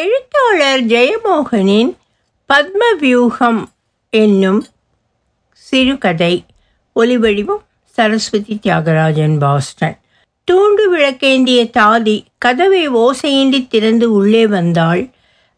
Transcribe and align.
எழுத்தாளர் 0.00 0.82
ஜெயமோகனின் 0.82 1.96
பத்மவியூகம் 2.48 3.64
என்னும் 4.10 4.64
சிறுகதை. 5.48 6.44
ஒலிவடிவம் 6.96 7.64
சரஸ்வதி 7.84 8.58
தியாகராஜன் 8.62 9.38
பாஸ்டன். 9.38 9.98
தூண்டு 10.50 10.84
விளக்கேந்திய 10.92 11.70
தாதி 11.78 12.24
கதவை 12.38 12.88
ஓசையின்றி 12.88 13.66
திறந்து 13.66 14.12
உள்ளே 14.12 14.46
வந்தாள். 14.46 15.08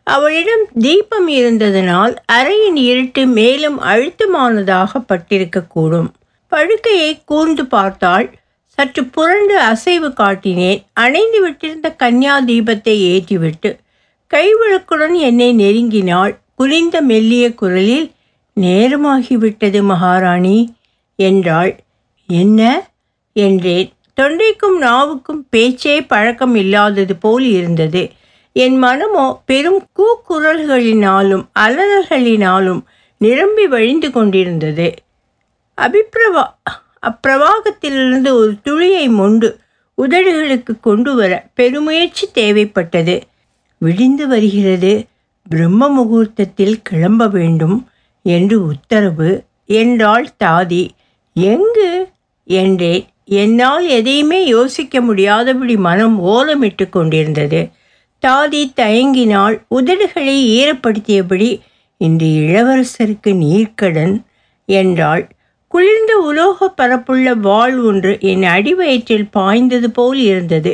அவளிடம் 0.02 0.64
தீபம் 0.78 1.28
இருந்ததனால் 1.28 2.14
அறையின் 2.32 2.76
இருட்டு 2.76 3.26
மேலும் 3.26 3.78
அழுத்தமானதாக 3.82 5.02
பட்டிருக்கக்கூடும் 5.08 6.10
படுக்கையை 6.48 7.22
கூர்ந்து 7.24 7.66
பார்த்தாள். 7.66 8.38
சற்று 8.66 9.04
புரண்டு 9.04 9.58
அசைவு 9.58 10.08
காட்டினேன். 10.08 10.82
அணைந்து 10.92 11.48
விட்டிருந்த 11.48 11.94
கன்யா 11.98 12.36
தீபத்தை 12.44 12.96
ஏற்றிவிட்டு 13.12 13.82
கைவிளக்குடன் 14.34 15.16
என்னை 15.18 15.48
நெருங்கினாள். 15.54 16.38
குனிந்த 16.54 17.00
மெல்லிய 17.00 17.54
குரலில் 17.54 18.12
நேரமாகிவிட்டது 18.60 19.82
மகாராணி 19.82 20.74
என்றாள். 21.16 21.82
என்ன? 22.26 22.90
என்றேன். 23.32 23.92
தொண்டைக்கும் 24.20 24.78
நாவுக்கும் 24.78 25.46
பேச்சே 25.50 26.02
பழக்கம் 26.02 26.54
இல்லாதது 26.54 27.16
போல் 27.16 27.44
இருந்தது. 27.44 28.10
என் 28.52 28.78
மனமோ 28.78 29.42
பெரும் 29.46 29.86
கூக்குரல்களினாலும் 29.96 31.44
அலறல்களினாலும் 31.58 32.80
நிரம்பி 33.18 33.66
வழிந்து 33.66 34.10
கொண்டிருந்தது. 34.10 34.94
அபிப்பிரவா 35.78 36.44
அப்பிரவாகத்திலிருந்து 37.00 38.32
ஒரு 38.32 38.54
துளியை 38.62 39.08
மொண்டு 39.08 39.58
உதடுகளுக்கு 40.02 40.80
கொண்டு 40.80 41.14
வர 41.14 41.46
பெருமுயற்சி 41.56 42.26
தேவைப்பட்டது. 42.34 43.20
விடிந்து 43.84 44.28
வருகிறது. 44.28 44.92
பிரம்ம 45.48 45.88
முகூர்த்தத்தில் 45.88 46.82
கிளம்ப 46.82 47.28
வேண்டும் 47.28 47.76
என்று 48.22 48.56
உத்தரவு. 48.66 49.30
என்றாள் 49.66 50.28
தாதி. 50.44 50.82
எங்கு? 51.34 51.90
என்றேன். 52.44 53.04
என்னால் 53.24 53.86
எதையுமே 53.88 54.46
யோசிக்க 54.46 55.00
முடியாதபடி 55.00 55.76
மனம் 55.76 56.16
ஓலமிட்டு 56.24 56.88
கொண்டிருந்தது. 56.88 57.60
தாதி 58.26 58.62
தயங்கினால் 58.76 59.56
உதடுகளை 59.70 60.36
ஈரப்படுத்தியபடி 60.58 61.60
இன்று 61.96 62.26
இளவரசருக்கு 62.26 63.32
நீர்க்கடன் 63.44 64.14
என்றாள். 64.68 65.24
குளிர்ந்த 65.68 66.16
உலோக 66.18 66.72
பரப்புள்ள 66.76 67.36
வாள் 67.40 67.78
ஒன்று 67.80 68.16
என் 68.20 68.42
அடிவயிற்றில் 68.42 69.30
பாய்ந்தது 69.30 69.90
போல் 69.90 70.18
இருந்தது. 70.18 70.72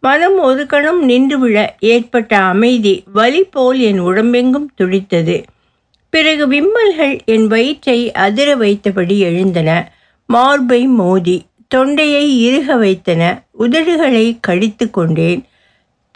மனம் 0.00 0.38
ஒரு 0.38 0.66
கணம் 0.66 1.04
நின்று 1.04 1.38
விழ 1.38 1.76
ஏற்பட்ட 1.80 2.38
அமைதி 2.38 3.02
வலி 3.12 3.42
போல் 3.42 3.78
என் 3.78 3.98
உடம்பெங்கும் 3.98 4.70
துடித்தது. 4.74 5.44
பிறகு 6.10 6.46
விம்மல்கள் 6.46 7.18
என் 7.24 7.46
வயிற்றை 7.46 8.12
அதிர 8.12 8.56
வைத்தபடி 8.56 9.18
எழுந்தன. 9.18 9.92
மார்பை 10.26 10.86
மோதி 10.86 11.42
தொண்டையை 11.68 12.40
இறுக 12.40 12.76
வைத்தன. 12.76 13.42
உதடுகளை 13.58 14.38
கடித்து 14.40 14.90
கொண்டேன். 14.90 15.44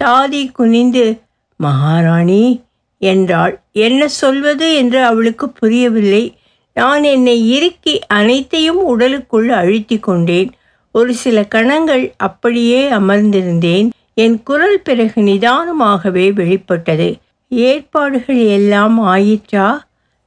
தாதி 0.05 0.53
குனிந்து 0.53 1.21
மகாராணி 1.57 2.63
என்றாள். 2.99 3.63
என்ன 3.73 4.09
சொல்வது 4.09 4.75
என்று 4.75 5.05
அவளுக்கு 5.05 5.49
புரியவில்லை. 5.49 6.39
நான் 6.75 7.03
என்னை 7.03 7.51
இறுக்கி 7.51 8.01
அனைத்தையும் 8.07 8.85
உடலுக்குள் 8.85 9.49
அழுத்தி 9.49 9.99
கொண்டேன். 9.99 10.53
ஒரு 10.97 11.15
சில 11.15 11.45
கணங்கள் 11.45 12.15
அப்படியே 12.17 12.91
அமர்ந்திருந்தேன். 12.91 13.89
என் 14.15 14.43
குரல் 14.43 14.81
பிறகு 14.81 15.21
நிதானமாகவே 15.21 16.33
வெளிப்பட்டது. 16.33 17.17
ஏற்பாடுகள் 17.49 18.45
எல்லாம் 18.47 19.01
ஆயிற்றா? 19.01 19.79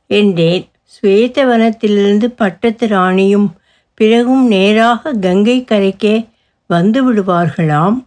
என்றேன். 0.07 0.67
ஸ்வேதவனத்திலிருந்து 0.83 2.25
பட்டத்து 2.25 2.87
ராணியும் 2.87 3.55
பிறகும் 3.93 4.47
நேராக 4.47 5.13
கங்கை 5.13 5.65
கரைக்கே 5.67 6.25
வந்து 6.67 7.13
விடுவார்களாம். 7.13 8.05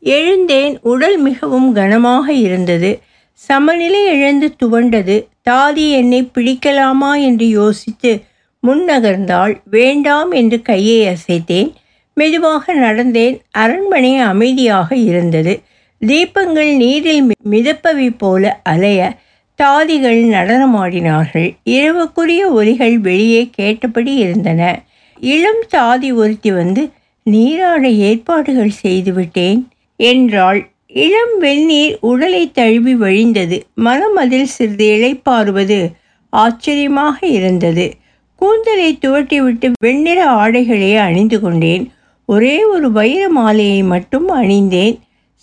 எழுந்தேன். 0.00 0.78
உடல் 0.82 1.18
மிகவும் 1.18 1.72
கனமாக 1.72 2.32
இருந்தது. 2.32 3.00
சமநிலை 3.32 4.04
இழந்து 4.06 4.54
துவண்டது. 4.62 5.26
தாதி 5.50 5.90
என்னை 5.90 6.30
பிடிக்கலாமா 6.34 7.22
என்று 7.22 7.48
யோசித்து 7.48 8.22
முன்னகர்ந்தாள் 8.66 9.60
வேண்டாம் 9.64 10.30
என்று 10.30 10.62
கையை 10.62 11.00
அசைத்தேன். 11.06 11.72
மெதுவாக 12.14 12.74
நடந்தேன். 12.74 13.40
அரண்மனை 13.50 14.16
அமைதியாக 14.16 14.96
இருந்தது. 14.96 15.60
தீபங்கள் 16.06 16.76
நீரில் 16.76 17.32
மிதப்பவை 17.50 18.14
போல 18.18 18.60
அலைய 18.62 19.16
தாதிகள் 19.62 20.20
நடனமாடினார்கள். 20.26 21.56
இரவுக்குரிய 21.64 22.50
ஒலிகள் 22.50 22.98
வெளியே 22.98 23.50
கேட்டபடி 23.52 24.14
இருந்தன. 24.14 24.82
இளம் 25.20 25.62
தாதி 25.74 26.14
ஒருத்தி 26.14 26.52
வந்து 26.52 26.90
நீராட 27.22 27.88
ஏற்பாடுகள் 27.88 28.70
செய்துவிட்டேன் 28.70 29.68
என்றாள். 29.96 30.68
இளம் 30.86 31.38
வெந்நீர் 31.38 31.98
உடலை 32.00 32.50
தழுவி 32.52 32.94
வழிந்தது. 32.94 33.62
மனம் 33.74 34.16
அதில் 34.16 34.46
சிறிது 34.46 34.86
இழைப்பாறுவது 34.86 35.92
ஆச்சரியமாக 36.30 37.26
இருந்தது. 37.26 37.92
கூந்தலை 38.34 38.98
துவட்டிவிட்டு 39.00 39.72
வெண்ணிற 39.80 40.26
ஆடைகளையே 40.30 40.96
அணிந்து 40.98 41.40
கொண்டேன். 41.40 41.92
ஒரே 42.26 42.64
ஒரு 42.64 42.92
வைர 42.92 43.28
மாலையை 43.28 43.82
மட்டும் 43.82 44.28
அணிந்தேன். 44.28 44.98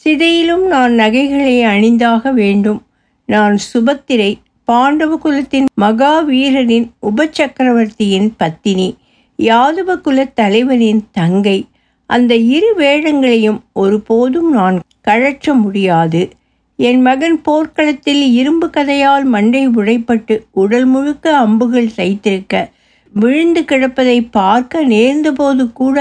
சிதையிலும் 0.06 0.66
நான் 0.68 0.94
நகைகளை 0.94 1.62
அணிந்தாக 1.64 2.34
வேண்டும். 2.34 2.86
நான் 3.26 3.58
சுபத்திரை 3.74 4.36
பாண்டவ 4.64 5.18
குலத்தின் 5.18 5.66
மகாவீரனின் 5.82 6.88
உபசக்கரவர்த்தியின் 7.02 8.30
பத்தினி 8.38 8.96
யாதவ 9.40 10.02
குல 10.02 10.26
தலைவனின் 10.26 11.04
தங்கை. 11.12 11.66
அந்த 12.06 12.36
இரு 12.36 12.74
வேடங்களையும் 12.78 13.60
ஒருபோதும் 13.74 14.52
நான் 14.52 14.80
கழற்ற 15.08 15.54
முடியாது. 15.54 16.30
என் 16.76 17.02
மகன் 17.02 17.42
போர்க்களத்தில் 17.42 18.34
இரும்பு 18.34 18.68
கதையால் 18.68 19.24
மண்டை 19.24 19.70
உடைப்பட்டு 19.70 20.40
உடல் 20.52 20.86
முழுக்க 20.86 21.38
அம்புகள் 21.38 21.90
தைத்திருக்க 21.98 22.70
விழுந்து 23.14 23.62
கிடப்பதை 23.62 24.28
பார்க்க 24.32 24.84
நேர்ந்தபோது 24.84 25.72
கூட 25.74 25.98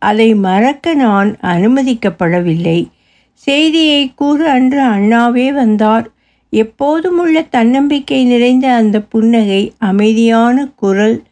அதை 0.00 0.34
மறக்க 0.34 0.94
நான் 0.94 1.36
அனுமதிக்கப்படவில்லை. 1.42 2.88
செய்தியை 3.32 4.12
கூறு 4.14 4.48
அன்று 4.48 4.80
அண்ணாவே 4.82 5.52
வந்தார். 5.52 6.06
எப்போதும் 6.50 7.18
உள்ள 7.18 7.42
தன்னம்பிக்கை 7.42 8.24
நிறைந்த 8.24 8.66
அந்த 8.72 9.00
புன்னகை 9.00 9.72
அமைதியான 9.78 10.68
குரல் 10.76 11.22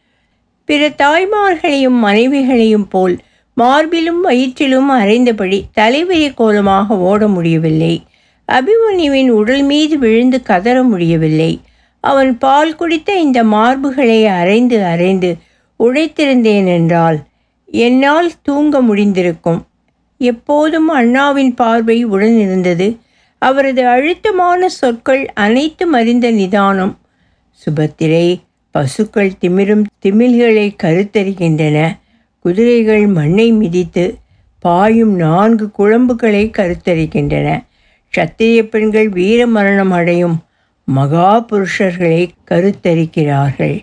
பிற 0.65 0.89
தாய்மார்களையும் 0.89 1.99
மனைவிகளையும் 1.99 2.89
போல் 2.89 3.19
மார்பிலும் 3.57 4.21
வயிற்றிலும் 4.25 4.91
அரைந்தபடி 4.91 5.59
தலைவெறி 5.77 6.35
கோலமாக 6.35 6.99
ஓட 6.99 7.29
முடியவில்லை. 7.29 7.95
அபிமன்யுவின் 8.49 9.29
உடல் 9.29 9.63
மீது 9.63 9.99
விழுந்து 9.99 10.43
கதற 10.43 10.83
முடியவில்லை. 10.83 11.61
அவன் 12.01 12.39
பால் 12.39 12.77
குடித்த 12.77 13.19
இந்த 13.19 13.45
மார்புகளை 13.45 14.21
அரைந்து 14.41 14.79
அரைந்து 14.93 15.31
உழைத்திருந்தேன் 15.81 16.69
என்றால் 16.75 17.19
என்னால் 17.71 18.33
தூங்க 18.43 18.83
முடிந்திருக்கும். 18.83 19.63
எப்போதும் 20.19 20.89
அண்ணாவின் 20.89 21.55
பார்வை 21.55 22.05
உடன் 22.05 22.39
இருந்தது. 22.39 22.97
அவரது 23.39 23.87
அழுத்தமான 23.87 24.69
சொற்கள் 24.69 25.33
அனைத்தும் 25.33 25.93
அறிந்த 25.93 26.31
நிதானம். 26.31 26.99
சுபத்திரை 27.53 28.41
பசுக்கள் 28.71 29.33
திமிரும் 29.41 29.85
திமில்களை 30.05 30.75
கருத்தருகின்றன 30.83 31.99
குதிரைகள் 32.39 33.07
மண்ணை 33.07 33.53
மிதித்து 33.53 34.19
பாயும் 34.59 35.15
நான்கு 35.15 35.71
குழம்புகளை 35.79 36.51
கருத்தரிக்கின்றன. 36.51 37.65
சத்திரிய 38.17 38.63
பெண்கள் 38.63 39.09
வீர 39.09 39.47
மரணம் 39.47 39.91
அடையும் 39.91 40.43
மகா 40.85 41.45
புருஷர்களை 41.45 42.29
கருத்தரிக்கிறார்கள். 42.51 43.81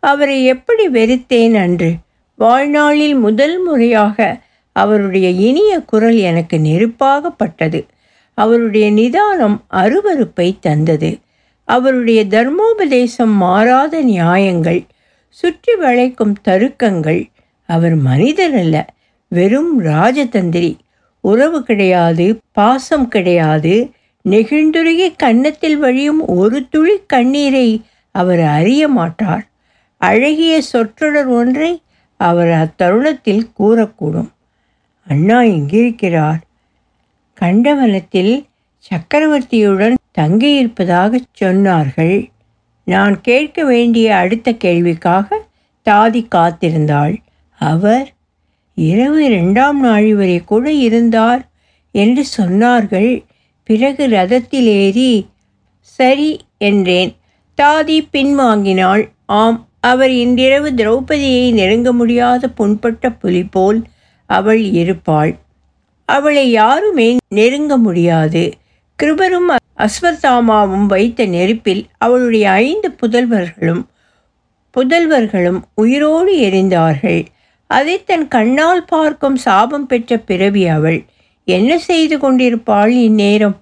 அவரை 0.00 0.44
எப்படி 0.44 0.88
வெறுத்தேன் 0.88 1.54
அன்று? 1.54 1.94
வாழ்நாளில் 2.34 3.14
முதல் 3.14 3.62
முறையாக 3.62 4.40
அவருடைய 4.72 5.28
இனிய 5.28 5.80
குரல் 5.80 6.16
எனக்கு 6.16 6.56
நெருப்பாகப்பட்டது. 6.56 7.86
அவருடைய 8.34 8.90
நிதானம் 8.90 9.64
அருவருப்பை 9.72 10.58
தந்தது. 10.60 11.18
அவருடைய 11.64 12.24
தர்மோபதேசம் 12.24 13.34
மாறாத 13.36 14.00
நியாயங்கள் 14.00 14.82
சுற்றி 15.28 15.74
வளைக்கும் 15.74 16.34
தருக்கங்கள் 16.48 17.30
அவர் 17.66 17.94
மனிதர் 17.94 18.54
அல்ல 18.54 18.94
வெறும் 19.28 19.82
ராஜதந்திரி. 19.82 20.78
உறவு 21.20 21.62
கிடையாது 21.62 22.40
பாசம் 22.52 23.08
கிடையாது 23.08 23.90
நெகிழ்ந்துருகி 24.28 25.12
கன்னத்தில் 25.16 25.76
வழியும் 25.76 26.26
ஒரு 26.26 26.68
துளி 26.68 27.00
கண்ணீரை 27.06 27.82
அவர் 28.10 28.40
அறிய 28.40 28.88
மாட்டார். 28.88 29.46
அழகிய 29.96 30.62
சொற்றொடர் 30.62 31.26
ஒன்றை 31.26 31.81
அவர் 32.22 32.52
அத்தருணத்தில் 32.62 33.44
கூறக்கூடும். 33.58 34.30
அண்ணா 35.06 35.38
எங்கிருக்கிறார் 35.42 36.40
கண்டவனத்தில் 37.34 38.34
சக்கரவர்த்தியுடன் 38.88 39.96
தங்கியிருப்பதாக 40.18 41.20
சொன்னார்கள். 41.40 42.16
நான் 42.86 43.20
கேட்க 43.20 43.64
வேண்டிய 43.64 44.16
அடுத்த 44.16 44.52
கேள்விக்காக 44.54 45.38
தாதி 45.86 46.22
காத்திருந்தாள். 46.34 47.14
அவர் 47.60 48.06
இரவு 48.74 49.18
இரண்டாம் 49.24 49.80
நாள் 49.80 50.08
வரை 50.14 50.38
கூட 50.40 50.66
இருந்தார் 50.86 51.42
என்று 51.94 52.22
சொன்னார்கள். 52.36 53.10
பிறகு 53.68 54.04
ரதத்தில் 54.08 54.70
ஏறி 54.80 55.12
சரி 55.80 56.30
என்றேன். 56.58 57.12
தாதி 57.58 57.98
பின்வாங்கினாள். 58.12 59.04
ஆம் 59.26 59.58
அவர் 59.82 60.10
இன்றிரவு 60.10 60.68
திரௌபதியை 60.70 61.52
நெருங்க 61.52 61.92
முடியாத 61.92 62.48
புண்பட்ட 62.48 63.10
புலி 63.12 63.44
போல் 63.44 63.78
அவள் 64.30 64.62
இருப்பாள். 64.72 65.32
அவளை 66.08 66.44
யாருமே 66.50 67.08
நெருங்க 67.28 67.76
முடியாது. 67.76 68.42
கிருபரும் 68.98 69.50
அஸ்வத்தாமாவும் 69.78 70.86
வைத்த 70.86 71.24
நெருப்பில் 71.26 71.82
அவளுடைய 71.98 72.50
ஐந்து 72.50 72.88
புதல்வர்களும் 73.00 73.82
புதல்வர்களும் 74.76 75.60
உயிரோடு 75.74 76.32
எரிந்தார்கள். 76.38 77.22
அதை 77.70 77.96
தன் 78.04 78.26
கண்ணால் 78.28 78.84
பார்க்கும் 78.84 79.36
சாபம் 79.36 79.86
பெற்ற 79.86 80.18
பிறவி 80.18 80.64
அவள் 80.66 81.00
என்ன 81.48 81.70
செய்து 81.78 82.16
கொண்டிருப்பாள் 82.18 82.92
இந்நேரம்? 83.06 83.56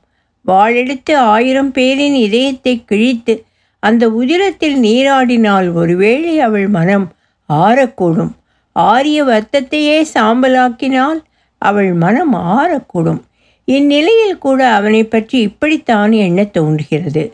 வாளெடுத்து 0.46 1.14
ஆயிரம் 1.32 1.72
பேரின் 1.72 2.16
இதயத்தை 2.26 2.74
கிழித்து 2.84 3.34
அந்த 3.80 4.04
உதிரத்தில் 4.08 4.76
நீராடினால் 4.86 5.72
ஒருவேளை 5.72 6.40
அவள் 6.40 6.68
மனம் 6.68 7.06
ஆறக்கூடும். 7.48 8.32
ஆரிய 8.72 9.24
வர்த்தத்தையே 9.24 9.98
சாம்பலாக்கினால் 10.14 11.20
அவள் 11.62 11.92
மனம் 11.92 12.34
ஆறக்கூடும். 12.34 13.20
இந்நிலையில் 13.64 14.38
கூட 14.38 14.60
அவனை 14.68 15.02
பற்றி 15.04 15.38
இப்படித்தான் 15.40 16.12
எண்ண 16.12 16.44
தோன்றுகிறது. 16.44 17.24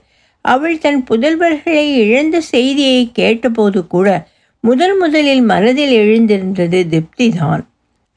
அவள் 0.44 0.78
தன் 0.78 1.04
புதல்வர்களை 1.10 1.84
இழந்த 1.94 2.40
செய்தியை 2.40 3.10
கேட்டபோது 3.12 3.86
கூட 3.86 4.08
முதல் 4.60 4.96
முதலில் 4.98 5.42
மனதில் 5.42 5.92
எழுந்திருந்தது 5.92 6.86
திருப்திதான். 6.90 7.62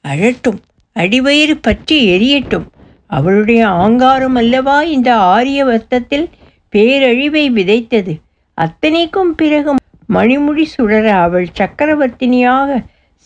அழட்டும் 0.06 0.60
அடிவயிறு 0.96 1.56
பற்றி 1.62 1.98
எரியட்டும். 2.10 2.68
அவளுடைய 3.08 3.62
ஆங்காரம் 3.68 4.36
அல்லவா 4.36 4.82
இந்த 4.96 5.10
ஆரிய 5.16 5.66
வர்த்தத்தில்? 5.66 6.30
பேரழிவை 6.76 7.44
விதைத்தது. 7.52 8.14
அத்தனைக்கும் 8.58 9.32
பிறகு 9.36 9.74
மணிமுடி 10.14 10.64
சுடர 10.64 11.06
அவள் 11.16 11.48
சக்கரவர்த்தினியாக 11.60 12.78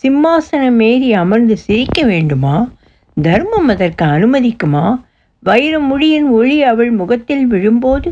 சிம்மாசனமேறி 0.04 1.10
அமர்ந்து 1.14 1.58
சிரிக்க 1.58 2.04
வேண்டுமா? 2.04 2.56
தர்மம் 3.18 3.68
அதற்கு 3.68 4.06
அனுமதிக்குமா? 4.06 4.86
வைர 5.44 5.80
முடியின் 5.80 6.28
ஒளி 6.30 6.64
அவள் 6.64 6.92
முகத்தில் 6.92 7.46
விழும்போது 7.46 8.10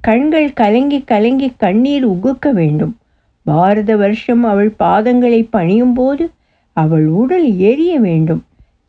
கண்கள் 0.00 0.52
கலங்கி 0.52 1.00
கலங்கி 1.04 1.48
கண்ணீர் 1.56 2.06
உகுக்க 2.08 2.52
வேண்டும். 2.52 2.94
பாரத 3.46 3.96
வருஷம் 3.96 4.44
அவள் 4.44 4.72
பாதங்களை 4.78 5.46
பணியும் 5.50 5.94
போது 5.94 6.24
அவள் 6.76 7.06
உடல் 7.20 7.56
எரிய 7.70 8.00
வேண்டும். 8.00 8.42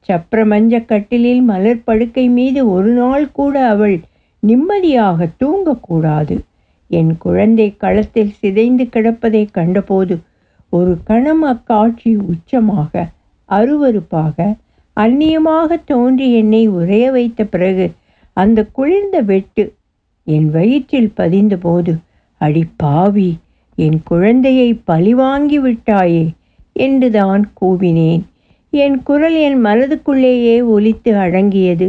சப்ரமஞ்ச 0.09 0.85
கட்டிலில் 0.85 1.41
மலர் 1.41 1.83
படுக்கை 1.83 2.25
மீது 2.29 2.61
ஒரு 2.71 2.91
நாள் 2.91 3.27
கூட 3.31 3.55
அவள் 3.67 3.95
நிம்மதியாக 4.43 5.27
தூங்கக்கூடாது. 5.39 6.35
என் 6.91 7.13
குழந்தை 7.17 7.67
களத்தில் 7.77 8.33
சிதைந்து 8.39 8.83
கிடப்பதை 8.83 9.43
கண்டபோது 9.51 10.15
ஒரு 10.69 10.93
கணம் 11.03 11.43
அக்காட்சி 11.43 12.11
உச்சமாக 12.31 13.03
அருவருப்பாக 13.49 14.37
அந்நியமாக 14.97 15.77
தோன்றி 15.85 16.27
என்னை 16.33 16.63
உரைய 16.69 17.05
வைத்த 17.11 17.43
பிறகு 17.43 17.85
அந்த 18.37 18.59
குளிர்ந்த 18.71 19.17
வெட்டு 19.21 19.63
என் 20.27 20.49
வயிற்றில் 20.49 21.11
பதிந்தபோது 21.17 21.93
அடி 22.41 22.63
பாவி 22.77 23.29
என் 23.77 23.99
குழந்தையை 24.03 24.69
பழிவாங்கி 24.85 25.59
விட்டாயே 25.59 26.25
என்றுதான் 26.73 27.43
கூவினேன். 27.61 28.23
என் 28.73 28.97
குரல் 29.03 29.37
என் 29.47 29.59
மனதுக்குள்ளேயே 29.65 30.55
ஒலித்து 30.75 31.11
அடங்கியது. 31.17 31.87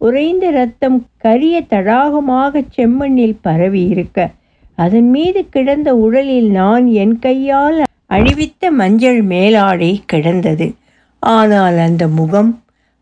உறைந்த 0.00 0.46
ரத்தம் 0.50 0.98
கரிய 1.16 1.56
தடாகமாக 1.70 2.62
செம்மண்ணில் 2.76 3.38
பரவி 3.40 3.82
இருக்க 3.84 4.28
அதன் 4.78 5.10
மீது 5.10 5.40
கிடந்த 5.48 5.90
உடலில் 5.96 6.50
நான் 6.50 6.86
என் 7.02 7.18
கையால் 7.18 7.78
அணிவித்த 8.10 8.70
மஞ்சள் 8.70 9.20
மேலாடை 9.22 9.92
கிடந்தது. 10.06 10.66
ஆனால் 11.22 11.78
அந்த 11.78 12.04
முகம் 12.08 12.50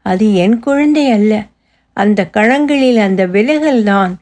அது 0.07 0.27
என் 0.35 0.59
குழந்தை 0.59 1.05
அல்ல. 1.11 1.33
அந்த 1.97 2.21
கணங்களில் 2.37 2.97
அந்த 2.97 3.23
விலகல் 3.27 3.83
தான் 3.83 4.13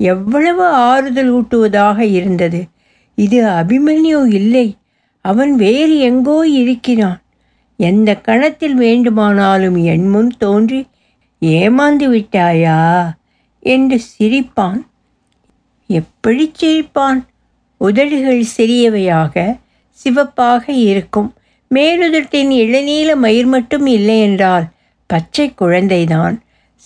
எவ்வளவு 0.00 0.64
ஆறுதல் 0.90 1.30
ஊட்டுவதாக 1.32 1.98
இருந்தது. 2.18 2.60
இது 3.18 3.38
அபிமன்யு 3.60 4.20
இல்லை. 4.38 4.66
அவன் 5.24 5.52
வேறு 5.56 5.96
எங்கோ 5.98 6.38
இருக்கிறான். 6.60 7.20
எந்த 7.78 8.10
கணத்தில் 8.28 8.74
வேண்டுமானாலும் 8.74 9.78
என் 9.92 10.08
முன் 10.08 10.32
தோன்றி 10.38 10.80
ஏமாந்து 11.44 12.08
விட்டாயா? 12.08 13.10
என்று 13.60 14.00
சிரிப்பான். 14.18 14.80
எப்படி 15.86 16.52
சிரிப்பான்? 16.60 17.24
உதடுகள் 17.76 18.44
சிறியவையாக 18.56 19.58
சிவப்பாக 19.90 20.72
இருக்கும். 20.72 21.34
மேலுதட்டின் 21.74 22.50
இளநீல 22.50 23.16
மயிர் 23.16 23.46
மட்டும் 23.46 23.86
இல்லை 23.86 24.20
என்றால் 24.20 24.64
பச்சை 25.06 25.52
குழந்தைதான். 25.60 26.38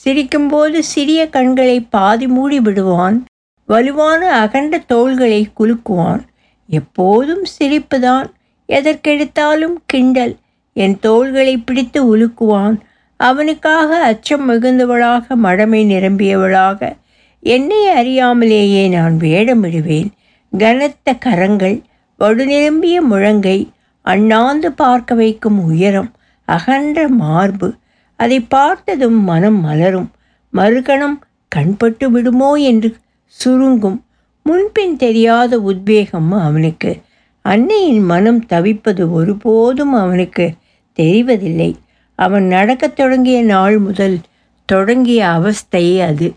சிரிக்கும்போது 0.05 0.79
சிறிய 0.79 1.29
கண்களை 1.29 1.81
பாதி 1.81 2.27
மூடி 2.27 2.61
விடுவான். 2.61 3.25
வலுவான 3.67 4.33
அகண்ட 4.41 4.79
தோள்களை 4.79 5.49
குலுக்குவான். 5.59 6.21
எப்போதும் 6.69 7.45
சிரிப்புதான். 7.59 8.31
எதற்கெடுத்தாலும் 8.69 9.75
கிண்டல். 9.87 10.37
என் 10.73 11.01
தோள்களை 11.01 11.57
பிடித்து 11.57 12.17
உலுக்குவான். 12.17 12.79
அவனுக்காக 13.17 14.03
அச்சம் 14.03 14.51
மிகுந்தவளாக 14.51 15.35
மடமை 15.35 15.85
நிரம்பியவளாக. 15.85 16.97
என்னை 17.41 17.81
அறியாமலேயே 17.87 18.91
நான் 18.91 19.17
வேடமிடுவேன். 19.21 20.11
கனத்த 20.59 21.15
கரங்கள் 21.15 21.83
வடுநிரம்பிய 22.19 22.97
முழங்கை 23.11 23.69
அண்ணாந்து 24.03 24.73
பார்க்க 24.73 25.15
வைக்கும் 25.15 25.65
உயரம் 25.65 26.11
அகன்ற 26.45 27.09
மார்பு 27.09 27.75
அதை 28.17 28.41
பார்த்ததும் 28.41 29.23
மனம் 29.23 29.61
மலரும். 29.61 30.11
மறுகணம் 30.53 31.19
கண்பட்டு 31.57 32.07
விடுமோ 32.07 32.55
என்று 32.55 32.97
சுருங்கும். 33.45 34.03
முன்பின் 34.43 34.97
தெரியாத 34.97 35.59
உத்வேகம் 35.59 36.33
அவனுக்கு. 36.33 37.01
அன்னையின் 37.43 38.03
மனம் 38.03 38.47
தவிப்பது 38.47 39.13
ஒருபோதும் 39.13 39.93
அவனுக்கு 39.93 40.53
தெரிவதில்லை. 40.99 41.75
அவன் 42.15 42.47
நடக்கத் 42.47 42.97
தொடங்கிய 42.97 43.43
நாள் 43.43 43.79
முதல் 43.79 44.19
தொடங்கிய 44.65 45.29
அவஸ்தை 45.29 46.01
அது. 46.01 46.33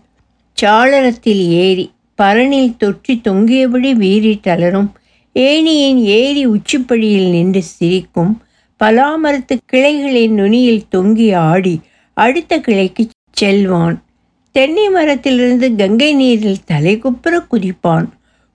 சாளரத்தில் 0.62 1.46
ஏறி 1.48 1.92
பரனில் 2.22 2.76
தொற்றி 2.80 3.20
தொங்கியபடி 3.20 3.92
வீறி 3.92 4.40
தளரும் 4.42 4.90
ஏணியின் 5.34 6.00
ஏரி 6.02 6.46
உச்சிப்படியில் 6.46 7.30
நின்று 7.30 7.62
சிரிக்கும் 7.62 8.42
பலாமரத்து 8.84 9.56
கிளைகளின் 9.66 10.34
நுனியில் 10.34 10.84
தொங்கி 10.90 11.34
ஆடி 11.34 11.80
அடுத்த 12.14 12.58
கிளைக்கு 12.58 13.08
செல்வான். 13.32 14.02
தென்னை 14.50 14.88
மரத்திலிருந்து 14.88 15.76
கங்கை 15.76 16.14
நீரில் 16.14 16.64
தலைகுப்புற 16.70 17.44
குதிப்பான். 17.50 18.06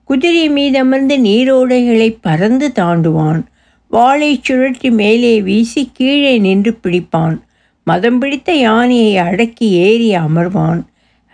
குதிரை 0.04 0.50
மீதமர்ந்து 0.50 1.16
நீரோடைகளை 1.18 2.16
பறந்து 2.20 2.72
தாண்டுவான். 2.74 3.42
வாளை 3.94 4.40
சுழற்றி 4.48 4.90
மேலே 4.90 5.42
வீசி 5.42 5.90
கீழே 5.92 6.38
நின்று 6.38 6.78
பிடிப்பான். 6.82 7.40
மதம் 7.84 8.18
பிடித்த 8.18 8.52
யானையை 8.52 9.16
அடக்கி 9.16 9.70
ஏறி 9.70 10.14
அமர்வான். 10.14 10.82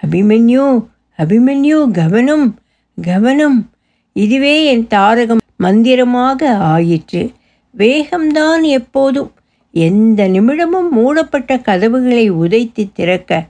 அபிமன்யு 0.03 0.87
அபிமன்யு 1.19 1.91
கவனம் 1.91 2.59
கவனம். 3.03 3.71
இதுவே 4.13 4.65
என் 4.65 4.87
தாரகம் 4.91 5.37
மந்திரமாக 5.57 6.57
ஆயிற்று. 6.57 7.31
வேகம்தான் 7.79 8.63
எப்போதும். 8.63 9.33
எந்த 9.73 10.29
நிமிடமும் 10.29 10.91
மூடப்பட்ட 10.91 11.59
கதவுகளை 11.59 12.31
உதைத்து 12.31 12.89
திறக்க 12.93 13.49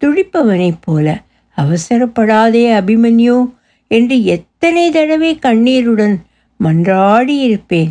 துடிப்பவனைப் 0.00 0.80
போல. 0.80 1.22
அவசரப்படாதே 1.56 2.64
அபிமன்யு. 2.72 3.52
என்று 3.88 4.24
எத்தனை 4.24 4.90
தடவை 4.90 5.38
கண்ணீருடன் 5.38 6.22
மன்றாடி 6.64 7.38
இருப்பேன் 7.42 7.90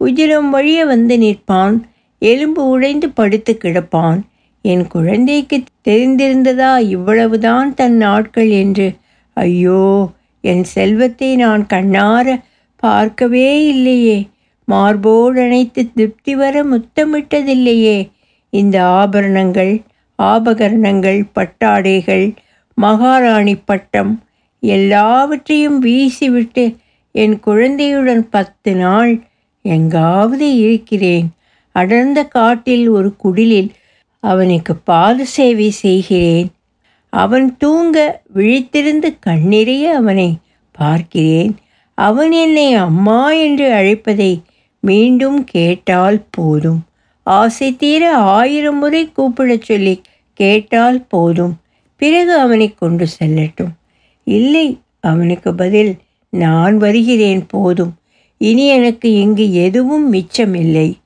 உதிரம் 0.00 0.50
வழிய 0.50 0.84
வந்து 0.84 1.16
நிற்பான். 1.18 1.76
எலும்பு 2.22 2.62
உடைந்து 2.68 3.08
படுத்து 3.10 3.58
கிடப்பான். 3.64 4.20
என் 4.64 4.86
குழந்தைக்கு 4.86 5.56
தெரிந்திருந்ததா 5.88 6.78
இவ்வளவுதான் 6.78 7.74
தன் 7.74 7.96
நாட்கள் 7.96 8.50
என்று. 8.62 8.88
ஐயோ 9.36 10.08
என் 10.44 10.64
செல்வத்தை 10.64 11.36
நான் 11.36 11.66
கண்ணார 11.72 12.26
பார்க்கவே 12.82 13.66
இல்லையே. 13.66 14.18
மார்போடு 14.68 15.40
அணைத்து 15.42 15.82
திருப்தி 15.94 16.34
வர 16.34 16.64
முத்தமிட்டதில்லையே. 16.64 17.98
இந்த 18.52 18.76
ஆபரணங்கள் 18.84 19.74
ஆபகரணங்கள் 20.18 21.20
பட்டாடைகள் 21.34 22.26
மகாராணி 22.78 23.54
பட்டம் 23.64 24.12
எல்லாவற்றையும் 24.62 25.78
வீசிவிட்டு 25.82 26.64
என் 27.14 27.36
குழந்தையுடன் 27.40 28.24
பத்து 28.30 28.72
நாள் 28.74 29.12
எங்காவது 29.66 30.46
இருக்கிறேன். 30.56 31.28
அடர்ந்த 31.72 32.24
காட்டில் 32.24 32.88
ஒரு 32.88 33.14
குடிலில் 33.24 33.70
அவனுக்கு 34.20 34.76
பாத 34.76 35.24
சேவை 35.24 35.70
செய்கிறேன். 35.70 36.48
அவன் 37.10 37.56
தூங்க 37.56 38.22
விழித்திருந்து 38.34 39.08
கண்ணிறைய 39.26 39.94
அவனை 39.94 40.28
பார்க்கிறேன். 40.72 41.52
அவன் 41.94 42.30
என்னை 42.30 42.74
அம்மா 42.74 43.32
என்று 43.32 43.66
அழைப்பதை 43.72 44.32
மீண்டும் 44.80 45.44
கேட்டால் 45.44 46.24
போதும். 46.30 46.80
ஆசை 47.22 47.76
தீர 47.76 48.16
ஆயிரம் 48.16 48.78
முறை 48.78 49.12
கூப்பிடச் 49.12 49.62
சொல்லி 49.62 50.00
கேட்டால் 50.32 51.04
போதும். 51.08 51.54
பிறகு 51.96 52.32
அவனை 52.38 52.74
கொண்டு 52.74 53.06
செல்லட்டும். 53.18 53.72
இல்லை 54.24 54.66
அவனுக்கு 55.00 55.54
பதில் 55.54 55.92
நான் 56.30 56.76
வருகிறேன் 56.76 57.46
போதும். 57.46 57.94
இனி 58.38 58.66
எனக்கு 58.66 59.12
இங்கு 59.12 59.52
எதுவும் 59.52 60.12
மிச்சமில்லை. 60.12 60.98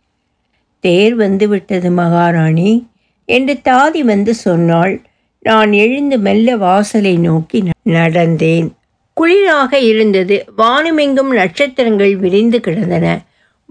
தேர் 0.81 1.15
வந்துவிட்டது 1.15 1.91
மகாராணி 1.91 2.87
என்று 3.25 3.61
தாதி 3.65 4.01
வந்து 4.01 4.35
சொன்னாள். 4.35 5.03
நான் 5.41 5.73
எழுந்து 5.73 6.19
மெல்ல 6.19 6.57
வாசலை 6.57 7.17
நோக்கி 7.17 7.63
நடந்தேன். 7.85 8.69
குளிராக 9.17 9.75
இருந்தது. 9.75 10.45
வானமெங்கும் 10.59 11.33
நட்சத்திரங்கள் 11.33 12.17
விரிந்து 12.17 12.61
கிடந்தன. 12.61 13.21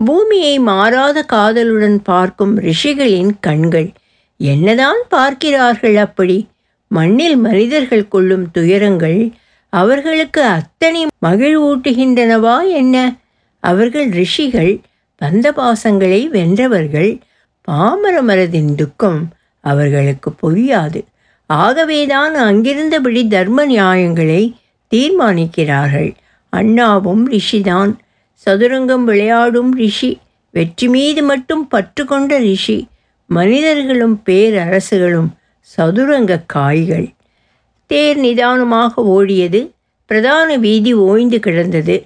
பூமியை 0.06 0.60
மாறாத 0.60 1.24
காதலுடன் 1.24 2.01
பார்க்கும் 2.01 2.60
ரிஷிகளின் 2.60 3.32
கண்கள். 3.39 3.92
என்னதான் 4.38 5.01
பார்க்கிறார்கள் 5.10 5.96
அப்படி? 5.96 6.48
மண்ணில் 6.88 7.38
மனிதர்கள் 7.38 8.08
கொள்ளும் 8.08 8.51
துயரங்கள் 8.51 9.32
அவர்களுக்கு 9.74 10.42
அத்தனை 10.42 11.08
மகிழ்வூட்டுகின்றனவா 11.22 12.68
என்ன? 12.74 13.16
அவர்கள் 13.60 14.10
ரிஷிகள் 14.10 14.82
பந்தபாசங்களை 15.22 16.22
வென்றவர்கள் 16.28 17.20
பாமரமரதின் 17.68 18.75
துக்கம் 18.75 19.22
அவர்களுக்கு 19.62 20.30
புரியாது 20.42 21.00
ஆகவேதான் 21.50 22.36
அங்கிருந்தபடி 22.36 23.28
தர்ம 23.28 23.66
நியாயங்களை 23.66 24.56
தீர்மானிக்கிறார்கள். 24.96 26.16
அண்ணாவும் 26.50 27.32
ரிஷிதான். 27.32 27.92
சதுரங்கம் 28.46 29.04
விளையாடும் 29.04 29.72
ரிஷி 29.75 30.20
வெற்றி 30.50 30.88
மீது 30.88 31.24
மட்டும் 31.24 31.68
பற்று 31.68 32.06
கொண்ட 32.06 32.38
ரிஷி 32.39 32.88
மனிதர்களும் 33.25 34.22
பேரரசுகளும் 34.25 35.30
சதுரங்க 35.60 36.44
காய்கள். 36.46 37.08
தேர் 37.86 38.18
நிதானமாக 38.18 39.01
ஓடியது 39.01 39.62
பிரதான 40.06 40.58
வீதி 40.58 40.94
ஓய்ந்து 40.94 41.39
கிடந்தது. 41.39 42.04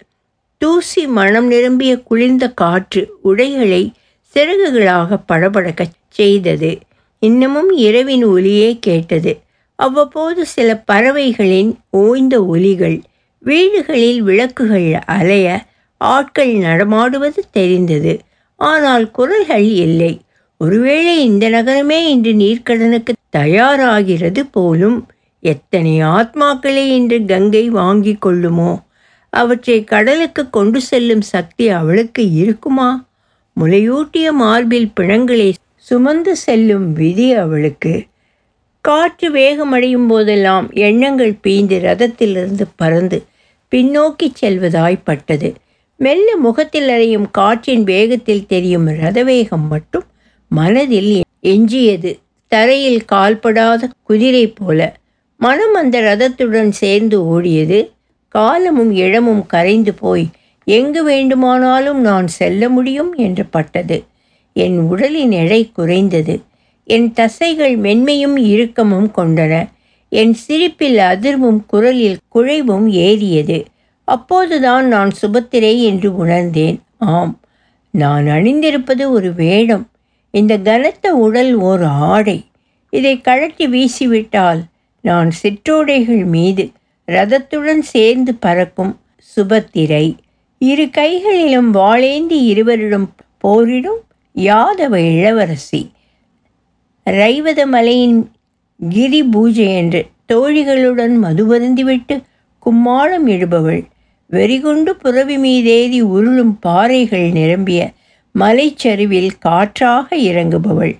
தூசி 0.64 1.08
மனம் 1.08 1.48
நிரம்பிய 1.48 1.98
குளிர்ந்த 1.98 2.50
காற்று 2.50 3.14
உடைகளை 3.22 3.92
சிறகுகளாக 4.34 5.18
படபடக்கச் 5.28 5.96
செய்தது. 6.10 6.80
இன்னமும் 7.20 7.72
இரவின் 7.72 8.26
ஒலியே 8.26 8.78
கேட்டது. 8.80 9.40
அவ்வப்போது 9.76 10.46
சில 10.46 10.84
பறவைகளின் 10.92 11.78
ஓய்ந்த 11.90 12.46
ஒலிகள் 12.46 13.02
வீடுகளில் 13.40 14.22
விளக்குகள் 14.22 14.94
அலைய 15.06 15.66
ஆட்கள் 15.98 16.54
நடமாடுவது 16.54 17.44
தெரிந்தது. 17.52 18.20
ஆனால் 18.56 19.12
குரல்கள் 19.12 19.68
இல்லை. 19.70 20.22
ஒருவேளை 20.58 21.24
இந்த 21.24 21.50
நகரமே 21.50 22.10
இன்று 22.10 22.32
நீர்க்கடனுக்கு 22.32 23.14
தயாராகிறது 23.38 24.40
போலும் 24.52 25.08
எத்தனை 25.40 26.04
ஆத்மாக்களை 26.04 26.88
இன்று 26.88 27.26
கங்கை 27.26 27.70
வாங்கி 27.70 28.16
கொள்ளுமோ? 28.16 28.84
அவற்றை 29.34 29.78
கடலுக்கு 29.84 30.44
கொண்டு 30.50 30.80
செல்லும் 30.82 31.26
சக்தி 31.34 31.66
அவளுக்கு 31.80 32.24
இருக்குமா? 32.42 32.90
முலையூட்டிய 33.58 34.28
மார்பில் 34.32 34.90
பிணங்களை 34.94 35.50
சுமந்து 35.88 36.34
செல்லும் 36.36 36.88
விதி 36.94 37.28
அவளுக்கு. 37.34 37.94
காற்று 38.86 39.28
வேகமடையும் 39.34 40.08
போதெல்லாம் 40.08 40.66
எண்ணங்கள் 40.88 41.34
பீந்து 41.44 41.78
ரதத்திலிருந்து 41.88 42.66
பறந்து 42.76 43.20
பின்னோக்கி 43.72 44.28
செல்வதாய்ப்பட்டது 44.42 45.50
மெல்ல 46.00 46.28
முகத்தில் 46.38 46.90
அறையும் 46.90 47.28
காற்றின் 47.32 47.84
வேகத்தில் 47.84 48.46
தெரியும் 48.46 48.88
ரதவேகம் 49.04 49.68
மட்டும் 49.68 50.08
மனதில் 50.52 51.12
எஞ்சியது. 51.44 52.12
தரையில் 52.52 53.02
கால்படாத 53.12 53.90
குதிரை 54.04 54.46
போல 54.48 54.80
மனம் 55.42 55.74
அந்த 55.74 55.96
ரதத்துடன் 56.10 56.72
சேர்ந்து 56.82 57.18
ஓடியது. 57.34 57.80
காலமும் 58.34 58.92
இடமும் 58.92 59.46
கரைந்து 59.46 59.94
போய் 59.94 60.28
எங்கு 60.64 61.04
வேண்டுமானாலும் 61.04 62.02
நான் 62.02 62.28
செல்ல 62.28 62.70
முடியும் 62.70 63.12
என்று 63.16 63.46
பட்டது. 63.46 63.98
என் 64.54 64.78
உடலின் 64.80 65.32
எடை 65.32 65.72
குறைந்தது. 65.72 66.42
என் 66.84 67.14
தசைகள் 67.14 67.76
மென்மையும் 67.80 68.38
இறுக்கமும் 68.38 69.12
கொண்டன. 69.18 69.54
என் 70.10 70.34
சிரிப்பில் 70.34 70.98
அதிர்வும் 70.98 71.60
குரலில் 71.68 72.18
குழைவும் 72.36 72.88
ஏறியது. 73.08 73.66
அப்போதுதான் 74.04 74.88
நான் 74.88 75.12
சுபத்திரை 75.22 75.74
என்று 75.82 76.10
உணர்ந்தேன். 76.16 76.80
ஆம் 76.98 77.40
நான் 77.90 78.26
அணிந்திருப்பது 78.26 79.10
ஒரு 79.10 79.34
வேடம். 79.34 79.90
இந்த 80.32 80.58
கனத்த 80.58 81.16
உடல் 81.16 81.54
ஓர் 81.56 81.84
ஆடை. 81.84 82.46
இதை 82.90 83.22
கழட்டி 83.22 83.68
வீசிவிட்டால் 83.68 84.62
நான் 85.02 85.32
சிற்றோடைகள் 85.44 86.26
மீது 86.26 86.72
ரதத்துடன் 87.08 87.82
சேர்ந்து 87.82 88.34
பறக்கும் 88.34 89.00
சுபத்திரை. 89.36 90.16
இரு 90.58 90.90
கைகளிலும் 90.90 91.74
வாளேந்தி 91.74 92.38
இருவரிடம் 92.46 93.10
போரிடும் 93.38 94.02
யாதவ 94.36 94.96
இளவரசி. 94.96 95.92
ரைவத 97.06 97.66
மலையின் 97.66 98.32
கிரி 98.90 99.24
பூஜை 99.24 99.76
என்று 99.76 100.06
தோழிகளுடன் 100.34 101.16
மதுவருந்திவிட்டு 101.24 102.22
கும்மாளம் 102.66 103.28
இடுபவள். 103.28 103.84
வெறிகுண்டு 104.26 104.96
புறவி 104.96 105.38
மீதேறி 105.38 106.02
உருளும் 106.02 106.60
பாறைகள் 106.60 107.30
நிரம்பிய 107.32 107.92
மலைச்சரிவில் 108.40 109.32
காற்றாக 109.40 110.18
இறங்குபவள். 110.18 110.96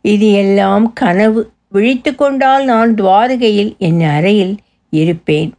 இது 0.00 0.32
எல்லாம் 0.32 0.92
கனவு. 0.92 1.52
விழித்து 1.68 2.14
கொண்டால் 2.14 2.64
நான் 2.64 2.94
துவாரகையில் 2.94 3.76
என் 3.78 4.02
அறையில் 4.02 4.56
இருப்பேன். 5.02 5.50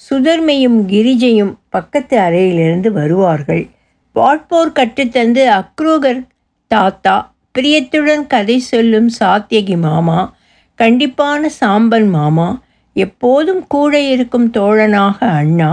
சுதர்மையும் 0.00 0.78
கிரிஜையும் 0.92 1.54
பக்கத்து 1.68 2.18
அறையிலிருந்து 2.18 2.92
வருவார்கள். 2.92 3.64
வாட்போர் 4.14 4.76
கற்றுத்தந்து 4.78 5.42
அக்ரூகர் 5.58 6.22
தாத்தா 6.70 7.16
பிரியத்துடன் 7.54 8.26
கதை 8.26 8.58
சொல்லும் 8.70 9.10
சாத்தியகி 9.20 9.76
மாமா 9.78 10.20
கண்டிப்பான 10.78 11.50
சாம்பன் 11.60 12.08
மாமா 12.08 12.48
எப்போதும் 12.96 13.62
கூட 13.68 14.00
இருக்கும் 14.00 14.48
தோழனாக 14.50 15.18
அண்ணா 15.40 15.70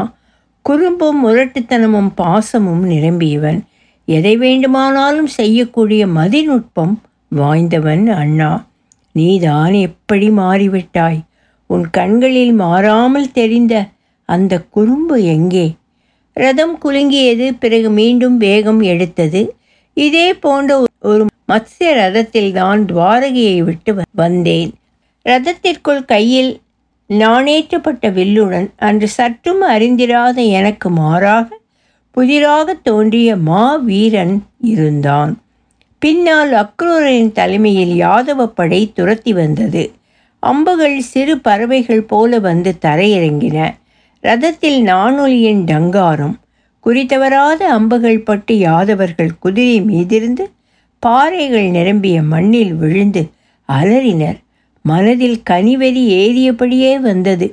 குறும்பும் 0.66 1.20
முரட்டுத்தனமும் 1.26 2.10
பாசமும் 2.18 2.84
நிரம்பியவன் 2.94 3.60
எதை 4.08 4.34
வேண்டுமானாலும் 4.38 5.30
செய்யக்கூடிய 5.38 6.02
மதிநுட்பம் 6.08 6.96
வாய்ந்தவன் 7.30 8.06
அண்ணா. 8.16 8.52
நீதான் 9.16 9.76
எப்படி 9.88 10.28
மாறிவிட்டாய்? 10.30 11.20
உன் 11.68 11.90
கண்களில் 11.90 12.54
மாறாமல் 12.54 13.32
தெரிந்த 13.32 13.88
அந்த 14.26 14.62
குறும்பு 14.62 15.24
எங்கே? 15.24 15.76
ரதம் 16.34 16.80
குலுங்கியது 16.86 17.52
பிறகு 17.60 17.90
மீண்டும் 17.90 18.38
வேகம் 18.38 18.82
எடுத்தது. 18.82 19.56
இதே 19.94 20.34
போன்ற 20.34 20.86
ஒரு 21.02 21.26
மத்ஸ்ய 21.52 21.90
ரதத்தில்தான் 21.94 22.82
துவாரகையை 22.86 23.64
விட்டு 23.64 23.96
வந்தேன். 24.14 24.72
ரதத்திற்குள் 25.26 26.06
கையில் 26.06 26.62
நாணேற்றப்பட்ட 27.10 28.10
வில்லுடன் 28.12 28.68
அன்று 28.78 29.08
சற்றும் 29.08 29.62
அறிந்திராத 29.62 30.38
எனக்கு 30.50 30.90
மாறாக 30.90 31.48
புதிராக 32.12 32.74
தோன்றிய 32.74 33.36
மா 33.36 33.76
வீரன் 33.76 34.44
இருந்தான். 34.58 35.38
பின்னால் 36.00 36.52
அக்ரூரின் 36.54 37.32
தலைமையில் 37.32 37.94
யாதவ 38.02 38.46
படை 38.46 38.92
துரத்தி 38.94 39.34
வந்தது. 39.34 39.84
அம்புகள் 40.50 41.00
சிறு 41.02 41.34
பறவைகள் 41.38 42.04
போல 42.04 42.40
வந்து 42.40 42.72
தரையிறங்கின. 42.82 43.58
ரதத்தில் 44.24 44.80
நானொலியின் 44.82 45.64
டங்காரம். 45.64 46.36
குறித்தவராத 46.86 47.62
அம்புகள் 47.78 48.20
பட்டு 48.20 48.54
யாதவர்கள் 48.58 49.38
குதிரை 49.40 49.78
மீதிருந்து 49.82 50.44
பாறைகள் 51.00 51.68
நிரம்பிய 51.70 52.22
மண்ணில் 52.22 52.74
விழுந்து 52.74 53.24
அலறினர். 53.70 54.40
மனதில் 54.86 55.42
கனிவெறி 55.50 56.04
ஏறியபடியே 56.24 56.94
வந்தது. 57.00 57.48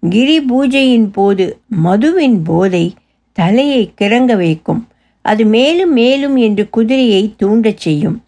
கிரி 0.00 0.36
பூஜையின் 0.40 1.08
போது 1.12 1.44
மதுவின் 1.84 2.38
போதை 2.44 2.84
தலையை 3.32 3.82
கிறங்க 4.00 4.36
வைக்கும். 4.36 4.82
அது 5.24 5.44
மேலும் 5.44 5.92
மேலும் 5.92 6.36
என்று 6.36 6.64
குதிரையை 6.70 7.22
தூண்டச் 7.42 7.82
செய்யும். 7.86 8.18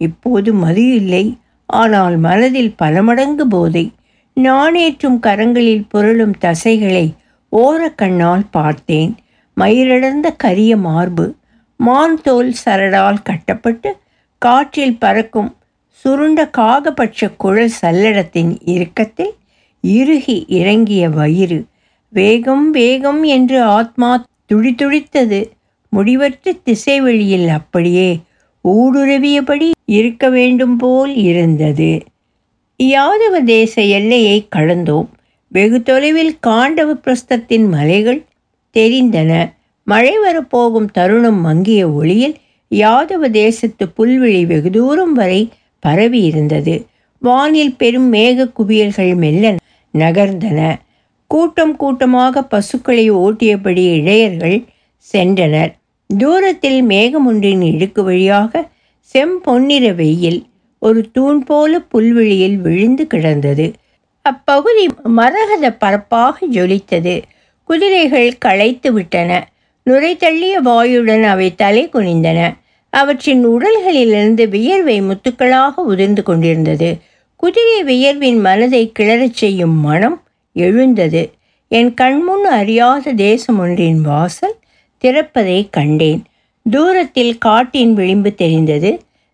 இப்போது 0.00 0.52
மது 0.54 0.94
இல்லை. 0.94 1.24
ஆனால் 1.68 2.16
மனதில் 2.16 2.74
பல 2.76 3.02
மடங்கு 3.02 3.46
போதை. 3.46 3.92
நானேற்றும் 4.36 5.18
கரங்களில் 5.22 5.84
புரளும் 5.94 6.34
தசைகளை 6.40 7.06
ஓரக்கண்ணால் 7.52 8.44
பார்த்தேன். 8.50 9.16
மயிரிழந்த 9.56 10.28
கரிய 10.36 10.76
மார்பு. 10.76 11.34
மான் 11.76 12.20
தோல் 12.20 12.54
சரடால் 12.64 13.22
கட்டப்பட்டு 13.22 13.96
காற்றில் 14.38 14.98
பறக்கும் 14.98 15.56
சுருண்ட 16.04 16.50
காகபட்ச 16.58 17.30
குழல் 17.36 17.70
சல்லடத்தின் 17.82 18.52
இறுக்கத்தில் 18.64 19.34
இறுகி 19.80 20.44
இறங்கிய 20.48 21.08
வயிறு. 21.08 21.64
வேகம் 22.08 22.70
வேகம் 22.70 23.22
என்று 23.22 23.62
ஆத்மா 23.62 24.24
துடிதுடித்தது. 24.52 25.40
முடிவற்ற 25.88 26.52
திசைவெளியில் 26.64 27.48
அப்படியே 27.48 28.08
ஊடுருவியபடி 28.64 29.70
இருக்க 29.84 30.28
வேண்டும் 30.28 30.76
போல் 30.76 31.14
இருந்தது. 31.14 32.02
யாதவ 32.82 33.42
தேச 33.44 33.82
எல்லையை 33.82 34.46
கடந்தோம். 34.56 35.06
வெகு 35.48 35.82
தொலைவில் 35.82 36.36
காண்டவ 36.46 36.92
பிரஸ்தத்தின் 36.94 37.68
மலைகள் 37.68 38.24
தெரிந்தன. 38.74 39.52
மழை 39.84 40.18
வரப்போகும் 40.18 40.90
தருணம் 40.90 41.40
மங்கிய 41.40 41.90
ஒளியில் 41.90 42.34
யாதவ 42.70 43.30
தேசத்து 43.30 43.86
புல்வெளி 43.86 44.46
வெகு 44.46 44.70
தூரம் 44.70 45.12
வரை 45.12 45.48
பரவி 45.80 46.20
இருந்தது. 46.20 46.86
வானில் 47.18 47.76
பெரும் 47.76 48.12
மேக 48.12 48.52
குவியல்கள் 48.52 49.14
மெல்ல 49.14 49.56
நகர்ந்தன. 49.98 50.74
கூட்டம் 51.26 51.76
கூட்டமாக 51.76 52.42
பசுக்களை 52.42 53.12
ஓட்டியபடி 53.12 53.84
இளையர்கள் 53.94 54.64
சென்றனர். 55.12 55.72
தூரத்தில் 56.10 56.82
மேகமொன்றின் 56.82 57.62
இழுக்கு 57.62 58.02
வழியாக 58.02 58.68
செம்பொன்னிற 59.14 59.94
வெயில் 59.94 60.40
ஒரு 60.82 61.10
தூண் 61.12 61.44
போல 61.44 61.80
புல்வெளியில் 61.80 62.56
விழுந்து 62.56 63.06
கிடந்தது. 63.06 63.72
அப்பகுதி 64.22 64.86
மரகத 65.02 65.66
பரப்பாக 65.80 66.46
ஜொலித்தது. 66.52 67.22
குதிரைகள் 67.64 68.38
களைத்து 68.38 68.92
விட்டன. 68.92 69.30
நுரை 69.82 70.16
தள்ளிய 70.16 70.56
வாயுடன் 70.64 71.22
அவை 71.22 71.54
தலை 71.54 71.88
குனிந்தன. 71.92 72.40
அவற்றின் 72.90 73.48
உடல்களிலிருந்து 73.48 74.48
வியர்வை 74.48 75.02
முத்துக்களாக 75.02 75.74
உதிர்ந்து 75.74 76.22
கொண்டிருந்தது. 76.22 76.90
குதிரை 77.36 77.82
வியர்வின் 77.82 78.40
மனதை 78.40 78.92
கிளறச் 78.98 79.38
செய்யும் 79.42 79.76
மனம் 79.80 80.22
எழுந்தது. 80.52 81.30
என் 81.68 81.94
கண்முன் 81.94 82.44
அறியாத 82.44 83.12
தேசம் 83.12 83.58
ஒன்றின் 83.58 84.00
வாசல் 84.00 84.56
திறப்பதை 85.04 85.68
கண்டேன். 85.70 86.22
தூரத்தில் 86.66 87.38
காட்டின் 87.38 87.92
விளிம்பு 87.94 88.34
தெரிந்தது. 88.34 88.90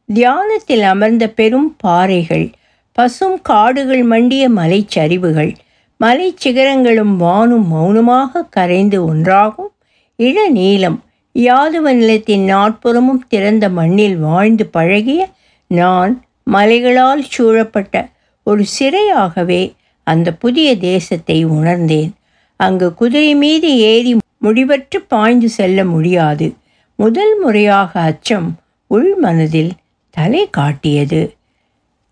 தியானத்தில் 0.09 0.83
அமர்ந்த 0.83 1.25
பெரும் 1.29 1.77
பாறைகள் 1.77 2.47
பசும் 2.93 3.39
காடுகள் 3.43 4.03
மண்டிய 4.03 4.51
மலைச்சரிவுகள் 4.51 5.53
மலை 6.01 6.35
சிகரங்களும் 6.35 7.15
வானும் 7.21 7.67
மௌனமாக 7.69 8.43
கரைந்து 8.45 9.15
ஒன்றாகும். 9.15 9.73
இளநீளம் 10.19 10.99
யாதவ 11.35 11.93
நிலத்தின் 11.93 12.45
நாட்புறமும் 12.45 13.23
திறந்த 13.29 13.69
மண்ணில் 13.69 14.17
வாழ்ந்து 14.17 14.67
பழகிய 14.67 15.29
நான் 15.67 16.13
மலைகளால் 16.45 17.23
சூழப்பட்ட 17.29 18.09
ஒரு 18.43 18.65
சிறையாகவே 18.79 19.63
அந்த 20.07 20.29
புதிய 20.33 20.69
தேசத்தை 20.79 21.45
உணர்ந்தேன். 21.45 22.13
அங்கு 22.57 22.95
குதிரை 22.95 23.35
மீது 23.35 23.79
ஏறி 23.79 24.17
முடிவற்று 24.43 24.99
பாய்ந்து 25.09 25.49
செல்ல 25.49 25.85
முடியாது. 25.85 26.55
முதல் 26.97 27.39
முறையாக 27.39 28.01
அச்சம் 28.01 28.55
உள் 28.87 29.15
மனதில் 29.15 29.73
தலை 30.11 30.51
காட்டியது. 30.51 31.35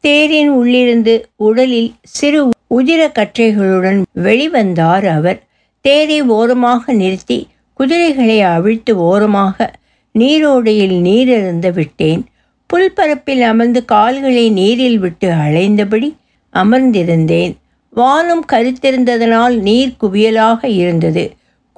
தேரின் 0.00 0.49
உள்ளிருந்து 0.49 1.28
உடலில் 1.37 1.94
சிறு 2.02 2.49
உதிர 2.70 3.02
கற்றைகளுடன் 3.18 4.02
வெளிவந்தார் 4.14 5.06
அவர். 5.06 5.42
தேரை 5.80 6.22
ஓரமாக 6.22 6.92
நிறுத்தி 6.92 7.49
குதிரைகளை 7.75 8.40
அவிழ்த்து 8.40 8.99
ஓரமாக 8.99 9.71
நீரோடையில் 10.19 10.97
நீரிருந்த 11.00 11.71
விட்டேன். 11.73 12.26
புல்பரப்பில் 12.75 13.40
அமர்ந்து 13.40 13.84
கால்களை 13.84 14.50
நீரில் 14.50 14.99
விட்டு 14.99 15.30
அலைந்தபடி 15.30 16.08
அமர்ந்திருந்தேன். 16.54 17.54
வானம் 17.95 18.45
கருத்திருந்ததனால் 18.52 19.59
நீர் 19.59 19.97
குவியலாக 20.00 20.65
இருந்தது 20.65 21.25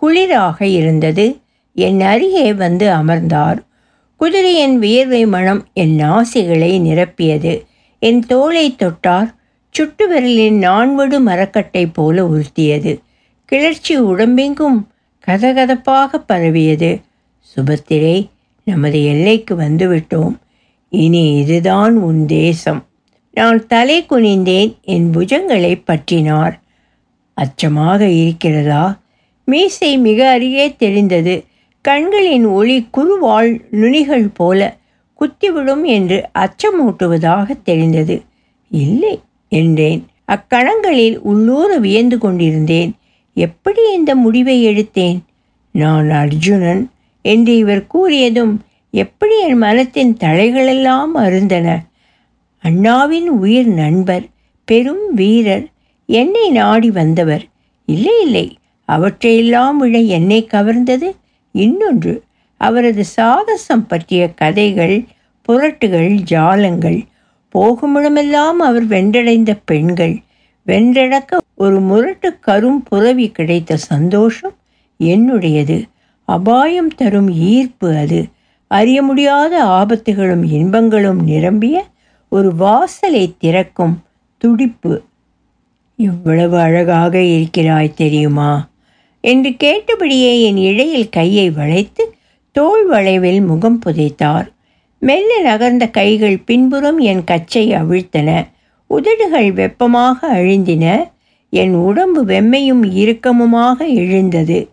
குளிராக 0.02 0.62
இருந்தது. 0.62 1.38
என் 1.74 2.00
அருகே 2.00 2.52
வந்து 2.52 2.90
அமர்ந்தார். 2.90 3.62
குதிரையின் 4.16 4.78
வியர்வை 4.78 5.26
மனம் 5.26 5.66
என் 5.72 5.98
நாசிகளை 5.98 6.72
நிரப்பியது. 6.80 7.64
என் 7.98 8.22
தோளை 8.28 8.74
தொட்டார். 8.78 9.34
சுட்டு 9.70 10.08
விரலின் 10.08 10.58
நான்வடு 10.58 11.20
மரக்கட்டை 11.20 11.86
போல 11.86 12.26
உறுத்தியது. 12.26 13.00
கிளர்ச்சி 13.44 13.96
உடம்பெங்கும் 14.00 14.88
கதகதப்பாக 15.26 16.22
பரவியது. 16.26 17.00
சுபத்திரை 17.54 18.28
நமது 18.64 19.04
எல்லைக்கு 19.04 19.54
வந்துவிட்டோம். 19.54 20.36
இனி 20.88 21.34
இதுதான் 21.36 21.96
உன் 21.96 22.26
தேசம். 22.26 22.84
நான் 23.34 23.66
தலை 23.66 24.06
குனிந்தேன் 24.10 24.80
என் 24.82 25.10
புஜங்களை 25.14 25.82
பற்றினார். 25.86 26.60
அச்சமாக 27.34 28.08
இருக்கிறதா? 28.08 28.98
மீசை 29.44 29.98
மிக 29.98 30.30
அருகே 30.30 30.76
தெரிந்தது. 30.76 31.44
கண்களின் 31.80 32.44
ஒளி 32.44 32.88
குருவாள் 32.92 33.60
நுனிகள் 33.72 34.28
போல 34.34 34.76
குத்திவிடும் 35.20 35.84
என்று 35.84 36.28
அச்சமூட்டுவதாக 36.38 37.62
தெரிந்தது. 37.62 38.22
இல்லை 38.70 39.20
என்றேன். 39.48 40.06
அக்கணங்களில் 40.24 41.16
உள்ளூர 41.16 41.76
வியந்து 41.78 42.18
கொண்டிருந்தேன். 42.18 42.94
எப்படி 43.34 43.92
இந்த 43.92 44.14
முடிவை 44.14 44.66
எடுத்தேன்? 44.66 45.18
நான் 45.70 46.10
அர்ஜுனன் 46.10 46.90
என்று 47.22 47.56
இவர் 47.56 47.86
கூறியதும் 47.94 48.56
எப்படி 48.90 49.40
என் 49.40 49.56
மனத்தின் 49.56 50.16
தலைகளெல்லாம் 50.20 51.14
அருந்தன. 51.14 51.76
அண்ணாவின் 52.64 53.28
உயிர் 53.28 53.68
நண்பர் 53.68 54.22
பெரும் 54.64 55.14
வீரர் 55.14 55.66
என்னை 56.08 56.50
நாடி 56.50 56.90
வந்தவர். 56.90 57.44
இல்லை 57.88 58.22
இல்லை 58.22 58.56
அவற்றையெல்லாம் 58.88 59.76
விட 59.76 59.98
என்னை 59.98 60.48
கவர்ந்தது 60.52 61.08
இன்னொன்று. 61.54 62.22
அவரது 62.60 63.04
சாகசம் 63.04 63.86
பற்றிய 63.86 64.30
கதைகள் 64.34 65.04
புரட்டுகள் 65.48 66.18
ஜாலங்கள் 66.30 67.00
போகுமிடமெல்லாம் 67.54 68.60
அவர் 68.68 68.86
வென்றடைந்த 68.86 69.56
பெண்கள். 69.64 70.16
வென்றடக்க 70.66 71.36
ஒரு 71.54 71.80
முரட்டு 71.80 72.38
கரும் 72.46 72.80
புறவி 72.84 73.30
கிடைத்த 73.30 73.76
சந்தோஷம் 73.76 74.56
என்னுடையது. 75.00 75.82
அபாயம் 76.28 76.92
தரும் 76.94 77.30
ஈர்ப்பு 77.30 77.96
அது. 77.96 78.20
அறிய 78.70 79.02
முடியாத 79.02 79.64
ஆபத்துகளும் 79.64 80.44
இன்பங்களும் 80.50 81.24
நிரம்பிய 81.24 81.84
ஒரு 82.34 82.54
வாசலை 82.54 83.34
திறக்கும் 83.38 84.02
துடிப்பு 84.38 85.02
இவ்வளவு 85.96 86.58
அழகாக 86.58 87.22
இருக்கிறாய் 87.22 87.94
தெரியுமா? 87.94 88.68
என்று 89.20 89.56
கேட்டபடியே 89.56 90.42
என் 90.42 90.56
இழையில் 90.56 91.08
கையை 91.08 91.50
வளைத்து 91.50 92.14
தோல் 92.52 92.86
வளைவில் 92.86 93.40
முகம் 93.40 93.80
புதைத்தார். 93.86 94.48
மெல்ல 94.98 95.40
நகர்ந்த 95.42 95.90
கைகள் 95.90 96.38
பின்புறம் 96.38 96.98
என் 96.98 97.24
கச்சை 97.24 97.70
அவிழ்த்தன. 97.70 98.46
உதடுகள் 98.86 99.52
வெப்பமாக 99.52 100.34
அழிந்தின. 100.34 101.10
என் 101.50 101.74
உடம்பு 101.74 102.24
வெம்மையும் 102.24 102.82
இறுக்கமுமாக 102.94 103.94
எழுந்தது. 103.94 104.68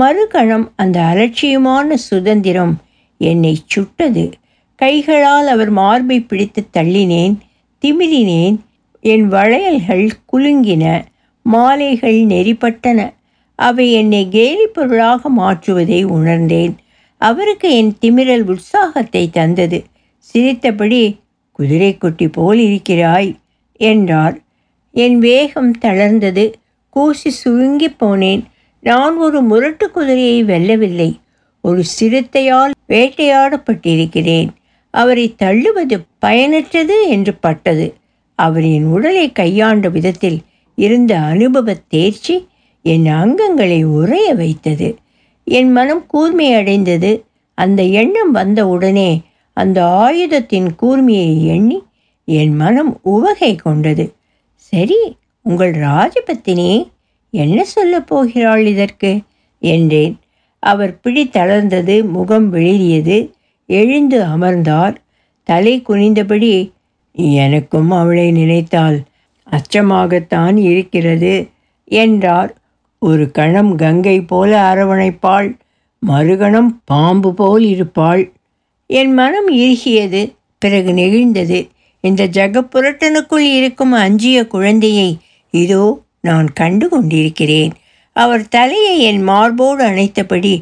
மறுகணம் 0.00 0.70
அந்த 0.76 1.00
அலட்சியமான 1.00 1.96
சுதந்திரம் 1.96 2.80
என்னை 3.18 3.58
சுட்டது. 3.66 4.30
கைகளால் 4.82 5.46
அவர் 5.46 5.70
மார்பை 5.70 6.20
பிடித்து 6.20 6.66
தள்ளினேன் 6.72 7.34
திமிரினேன். 7.82 8.56
என் 9.00 9.28
வளையல்கள் 9.28 10.08
குலுங்கின 10.32 11.02
மாலைகள் 11.42 12.14
நெறிப்பட்டன. 12.14 13.12
அவை 13.54 13.92
என்னை 13.92 14.28
கேலி 14.28 14.66
பொருளாக 14.66 15.28
மாற்றுவதை 15.28 16.04
உணர்ந்தேன். 16.04 16.74
அவருக்கு 17.18 17.68
என் 17.76 17.96
திமிரல் 18.00 18.40
உற்சாகத்தை 18.40 19.30
தந்தது. 19.30 19.84
சிரித்தபடி 20.18 21.20
குதிரைக்குட்டி 21.58 22.28
போல் 22.32 22.58
இருக்கிறாய் 22.58 23.36
என்றார். 23.76 24.38
என் 24.92 25.18
வேகம் 25.18 25.72
தளர்ந்தது. 25.80 26.52
கூசி 26.88 27.30
சுருங்கி 27.30 27.88
போனேன். 27.88 28.42
நான் 28.80 29.16
ஒரு 29.16 29.42
முரட்டு 29.42 29.90
குதிரையை 29.90 30.44
வெல்லவில்லை. 30.44 31.10
ஒரு 31.60 31.84
சிறுத்தையால் 32.00 32.70
வேட்டையாடப்பட்டிருக்கிறேன். 32.88 34.48
அவரை 34.92 35.34
தள்ளுவது 35.42 35.96
பயனற்றது 36.26 36.96
என்று 37.08 37.34
பட்டது. 37.34 37.86
அவரின் 38.34 38.84
உடலை 38.84 39.32
கையாண்ட 39.32 39.88
விதத்தில் 39.88 40.38
இருந்த 40.74 41.18
அனுபவ 41.18 41.74
தேர்ச்சி 41.74 42.46
என் 42.82 43.04
அங்கங்களை 43.04 43.84
உறைய 43.84 44.34
வைத்தது. 44.34 44.88
என் 45.44 45.72
மனம் 45.72 46.06
கூர்மையடைந்தது. 46.14 47.22
அந்த 47.58 47.82
எண்ணம் 47.82 48.30
வந்த 48.30 48.68
உடனே 48.68 49.10
அந்த 49.56 49.78
ஆயுதத்தின் 49.84 50.68
கூர்மையை 50.82 51.46
எண்ணி 51.46 51.82
என் 52.24 52.54
மனம் 52.56 52.98
உவகை 53.02 53.54
கொண்டது. 53.56 54.12
சரி 54.54 55.16
உங்கள் 55.42 55.74
ராஜபத்தினி 55.74 56.90
என்ன 57.30 57.64
சொல்லப் 57.64 58.06
போகிறாள் 58.06 58.66
இதற்கு? 58.66 59.20
என்றேன். 59.60 60.18
அவர் 60.58 61.00
பிடி 61.00 61.24
தளர்ந்தது 61.26 61.94
முகம் 62.08 62.50
வெளியது 62.50 63.18
எழுந்து 63.72 64.18
அமர்ந்தார். 64.24 64.96
தலை 65.48 65.74
குனிந்தபடி 65.88 66.52
எனக்கும் 67.38 67.90
அவளை 67.90 68.26
நினைத்தால் 68.30 68.98
அச்சமாகத்தான் 69.46 70.56
இருக்கிறது 70.56 71.34
என்றார். 71.90 72.52
ஒரு 73.02 73.24
கணம் 73.30 73.72
கங்கை 73.76 74.18
போல 74.22 74.50
அரவணைப்பாள் 74.70 75.48
மறுகணம் 76.02 76.70
பாம்பு 76.84 77.30
போல் 77.34 77.64
இருப்பாள். 77.64 78.22
என் 78.90 79.12
மனம் 79.12 79.50
இறுகியது 79.56 80.22
பிறகு 80.62 80.90
நெகிழ்ந்தது. 80.92 81.58
இந்த 82.04 82.22
ஜகப்புரட்டனுக்குள் 82.36 83.46
இருக்கும் 83.58 83.92
அஞ்சிய 84.04 84.38
குழந்தையை 84.46 85.10
இதோ 85.54 85.84
நான் 86.20 86.48
கண்டு 86.52 86.86
கொண்டிருக்கிறேன். 86.88 87.72
அவர் 88.16 88.44
தலையை 88.48 88.94
என் 89.00 89.22
மார்போடு 89.22 89.82
அணைத்தபடி 89.88 90.54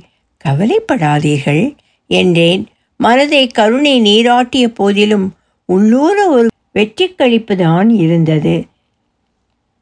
கவலைப்படாதீர்கள் 0.44 1.64
என்றேன். 2.11 2.62
மனதை 3.00 3.46
கருணை 3.46 3.94
நீராட்டிய 4.00 4.64
போதிலும் 4.68 5.26
உள்ளூர 5.68 6.16
ஒரு 6.28 6.48
வெற்றி 6.72 7.06
கழிப்புதான் 7.08 7.88
இருந்தது. 7.88 8.54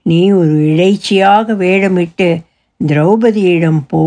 நீ 0.03 0.31
ஒரு 0.31 0.57
இழைச்சியாக 0.73 1.55
வேடமிட்டு 1.55 2.29
திரௌபதியிடம் 2.81 3.81
போ. 3.89 4.03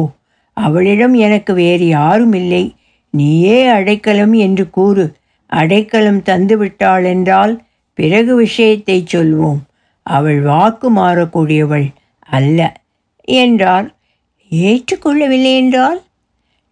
அவளிடம் 0.57 1.13
எனக்கு 1.13 1.53
வேறு 1.53 1.87
யாரும் 1.87 2.33
இல்லை. 2.33 2.75
நீயே 3.13 3.65
அடைக்கலம் 3.67 4.33
என்று 4.33 4.69
கூறு. 4.69 5.05
அடைக்கலம் 5.45 6.21
தந்துவிட்டாள் 6.21 7.05
என்றால் 7.05 7.53
பிறகு 7.93 8.35
விஷயத்தை 8.35 8.97
சொல்வோம். 9.13 9.61
அவள் 10.05 10.41
வாக்கு 10.41 10.87
மாறக்கூடியவள் 10.95 11.87
அல்ல 12.29 12.59
என்றார். 13.27 13.87
ஏற்றுக்கொள்ளவில்லை 14.51 15.53
என்றால்? 15.55 15.99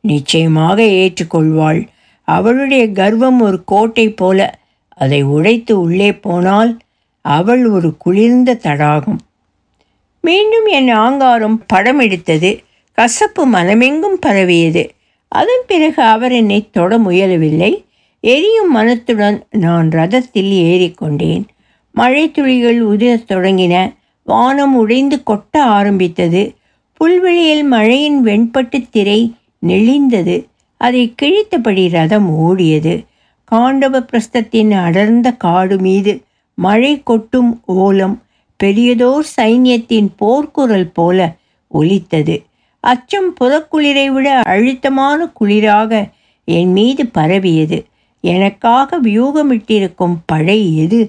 நிச்சயமாக 0.04 0.84
ஏற்றுக்கொள்வாள். 0.84 1.82
அவளுடைய 2.30 2.92
கர்வம் 2.92 3.42
ஒரு 3.42 3.64
கோட்டை 3.64 4.10
போல 4.10 4.60
அதை 4.88 5.22
உடைத்து 5.22 5.80
உள்ளே 5.80 6.14
போனால் 6.14 6.78
அவள் 7.22 7.68
ஒரு 7.68 7.98
குளிர்ந்த 7.98 8.54
தடாகம். 8.54 9.20
மீண்டும் 10.22 10.66
என் 10.66 10.90
ஆங்காரம் 10.90 11.64
படம் 11.68 12.00
எடுத்தது. 12.00 12.60
கசப்பு 12.94 13.48
மனமெங்கும் 13.48 14.20
பரவியது. 14.20 14.92
அதன் 15.28 15.64
பிறகு 15.68 16.04
அவர் 16.04 16.32
என்னை 16.32 16.70
தொட 16.72 16.98
முயலவில்லை. 16.98 17.84
எரியும் 18.20 18.72
மனத்துடன் 18.72 19.44
நான் 19.50 19.90
ரதத்தில் 19.90 20.52
ஏறிக்கொண்டேன். 20.70 21.44
மழை 21.92 22.32
துளிகள் 22.32 22.86
உதிரத் 22.86 23.32
தொடங்கின. 23.32 23.94
வானம் 24.24 24.76
உடைந்து 24.76 25.22
கொட்ட 25.26 25.58
ஆரம்பித்தது. 25.58 26.54
புல்வெளியில் 26.94 27.64
மழையின் 27.64 28.24
வெண்பட்டு 28.26 28.90
திரை 28.90 29.34
நெளிந்தது. 29.68 30.49
அதை 30.80 31.02
கிழித்தபடி 31.22 31.84
ரதம் 31.90 32.30
ஓடியது. 32.40 32.94
காண்டவ 33.52 34.00
பிரஸ்தத்தின் 34.02 34.72
அடர்ந்த 34.86 35.28
காடு 35.46 35.78
மீது 35.80 36.14
மழை 36.58 36.94
கொட்டும் 37.04 37.52
ஓலம் 37.66 38.16
பெரியதோர் 38.64 39.28
சைன்யத்தின் 39.38 40.10
போர்க்குரல் 40.22 40.90
போல 40.94 41.36
ஒலித்தது. 41.68 42.36
அச்சம் 42.84 43.30
புறக்குளிரை 43.42 44.08
விட 44.08 44.28
அழுத்தமான 44.46 45.20
குளிராக 45.40 45.92
என் 46.48 46.72
மீது 46.72 47.04
பரவியது. 47.06 47.80
எனக்காக 48.24 49.00
வியூகமிட்டிருக்கும் 49.02 50.18
படை 50.26 50.60
எது? 50.78 51.02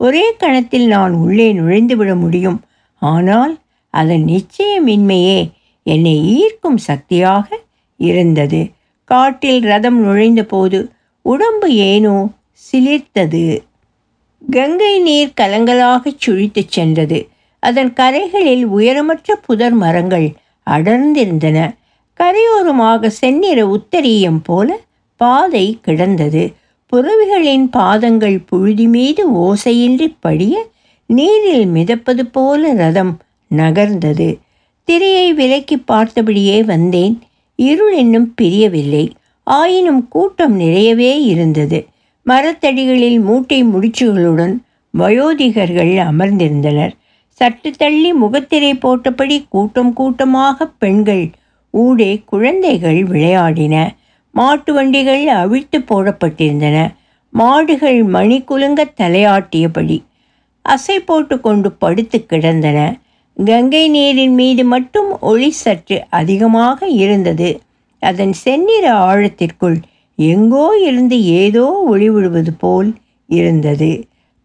ஒரே 0.00 0.24
கணத்தில் 0.38 0.86
நான் 0.86 1.12
உள்ளே 1.12 1.48
நுழைந்துவிட 1.52 2.12
முடியும். 2.18 2.60
ஆனால் 3.02 3.52
அதன் 3.94 4.24
நிச்சயமின்மையே 4.24 5.38
என்னை 5.86 6.14
ஈர்க்கும் 6.36 6.80
சக்தியாக 6.88 7.60
இருந்தது. 7.96 8.60
காட்டில் 9.04 9.60
ரதம் 9.60 10.06
நுழைந்தபோது 10.06 10.88
உடம்பு 11.22 11.74
ஏனோ 11.74 12.28
சிலிர்த்தது. 12.72 13.62
கங்கை 14.50 15.00
நீர் 15.00 15.32
கலங்களாகச் 15.40 16.20
சுழித்துச் 16.26 16.68
சென்றது. 16.68 17.28
அதன் 17.58 17.92
கரைகளில் 17.92 18.66
உயரமற்ற 18.66 19.32
புதர் 19.46 19.72
மரங்கள் 19.72 20.32
அடர்ந்திருந்தன. 20.70 21.74
கரையோரமாக 22.20 23.06
செந்நிற 23.06 23.66
உத்தரீயம் 23.66 24.40
போல 24.42 24.80
பாதை 25.16 25.78
கிடந்தது. 25.82 26.52
புறவிகளின் 26.92 27.68
பாதங்கள் 27.70 28.38
புழுதி 28.38 28.86
மீது 28.86 29.30
ஓசையின்றி 29.30 30.14
படிய 30.20 30.66
நீரில் 31.06 31.66
மிதப்பது 31.66 32.22
போல 32.32 32.72
ரதம் 32.72 33.18
நகர்ந்தது. 33.56 34.38
திரையை 34.84 35.32
விலக்கி 35.32 35.76
பார்த்தபடியே 35.76 36.64
வந்தேன். 36.64 37.22
இருள் 37.56 37.96
இன்னும் 37.96 38.34
பிரியவில்லை. 38.34 39.12
ஆயினும் 39.42 40.08
கூட்டம் 40.08 40.56
நிறையவே 40.56 41.22
இருந்தது. 41.22 41.86
மரத்தடிகளில் 42.26 43.20
மூட்டை 43.20 43.64
முடிச்சுகளுடன் 43.64 44.54
வயோதிகர்கள் 44.98 45.92
அமர்ந்திருந்தனர். 46.10 46.92
சற்று 47.28 47.70
தள்ளி 47.70 48.12
முகத்திரை 48.12 48.72
போட்டபடி 48.74 49.44
கூட்டம் 49.48 49.92
கூட்டமாக 49.92 50.66
பெண்கள் 50.66 51.30
ஊடே 51.70 52.22
குழந்தைகள் 52.24 53.02
விளையாடின. 53.02 53.88
மாட்டு 54.30 54.72
வண்டிகள் 54.72 55.26
அவிழ்த்து 55.26 55.78
போடப்பட்டிருந்தன. 55.78 56.94
மாடுகள் 57.30 58.02
மணி 58.02 58.40
குலுங்க 58.40 58.92
தலையாட்டியபடி 58.96 60.02
அசை 60.64 60.96
போட்டு 61.06 61.40
கொண்டு 61.40 61.72
படுத்து 61.72 62.26
கிடந்தன. 62.26 62.96
கங்கை 63.36 63.84
நீரின் 63.88 64.34
மீது 64.34 64.64
மட்டும் 64.64 65.10
ஒளி 65.20 65.50
சற்று 65.50 65.96
அதிகமாக 66.10 66.88
இருந்தது. 66.88 67.60
அதன் 68.02 68.32
செந்நிற 68.32 68.86
ஆழத்திற்குள் 68.94 69.78
எங்கோ 70.18 70.66
இருந்து 70.78 71.16
ஏதோ 71.24 71.64
ஒளி 71.86 72.08
விழுவது 72.10 72.52
போல் 72.52 72.90
இருந்தது. 73.28 73.90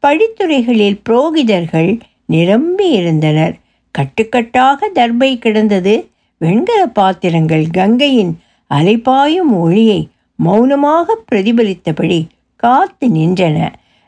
படித்துறைகளில் 0.03 0.99
புரோகிதர்கள் 1.09 1.91
நிரம்பி 2.25 2.87
இருந்தனர். 2.91 3.55
கட்டுக்கட்டாக 3.95 4.89
தர்பை 4.95 5.31
கிடந்தது. 5.37 6.09
வெண்கல 6.41 6.81
பாத்திரங்கள் 6.87 7.65
கங்கையின் 7.71 8.33
அலைப்பாயும் 8.71 9.53
ஒளியை 9.59 9.99
மௌனமாக 10.39 11.17
பிரதிபலித்தபடி 11.31 12.19
காத்து 12.55 13.07
நின்றன. 13.07 13.57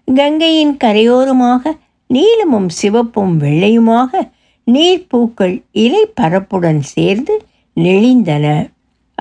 கங்கையின் 0.07 0.77
கரையோரமாக 0.83 1.73
நீலமும் 2.09 2.69
சிவப்பும் 2.81 3.33
வெள்ளையுமாக 3.37 4.21
நீர்ப்பூக்கள் 4.73 5.61
இலை 5.71 6.05
பரப்புடன் 6.13 6.81
சேர்ந்து 6.81 7.45
நெளிந்தன. 7.75 8.69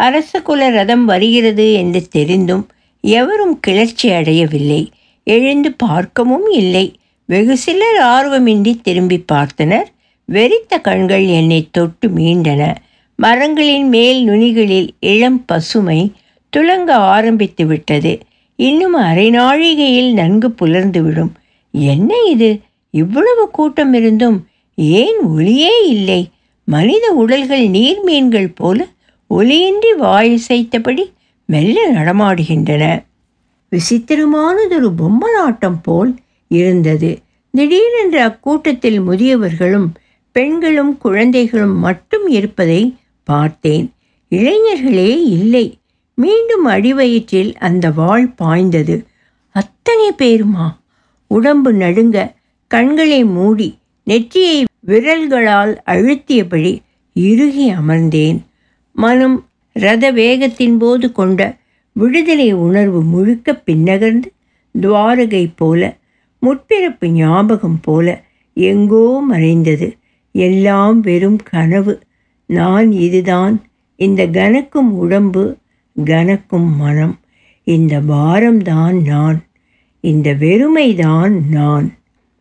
அரசகுல 0.00 0.70
ரதம் 0.70 1.04
வருகிறது 1.04 1.72
என்று 1.72 2.08
தெரிந்தும் 2.08 2.68
எவரும் 3.00 3.60
கிளர்ச்சி 3.60 4.10
அடையவில்லை. 4.10 4.90
எழுந்து 5.24 5.72
பார்க்கவும் 5.72 6.48
இல்லை. 6.50 6.94
வெகு 7.24 7.56
சிலர் 7.56 8.00
ஆர்வமின்றி 8.00 8.80
திரும்பி 8.80 9.24
பார்த்தனர். 9.32 9.84
வெறித்த 10.32 10.80
கண்கள் 10.82 11.26
என்னை 11.26 11.68
தொட்டு 11.70 12.08
மீண்டன. 12.08 12.74
மரங்களின் 13.16 13.88
மேல் 13.88 14.28
நுனிகளில் 14.28 14.88
இளம் 15.00 15.44
பசுமை 15.44 16.12
துளங்க 16.56 16.90
ஆரம்பித்து 16.90 17.66
விட்டது. 17.66 18.18
இன்னும் 18.56 18.94
அரை 18.94 19.30
நாழிகையில் 19.30 20.12
நன்கு 20.12 20.48
புலர்ந்துவிடும் 20.48 21.32
என்ன 21.72 22.14
இது? 22.30 22.60
இவ்வளவு 22.90 23.50
கூட்டம் 23.50 23.92
இருந்தும் 23.92 24.46
ஏன் 24.80 25.20
ஒளியே 25.20 25.88
இல்லை? 25.88 26.30
மனித 26.64 27.12
உடல்கள் 27.12 27.68
நீர்மீன்கள் 27.68 28.52
போல 28.54 28.86
ஒலியின்றி 29.30 29.92
வாயசைத்தபடி 29.98 31.12
மெல்ல 31.44 31.92
நடமாடுகின்றன. 31.92 33.04
விசித்திரமானதொரு 33.70 34.92
பொம்மலாட்டம் 34.98 35.78
போல் 35.82 36.14
இருந்தது. 36.48 37.18
திடீரென்று 37.50 38.20
அக்கூட்டத்தில் 38.20 39.00
முதியவர்களும் 39.00 39.86
பெண்களும் 40.32 40.98
குழந்தைகளும் 40.98 41.78
மட்டும் 41.78 42.28
இருப்பதை 42.28 42.94
பார்த்தேன். 43.24 43.92
இளைஞர்களே 44.30 45.22
இல்லை. 45.22 45.78
மீண்டும் 46.14 46.64
அடிவயிற்றில் 46.64 47.56
அந்த 47.58 47.90
வாள் 47.90 48.26
பாய்ந்தது. 48.26 49.06
அத்தனை 49.48 50.10
பேருமா? 50.18 50.76
உடம்பு 51.26 51.72
நடுங்க 51.72 52.34
கண்களை 52.66 53.24
மூடி 53.24 53.78
நெற்றியை 54.04 54.64
விரல்களால் 54.80 55.82
அழுத்தியபடி 55.86 56.78
இறுகி 57.14 57.72
அமர்ந்தேன். 57.72 58.38
மனம் 58.92 59.48
ரத 59.72 60.12
வேகத்தின் 60.12 60.78
போது 60.78 61.12
கொண்ட 61.12 61.56
விடுதலை 61.92 62.52
உணர்வு 62.52 63.02
முழுக்க 63.02 63.62
பின்னகர்ந்து 63.66 64.32
துவாரகை 64.80 65.52
போல 65.56 65.96
முற்பிறப்பு 66.42 67.08
ஞாபகம் 67.08 67.78
போல 67.82 68.22
எங்கோ 68.54 69.24
மறைந்தது. 69.28 69.96
எல்லாம் 70.32 71.00
வெறும் 71.00 71.36
கனவு. 71.36 72.00
நான் 72.46 72.92
இதுதான். 72.92 73.64
இந்த 73.96 74.26
கனக்கும் 74.26 74.92
உடம்பு 74.92 75.56
கனக்கும் 76.04 76.76
மனம். 76.76 77.18
இந்த 77.64 78.00
பாரம்தான் 78.00 79.02
நான். 79.02 79.42
இந்த 80.00 80.34
வெறுமைதான் 80.34 81.32
நான். 81.50 81.94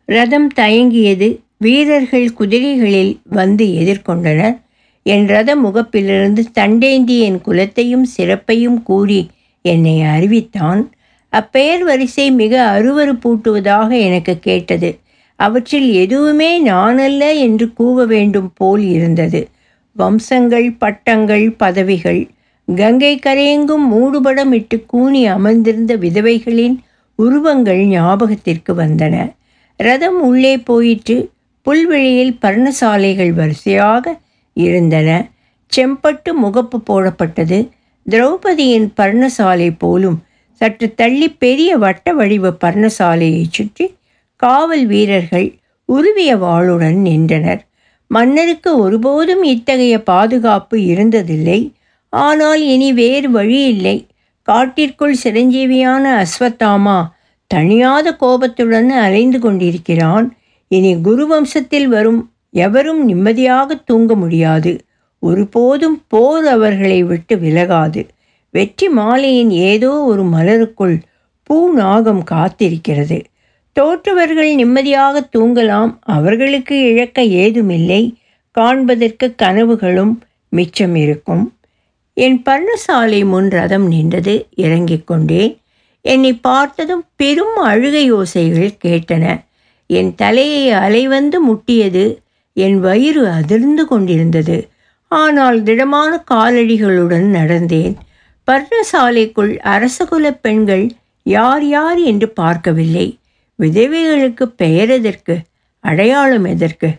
ரதம் 0.04 0.48
தயங்கியது 0.56 1.40
வீரர்கள் 1.62 2.32
குதிரைகளில் 2.38 3.18
வந்து 3.24 3.64
எதிர்கொண்டனர். 3.66 4.60
என் 5.02 5.26
ரத 5.26 5.56
முகப்பிலிருந்து 5.56 6.42
தண்டேந்தி 6.54 7.18
என் 7.18 7.40
குலத்தையும் 7.40 8.06
சிறப்பையும் 8.16 8.82
கூறி 8.82 9.28
என்னை 9.62 10.02
அறிவித்தான். 10.02 10.90
அப்பெயர் 11.28 11.82
வரிசை 11.84 12.30
மிக 12.30 12.54
அருவறுப்பூட்டுவதாக 12.78 14.00
எனக்கு 14.00 14.38
கேட்டது. 14.38 14.98
அவற்றில் 15.36 15.92
எதுவுமே 15.92 16.64
நானல்ல 16.64 17.38
என்று 17.38 17.66
கூவ 17.78 18.06
வேண்டும் 18.06 18.52
போல் 18.54 18.82
இருந்தது. 18.82 19.48
வம்சங்கள் 19.92 20.72
பட்டங்கள் 20.72 21.54
பதவிகள். 21.56 22.28
கங்கை 22.76 23.18
கரையெங்கும் 23.26 23.86
மூடுபடமிட்டு 23.90 24.86
கூனி 24.86 25.26
அமர்ந்திருந்த 25.26 25.96
விதவைகளின் 25.96 26.78
உருவங்கள் 27.14 27.82
ஞாபகத்திற்கு 27.84 28.74
வந்தன. 28.74 29.32
ரதம் 29.76 30.22
உள்ளே 30.22 30.58
போயிற்று. 30.58 31.18
புல்வெளியில் 31.66 32.34
பர்ணசாலைகள் 32.42 33.32
வரிசையாக 33.32 34.14
இருந்தன. 34.56 35.08
செம்பட்டு 35.72 36.30
முகப்பு 36.42 36.78
போடப்பட்டது. 36.86 37.58
திரௌபதியின் 38.06 38.88
பர்ணசாலை 38.96 39.70
போலும் 39.78 40.18
சற்று 40.60 40.86
தள்ளி 40.94 41.28
பெரிய 41.42 41.70
வட்ட 41.76 42.12
வடிவ 42.12 42.50
பர்ணசாலையை 42.64 43.44
சுற்றி 43.50 43.86
காவல் 44.36 44.86
வீரர்கள் 44.86 45.48
உருவிய 45.88 46.36
வாளுடன் 46.36 46.98
நின்றனர். 47.08 47.62
மன்னருக்கு 48.06 48.70
ஒருபோதும் 48.78 49.42
இத்தகைய 49.42 50.02
பாதுகாப்பு 50.02 50.76
இருந்ததில்லை. 50.92 51.60
ஆனால் 52.08 52.62
இனி 52.74 52.92
வேறு 52.92 53.30
வழி 53.30 53.60
இல்லை 53.64 53.96
காட்டிற்குள் 54.48 55.16
சிரஞ்சீவியான 55.22 56.04
அஸ்வத்தாமா 56.22 56.98
தணியாத 57.54 58.16
கோபத்துடன் 58.16 58.90
அலைந்து 58.90 59.38
கொண்டிருக்கிறான். 59.38 60.26
இனி 60.72 61.00
குரு 61.00 61.24
வம்சத்தில் 61.30 61.84
வரும் 61.84 62.32
எவரும் 62.50 63.04
நிம்மதியாக 63.04 63.74
தூங்க 63.74 64.14
முடியாது. 64.14 64.72
ஒருபோதும் 65.18 66.04
போர் 66.08 66.46
அவர்களை 66.46 67.02
விட்டு 67.02 67.36
விலகாது. 67.36 68.02
வெற்றி 68.50 68.88
மாலையின் 68.88 69.48
ஏதோ 69.48 69.90
ஒரு 70.02 70.22
மலருக்குள் 70.24 70.96
பூ 71.42 71.72
நாகம் 71.72 72.22
காத்திருக்கிறது. 72.30 73.24
தோற்றவர்கள் 73.72 74.54
நிம்மதியாக 74.54 75.28
தூங்கலாம். 75.38 75.96
அவர்களுக்கு 76.00 76.76
இழக்க 76.80 77.24
ஏதுமில்லை. 77.24 78.02
காண்பதற்கு 78.50 79.34
கனவுகளும் 79.42 80.14
மிச்சம் 80.48 80.94
இருக்கும். 80.94 81.44
என் 82.12 82.42
பர்ணசாலை 82.44 83.24
முன் 83.24 83.50
ரதம் 83.50 83.86
நின்றது. 83.86 84.46
இறங்கிக் 84.54 85.06
கொண்டேன். 85.06 85.58
என்னை 86.00 86.32
பார்த்ததும் 86.32 87.04
பெரும் 87.16 87.56
அழுகை 87.56 88.12
ஓசைகள் 88.12 88.76
கேட்டன. 88.84 89.48
என் 89.90 90.10
தலையை 90.14 90.64
அலைவந்து 90.84 91.38
முட்டியது 91.48 92.04
என் 92.56 92.78
வயிறு 92.78 93.22
அதிர்ந்து 93.28 93.84
கொண்டிருந்தது. 93.86 94.58
ஆனால் 95.10 95.58
திடமான 95.62 96.10
காலடிகளுடன் 96.30 97.26
நடந்தேன். 97.38 97.94
பர்ணசாலைக்குள் 98.48 99.52
அரசகுல 99.72 100.30
பெண்கள் 100.42 100.84
யார் 101.26 101.64
யார் 101.66 102.00
என்று 102.10 102.28
பார்க்கவில்லை. 102.28 103.06
விதவைகளுக்கு 103.58 104.44
பெயர் 104.56 104.90
எதற்கு 104.90 105.34
அடையாளம் 105.84 106.44
எதற்கு? 106.44 106.90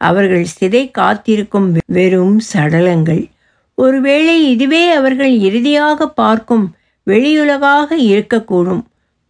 அவர்கள் 0.00 0.46
சிதை 0.56 0.84
காத்திருக்கும் 0.90 1.68
வெறும் 1.86 2.36
சடலங்கள். 2.52 3.22
ஒருவேளை 3.78 4.36
இதுவே 4.50 4.84
அவர்கள் 4.90 5.34
இறுதியாக 5.38 6.08
பார்க்கும் 6.20 6.66
வெளியுலகாக 7.06 7.88
இருக்கக்கூடும். 8.12 8.82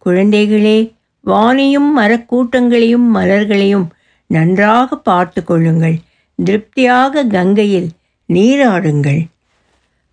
குழந்தைகளே 0.05 0.79
வானையும் 1.27 1.89
மரக்கூட்டங்களையும் 1.97 3.07
மலர்களையும் 3.13 3.87
நன்றாக 4.27 4.95
பார்த்து 4.95 5.43
கொள்ளுங்கள் 5.43 5.97
திருப்தியாக 6.43 7.23
கங்கையில் 7.23 7.89
நீராடுங்கள். 8.33 9.25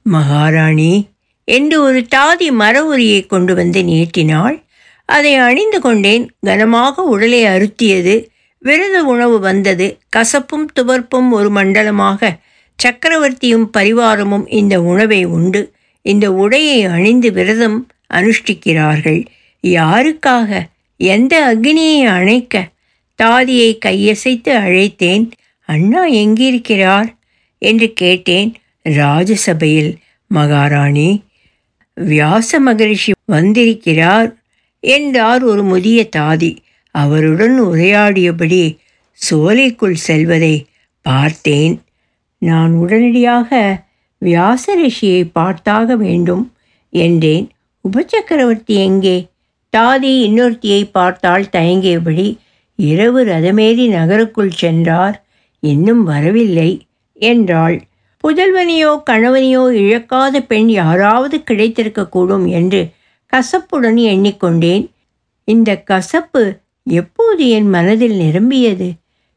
மகாராணி 0.03 1.09
என்று 1.44 1.83
ஒரு 1.83 2.07
தாதி 2.16 2.53
மர 2.53 2.96
உரியை 2.96 3.27
கொண்டு 3.27 3.55
வந்து 3.55 3.85
நீட்டினாள். 3.85 4.62
அதை 5.05 5.35
அணிந்து 5.35 5.81
கொண்டேன். 5.81 6.31
கனமாக 6.40 7.03
உடலை 7.03 7.44
அருத்தியது. 7.44 8.27
விரத 8.59 9.05
உணவு 9.05 9.40
வந்தது. 9.40 9.99
கசப்பும் 10.16 10.66
துவர்ப்பும் 10.81 11.31
ஒரு 11.31 11.51
மண்டலமாக. 11.51 12.38
சக்கரவர்த்தியும் 12.79 13.68
பரிவாரமும் 13.79 14.46
இந்த 14.49 14.83
உணவை 14.83 15.25
உண்டு. 15.25 15.73
இந்த 16.03 16.31
உடையை 16.31 16.90
அணிந்து 16.90 17.33
விரதம் 17.33 17.87
அனுஷ்டிக்கிறார்கள். 18.14 19.27
யாருக்காக? 19.62 20.69
எந்த 21.02 21.34
அக்னியை 21.54 22.02
அணைக்க 22.04 22.68
தாதியை 23.14 23.78
கையசைத்து 23.84 24.52
அழைத்தேன்? 24.64 25.30
அண்ணா 25.68 26.04
எங்கிருக்கிறார்? 26.04 27.16
என்று 27.58 27.92
கேட்டேன் 27.92 28.54
ராஜசபையில். 28.82 29.96
மகாராணி 30.26 31.22
வியாச 31.94 32.60
மகரிஷி 32.60 33.12
வந்திருக்கிறார் 33.24 34.36
என்றார் 34.80 35.42
ஒரு 35.42 35.62
முதிய 35.62 36.08
தாதி. 36.16 36.56
அவருடன் 36.90 37.62
உரையாடியபடி 37.62 38.78
சோலைக்குள் 39.12 39.94
செல்வதை 39.94 40.66
பார்த்தேன். 41.02 41.82
நான் 42.38 42.72
உடனடியாக 42.72 43.82
வியாச 44.18 44.76
ரிஷியை 44.76 45.22
பார்த்தாக 45.34 45.96
வேண்டும் 45.96 46.52
என்றேன். 46.90 47.50
உபசக்கரவர்த்தி 47.82 48.76
எங்கே? 48.86 49.28
தாதி 49.76 50.12
இன்னொருத்தியை 50.26 50.83
பார்த்தால் 50.90 51.44
தயங்கியபடி 51.52 52.26
இரவு 52.78 53.20
ரதமேறி 53.24 53.85
நகருக்குள் 53.88 54.59
சென்றார் 54.62 55.16
இன்னும் 55.62 56.02
வரவில்லை 56.04 56.70
என்றாள். 57.14 57.76
புதல்வனையோ 58.24 58.90
கணவனையோ 59.11 59.62
இழக்காத 59.74 60.40
பெண் 60.40 60.68
யாராவது 60.68 61.37
கிடைத்திருக்கக்கூடும் 61.50 62.46
என்று 62.48 62.80
கசப்புடன் 63.33 64.00
எண்ணிக்கொண்டேன். 64.12 64.85
இந்த 65.44 65.70
கசப்பு 65.83 66.42
எப்போது 66.87 67.42
என் 67.48 67.68
மனதில் 67.68 68.16
நிரம்பியது? 68.16 68.88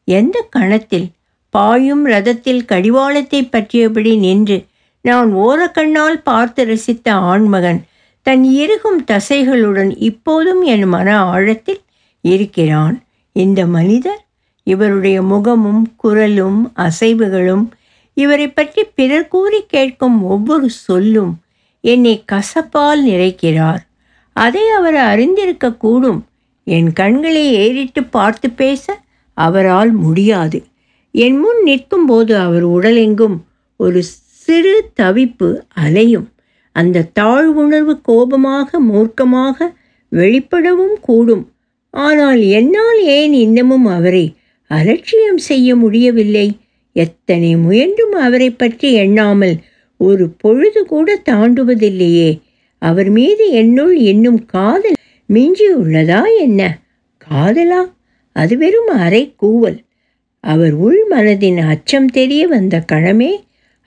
எந்த 0.07 0.37
கணத்தில்? 0.49 1.07
பாயும் 1.49 2.05
ரதத்தில் 2.07 2.63
கடிவாளத்தை 2.65 3.41
பற்றியபடி 3.45 4.11
நின்று 4.17 4.57
நான் 5.05 5.29
ஓரக்கண்ணால் 5.35 6.19
பார்த்து 6.23 6.61
ரசித்த 6.65 7.07
ஆண்மகன் 7.31 7.79
தன் 8.25 8.43
இறுகும் 8.43 8.99
தசைகளுடன் 9.11 9.95
இப்போதும் 9.97 10.61
என் 10.61 10.83
மன 10.83 11.21
ஆழத்தில் 11.23 11.81
இருக்கிறான். 12.21 13.03
இந்த 13.31 13.65
மனிதர் 13.65 14.25
இவருடைய 14.63 15.21
முகமும் 15.21 15.93
குரலும் 15.95 16.73
அசைவுகளும் 16.75 17.65
இவரை 18.13 18.47
பற்றி 18.47 18.83
பிறர் 18.83 19.27
கூறி 19.27 19.65
கேட்கும் 19.65 20.23
ஒவ்வொரு 20.23 20.69
சொல்லும் 20.69 21.33
என்னை 21.81 22.23
கசப்பால் 22.31 23.01
நிறைக்கிறார். 23.05 23.81
அதை 24.33 24.69
அவர் 24.69 24.99
அறிந்திருக்கக்கூடும் 25.11 26.21
என் 26.63 26.93
கண்களை 26.93 27.53
ஏறிட்டு 27.53 28.03
பார்த்து 28.03 28.49
பேச 28.49 29.01
அவரால் 29.33 29.91
முடியாது. 29.91 30.63
என் 31.11 31.37
முன் 31.37 31.63
நிற்கும்போது 31.63 32.37
அவர் 32.37 32.65
உடலெங்கும் 32.67 33.37
ஒரு 33.77 34.03
சிறு 34.43 34.89
தவிப்பு 34.99 35.49
அலையும். 35.75 36.27
அந்த 36.75 37.07
தாழ்வுணர்வு 37.19 38.01
கோபமாக 38.01 38.79
மூர்க்கமாக 38.81 39.57
வெளிப்படவும் 40.11 40.95
கூடும். 41.01 41.43
ஆனால் 41.89 42.41
என்னால் 42.41 43.01
ஏன் 43.03 43.33
இன்னமும் 43.33 43.85
அவரை 43.85 44.25
அலட்சியம் 44.71 45.37
செய்ய 45.37 45.75
முடியவில்லை? 45.75 46.47
எத்தனை 46.95 47.55
முயன்றும் 47.55 48.15
அவரை 48.21 48.49
பற்றி 48.51 48.93
எண்ணாமல் 48.93 49.55
ஒரு 49.97 50.29
பொழுது 50.29 50.85
கூட 50.85 51.21
தாண்டுவதில்லையே. 51.29 52.41
அவர் 52.81 53.09
மீது 53.09 53.49
என்னுள் 53.51 53.95
இன்னும் 53.95 54.45
காதல் 54.45 54.97
மிஞ்சியுள்ளதா 55.29 56.21
என்ன? 56.39 56.61
காதலா? 57.27 57.81
அது 58.35 58.57
வெறும் 58.57 58.91
அரை 58.97 59.23
கூவல். 59.41 59.77
அவர் 60.43 60.73
உள் 60.73 61.01
மனதின் 61.09 61.59
அச்சம் 61.67 62.07
தெரிய 62.07 62.47
வந்த 62.47 62.83
களமே 62.91 63.31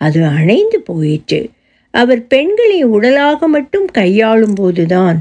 அது 0.00 0.24
அணைந்து 0.24 0.80
போயிற்று. 0.80 1.40
அவர் 2.00 2.22
பெண்களை 2.26 2.78
உடலாக 2.86 3.46
மட்டும் 3.46 3.88
கையாளும் 3.98 4.54
போதுதான் 4.54 5.18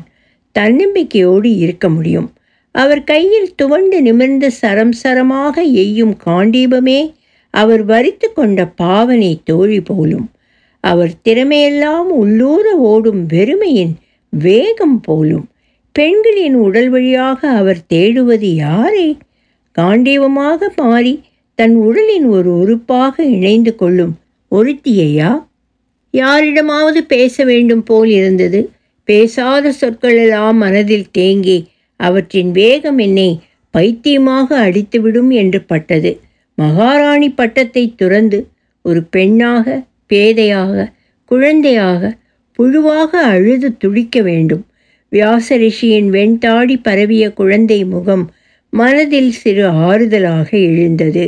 தன்னம்பிக்கையோடு 0.56 1.50
இருக்க 1.58 1.86
முடியும். 1.90 2.30
அவர் 2.76 3.04
கையில் 3.04 3.50
துவண்டு 3.56 3.98
நிமிர்ந்த 4.02 4.46
சரம் 4.62 4.96
சரமாக 5.04 5.56
எய்யும் 5.82 6.16
காண்டீபமே 6.26 7.00
அவர் 7.54 7.84
வரித்து 7.86 8.28
கொண்ட 8.34 8.60
பாவனை 8.82 9.32
தோழி 9.44 9.80
போலும். 9.82 10.28
அவர் 10.84 11.14
திறமையெல்லாம் 11.24 12.10
உள்ளூர 12.22 12.66
ஓடும் 12.92 13.22
வெறுமையின் 13.34 13.94
வேகம் 14.34 15.00
போலும். 15.02 15.46
பெண்களின் 15.96 16.58
உடல் 16.66 16.90
வழியாக 16.90 17.40
அவர் 17.50 17.82
தேடுவது 17.94 18.50
யாரை? 18.56 19.08
காண்டீவமாக 19.78 20.70
மாறி 20.76 21.14
தன் 21.60 21.76
உடலின் 21.88 22.28
ஒரு 22.28 22.52
உறுப்பாக 22.62 23.16
இணைந்து 23.36 23.72
கொள்ளும் 23.76 24.14
ஒருத்தியையா? 24.52 25.32
யாரிடமாவது 26.16 27.04
பேச 27.04 27.44
வேண்டும் 27.44 27.84
போல் 27.84 28.10
இருந்தது. 28.10 28.60
பேசாத 29.08 29.74
சொற்களெல்லாம் 29.82 30.54
மனதில் 30.54 31.12
தேங்கி 31.12 31.58
அவற்றின் 32.00 32.52
வேகம் 32.52 32.98
என்னை 32.98 33.30
பைத்தியமாக 33.74 34.48
அடித்துவிடும் 34.68 35.32
என்று 35.34 35.60
பட்டது. 35.62 36.12
மகாராணி 36.58 37.30
பட்டத்தை 37.30 37.84
துறந்து 37.96 38.40
ஒரு 38.86 39.02
பெண்ணாக 39.04 39.84
பேதையாக 40.10 40.86
குழந்தையாக 41.32 42.02
புழுவாக 42.60 43.12
அழுது 43.34 43.70
துடிக்க 43.78 44.22
வேண்டும். 44.22 44.64
வியாச 45.12 45.58
ரிஷியின் 45.58 46.10
வெண்தாடி 46.16 46.76
பரவிய 46.82 47.26
குழந்தை 47.34 47.80
முகம் 47.86 48.26
மனதில் 48.74 49.32
சிறு 49.32 49.66
ஆறுதலாக 49.88 50.50
எழுந்தது. 50.70 51.26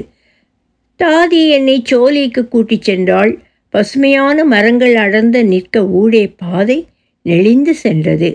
தாதி 0.99 1.41
என்னை 1.49 1.77
சோலைக்கு 1.83 2.41
கூட்டிச் 2.47 2.85
சென்றாள். 2.89 3.33
பசுமையான 3.77 4.43
மரங்கள் 4.43 4.95
அடர்ந்த 4.95 5.43
நிற்க 5.43 5.85
ஊடே 5.87 6.27
பாதை 6.27 6.87
நெளிந்து 7.21 7.73
சென்றது. 7.75 8.29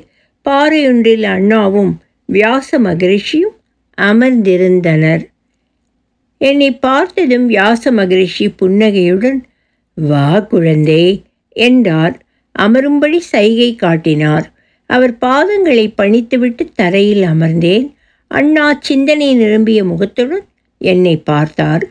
பாறையொன்றில் 0.47 1.23
அண்ணாவும் 1.23 1.93
வியாச 2.29 2.79
மகரிஷியும் 2.79 3.57
அமர்ந்திருந்தனர். 3.99 5.23
என்னை 6.39 6.75
பார்த்ததும் 6.75 7.47
வியாச 7.47 7.93
மகரிஷி 7.93 8.49
புன்னகையுடன் 8.49 9.45
வா 9.95 10.41
குழந்தை 10.41 11.23
என்றார். 11.57 12.15
அமரும்படி 12.59 13.19
சைகை 13.19 13.75
காட்டினார். 13.75 14.47
அவர் 14.87 15.15
பாதங்களை 15.27 15.87
பணித்துவிட்டு 16.03 16.67
தரையில் 16.75 17.23
அமர்ந்தேன். 17.23 17.93
அண்ணா 18.31 18.79
சிந்தனை 18.81 19.35
நிரம்பிய 19.35 19.85
முகத்துடன் 19.85 20.47
என்னை 20.79 21.17
பார்த்தார். 21.17 21.85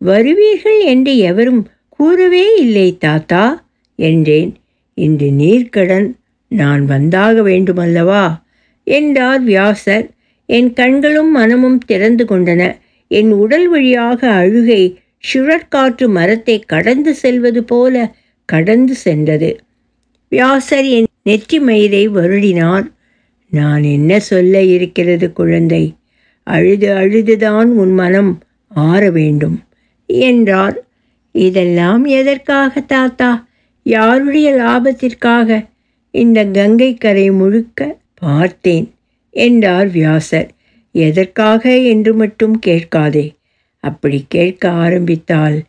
வருவீர்கள் 0.00 0.80
என்று 0.84 1.18
எவரும் 1.30 1.62
கூறவே 1.96 2.56
இல்லை 2.56 2.98
தாத்தா 2.98 3.44
என்றேன். 3.98 4.54
இன்று 4.98 5.28
நீர்க்கடன் 5.30 6.08
நான் 6.48 6.82
வந்தாக 6.88 7.42
வேண்டுமல்லவா? 7.42 8.24
என்றார் 8.86 9.42
வியாசர். 9.42 10.06
என் 10.46 10.72
கண்களும் 10.72 11.30
மனமும் 11.30 11.78
திறந்து 11.78 12.24
கொண்டன. 12.24 12.62
என் 13.08 13.30
உடல் 13.32 13.68
வழியாக 13.68 14.30
அழுகை 14.30 14.82
சுழற்காற்று 15.24 16.06
மரத்தை 16.08 16.58
கடந்து 16.58 17.14
செல்வது 17.14 17.64
போல 17.64 18.14
கடந்து 18.48 18.94
சென்றது. 18.94 19.50
வியாசர் 20.28 20.84
என் 20.84 21.06
நெற்றி 21.22 21.60
மயிரை 21.60 22.08
வருடினார். 22.08 22.86
நான் 23.50 23.82
என்ன 23.82 24.20
சொல்ல 24.20 24.62
இருக்கிறது 24.62 25.32
குழந்தை? 25.32 25.94
அழுது 26.46 26.92
அழுதுதான் 26.92 27.68
உன் 27.74 27.92
மனம் 27.92 28.42
ஆற 28.68 29.10
வேண்டும் 29.10 29.62
என்றார். 30.06 30.76
இதெல்லாம் 31.34 32.04
எதற்காக 32.04 32.80
தாத்தா? 32.80 33.46
யாருடைய 33.82 34.52
லாபத்திற்காக? 34.52 35.66
இந்த 36.10 36.44
கங்கை 36.44 36.94
கரை 36.94 37.30
முழுக்க 37.30 37.98
பார்த்தேன் 38.14 38.92
என்றார் 39.30 39.90
வியாசர். 39.90 40.50
எதற்காக 40.92 41.78
என்று 41.78 42.14
மட்டும் 42.14 42.58
கேட்காதே. 42.58 43.34
அப்படி 43.80 44.24
கேட்க 44.28 44.70
ஆரம்பித்தால் 44.70 45.62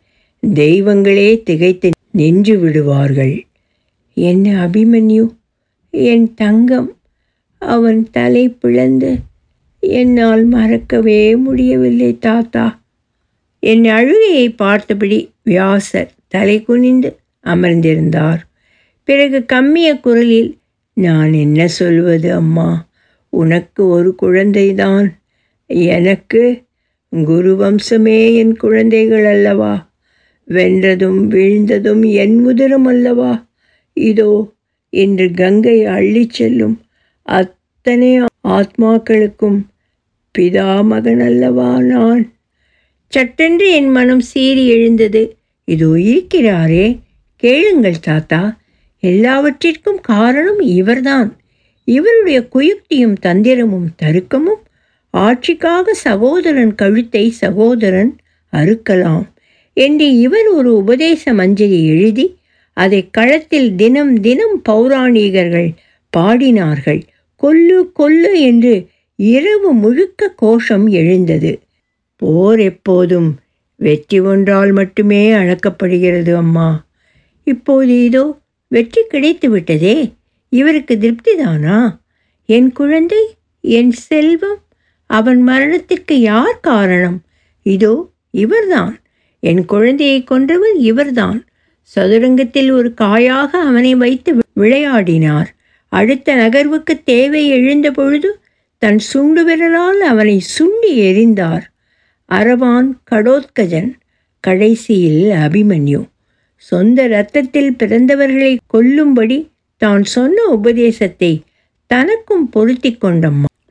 தெய்வங்களே 0.54 1.42
திகைத்து 1.42 1.90
நின்று 2.10 2.58
விடுவார்கள். 2.58 3.44
என்ன 4.14 4.66
அபிமன்யு? 4.66 5.34
என் 5.90 6.34
தங்கம். 6.34 6.96
அவன் 7.58 8.08
தலை 8.10 8.48
பிளந்து 8.48 9.18
என்னால் 9.80 10.44
மறக்கவே 10.44 11.36
முடியவில்லை 11.36 12.18
தாத்தா. 12.18 12.84
என் 13.62 13.84
அழுகையை 13.84 14.48
பார்த்தபடி 14.50 15.18
வியாசர் 15.42 16.10
தலை 16.28 16.62
குனிந்து 16.62 17.16
அமர்ந்திருந்தார். 17.44 18.40
பிறகு 19.04 19.44
கம்மிய 19.44 20.00
குரலில் 20.00 20.58
நான் 20.92 21.32
என்ன 21.32 21.68
சொல்வது 21.68 22.34
அம்மா? 22.34 22.68
உனக்கு 23.32 23.88
ஒரு 23.88 24.14
குழந்தைதான். 24.22 25.08
எனக்கு 25.66 26.42
குரு 27.10 27.52
வம்சமே 27.56 28.34
என் 28.34 28.56
குழந்தைகள் 28.56 29.24
அல்லவா? 29.24 29.90
வென்றதும் 30.48 31.20
வீழ்ந்ததும் 31.34 32.12
என் 32.14 32.46
முதிரம் 32.46 32.86
அல்லவா? 32.86 33.46
இதோ 33.92 34.30
இன்று 34.92 35.30
கங்கை 35.30 35.84
அள்ளி 35.84 36.26
செல்லும் 36.30 36.76
அத்தனை 37.22 38.10
ஆத்மாக்களுக்கும் 38.48 39.58
பிதா 40.38 40.84
மகன் 40.84 41.20
அல்லவா 41.20 41.80
நான்? 41.82 42.22
சட்டென்று 43.12 43.72
என் 43.72 43.88
மனம் 43.88 44.20
சீறி 44.20 44.68
எழுந்தது. 44.68 45.36
இதோ 45.64 45.88
இருக்கிறாரே. 45.98 46.98
கேளுங்கள் 47.36 48.00
தாத்தா. 48.00 48.58
எல்லாவற்றிற்கும் 49.02 50.00
காரணம் 50.00 50.60
இவர்தான். 50.60 51.36
இவருடைய 51.84 52.48
குயுக்தியும் 52.54 53.14
தந்திரமும் 53.26 53.88
தருக்கமும் 54.02 54.62
ஆட்சிக்காக 55.14 55.90
சகோதரன் 55.90 56.74
கழுத்தை 56.74 57.30
சகோதரன் 57.30 58.16
அறுக்கலாம் 58.52 59.26
என்று 59.72 60.18
இவர் 60.18 60.46
ஒரு 60.46 60.76
உபதேச 60.76 61.32
மஞ்சரி 61.32 61.84
எழுதி 61.86 62.36
அதை 62.72 63.08
களத்தில் 63.10 63.74
தினம் 63.74 64.20
தினம் 64.20 64.62
பௌராணிகர்கள் 64.68 65.70
பாடினார்கள். 66.16 67.00
கொல்லு 67.42 67.78
கொல்லு 67.92 68.40
என்று 68.40 68.86
இரவு 69.16 69.72
முழுக்க 69.72 70.32
கோஷம் 70.36 70.88
எழுந்தது. 70.88 71.52
போர் 72.16 72.60
எப்போதும் 72.60 73.28
வெற்றி 73.80 74.20
ஒன்றால் 74.20 74.72
மட்டுமே 74.72 75.32
அளக்கப்படுகிறது 75.32 76.32
அம்மா. 76.34 76.68
இப்போது 77.46 78.04
இதோ 78.04 78.38
வெற்றி 78.68 79.02
கிடைத்து 79.08 79.50
விட்டதே. 79.50 79.96
இவருக்கு 80.48 80.94
திருப்திதானா? 80.94 81.78
என் 82.48 82.72
குழந்தை 82.72 83.22
என் 83.60 83.92
செல்வம் 83.92 84.60
அவன் 85.10 85.40
மரணத்திற்கு 85.42 86.20
யார் 86.20 86.60
காரணம்? 86.60 87.18
இதோ 87.66 87.94
இவர்தான். 88.30 88.94
என் 89.40 89.64
குழந்தையை 89.64 90.24
கொன்றவர் 90.30 90.76
இவர்தான். 90.76 91.44
சதுரங்கத்தில் 91.80 92.70
ஒரு 92.70 92.94
காயாக 92.94 93.58
அவனை 93.58 93.94
வைத்து 93.94 94.30
விளையாடினார். 94.52 95.48
அடுத்த 95.92 96.34
நகர்வுக்கு 96.34 96.94
தேவை 97.04 97.48
எழுந்த 97.48 97.90
பொழுது 97.90 98.30
தன் 98.82 98.98
சுண்டு 98.98 99.44
விரலால் 99.44 100.00
அவனை 100.00 100.36
சுண்டி 100.58 100.92
எறிந்தார். 101.08 101.64
அரவான் 102.28 102.88
கடோத்கஜன் 103.10 103.90
கடைசியில் 104.40 105.30
அபிமன்யு. 105.30 106.00
சொந்த 106.56 107.04
இரத்தத்தில் 107.04 107.76
பிறந்தவர்களை 107.78 108.56
கொல்லும்படி 108.66 109.38
தான் 109.76 110.04
சொன்ன 110.04 110.44
உபதேசத்தை 110.44 111.42
தனக்கும் 111.86 112.48
பொருத்தி 112.48 112.92
கொண்ட 112.94 113.30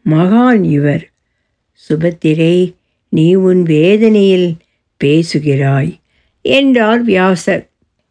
மகான் 0.09 0.63
இவர். 0.63 1.09
சுபத்திரை 1.89 2.73
நீ 3.09 3.35
உன் 3.35 3.63
வேதனையில் 3.63 4.49
பேசுகிறாய் 4.97 5.93
என்றார் 6.41 7.03
வியாசர். 7.03 7.63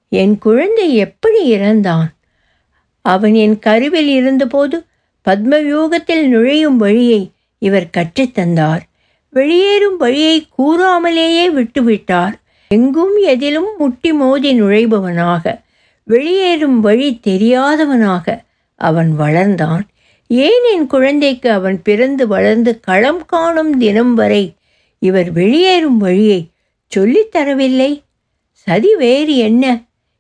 என் 0.09 0.39
குழந்தை 0.39 0.95
எப்படி 0.97 1.41
இறந்தான்? 1.53 2.11
அவன் 3.05 3.35
என் 3.35 3.59
கருவில் 3.59 4.09
இருந்தபோது 4.09 4.77
பத்மவியூகத்தில் 5.27 6.27
நுழையும் 6.27 6.77
வழியை 6.77 7.31
இவர் 7.59 7.91
கற்றுத்தந்தார் 7.97 8.83
வெளியேறும் 9.37 9.97
வழியை 9.97 10.47
கூறாமலேயே 10.59 11.47
விட்டுவிட்டார். 11.59 12.35
எங்கும் 12.69 13.17
எதிலும் 13.17 13.71
முட்டி 13.79 14.13
மோதி 14.13 14.51
நுழைபவனாக 14.63 15.45
வெளியேறும் 16.05 16.79
வழி 16.81 17.09
தெரியாதவனாக 17.27 18.27
அவன் 18.75 19.11
வளர்ந்தான். 19.19 19.85
ஏன் 20.29 20.65
என் 20.75 20.87
குழந்தைக்கு 20.87 21.49
அவன் 21.51 21.79
பிறந்து 21.83 22.25
வளர்ந்து 22.27 22.81
களம் 22.81 23.23
காணும் 23.27 23.79
தினம் 23.79 24.15
வரை 24.15 24.45
இவர் 24.99 25.33
வெளியேறும் 25.33 25.99
வழியை 25.99 26.41
சொல்லித்தரவில்லை 26.93 27.91
சதி 28.67 28.95
வேறு 28.95 29.37
என்ன? 29.37 29.65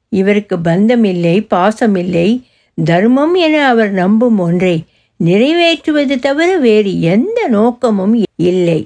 இவருக்கு 0.08 0.56
பந்தமில்லை 0.58 1.36
பாசமில்லை 1.54 2.28
தர்மம் 2.84 3.34
என 3.34 3.54
அவர் 3.68 3.92
நம்பும் 3.92 4.38
ஒன்றை 4.38 4.76
நிறைவேற்றுவது 5.24 6.16
தவிர 6.18 6.50
வேறு 6.58 7.00
எந்த 7.00 7.48
நோக்கமும் 7.48 8.14
இல்லை. 8.36 8.80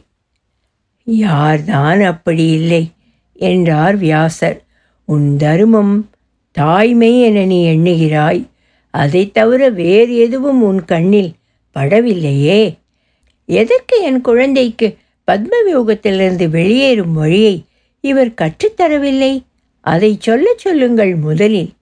யார்தான் 1.11 2.00
அப்படி 2.00 2.46
இல்லை? 2.46 2.90
என்றார் 3.32 3.96
வியாசர். 3.96 4.64
உன் 5.04 5.36
தருமம் 5.36 6.11
தாய்மை 6.50 7.20
என 7.20 7.44
நீ 7.44 7.76
எண்ணுகிறாய். 7.76 8.46
அதை 8.90 9.30
தவிர 9.30 9.68
வேறு 9.68 10.16
எதுவும் 10.16 10.62
உன் 10.62 10.84
கண்ணில் 10.84 11.32
படவில்லையே. 11.74 12.78
எதற்கு 13.46 14.02
என் 14.02 14.20
குழந்தைக்கு 14.20 14.96
பத்மவியூகத்திலிருந்து 15.30 16.48
வெளியேறும் 16.48 17.12
வழியை 17.12 17.64
இவர் 18.00 18.30
கற்றுத்தரவில்லை? 18.30 19.42
அதை 19.80 20.16
சொல்ல 20.20 20.52
சொல்லுங்கள் 20.56 21.14
முதலில். 21.14 21.72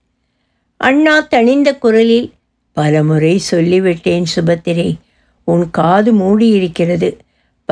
அண்ணா 0.76 1.26
தணிந்த 1.30 1.78
குரலில் 1.78 2.32
பலமுறை 2.72 3.40
சொல்லிவிட்டேன் 3.50 4.24
சுபத்திரை. 4.36 4.94
உன் 5.44 5.70
காது 5.70 6.12
மூடியிருக்கிறது. 6.12 7.16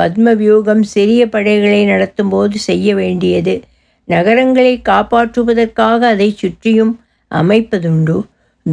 பத்மவியூகம் 0.01 0.81
சிறிய 0.81 1.29
படைகளை 1.29 1.85
நடத்தும்போது 1.85 2.55
செய்ய 2.55 2.95
வேண்டியது. 2.95 3.61
நகரங்களை 4.05 4.81
காப்பாற்றுவதற்காக 4.89 5.99
அதை 5.99 6.35
சுற்றியும் 6.35 6.99
அமைப்பதுண்டு. 7.35 8.21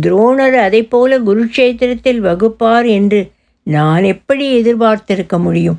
துரோணர் 0.00 0.82
போல 0.88 1.18
குருக்ஷேத்திரத்தில் 1.18 2.20
வகுப்பார் 2.20 2.86
என்று 2.86 3.30
நான் 3.62 4.02
எப்படி 4.02 4.52
எதிர்பார்த்திருக்க 4.52 5.38
முடியும்? 5.38 5.78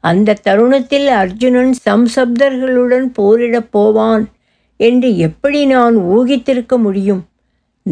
அந்த 0.00 0.32
தருணத்தில் 0.32 1.06
அர்ஜுனன் 1.06 1.74
சம்சப்தர்களுடன் 1.90 3.06
போரிடப் 3.12 3.70
போவான் 3.70 4.28
என்று 4.76 5.18
எப்படி 5.18 5.66
நான் 5.66 5.96
ஊகித்திருக்க 5.96 6.78
முடியும்? 6.78 7.24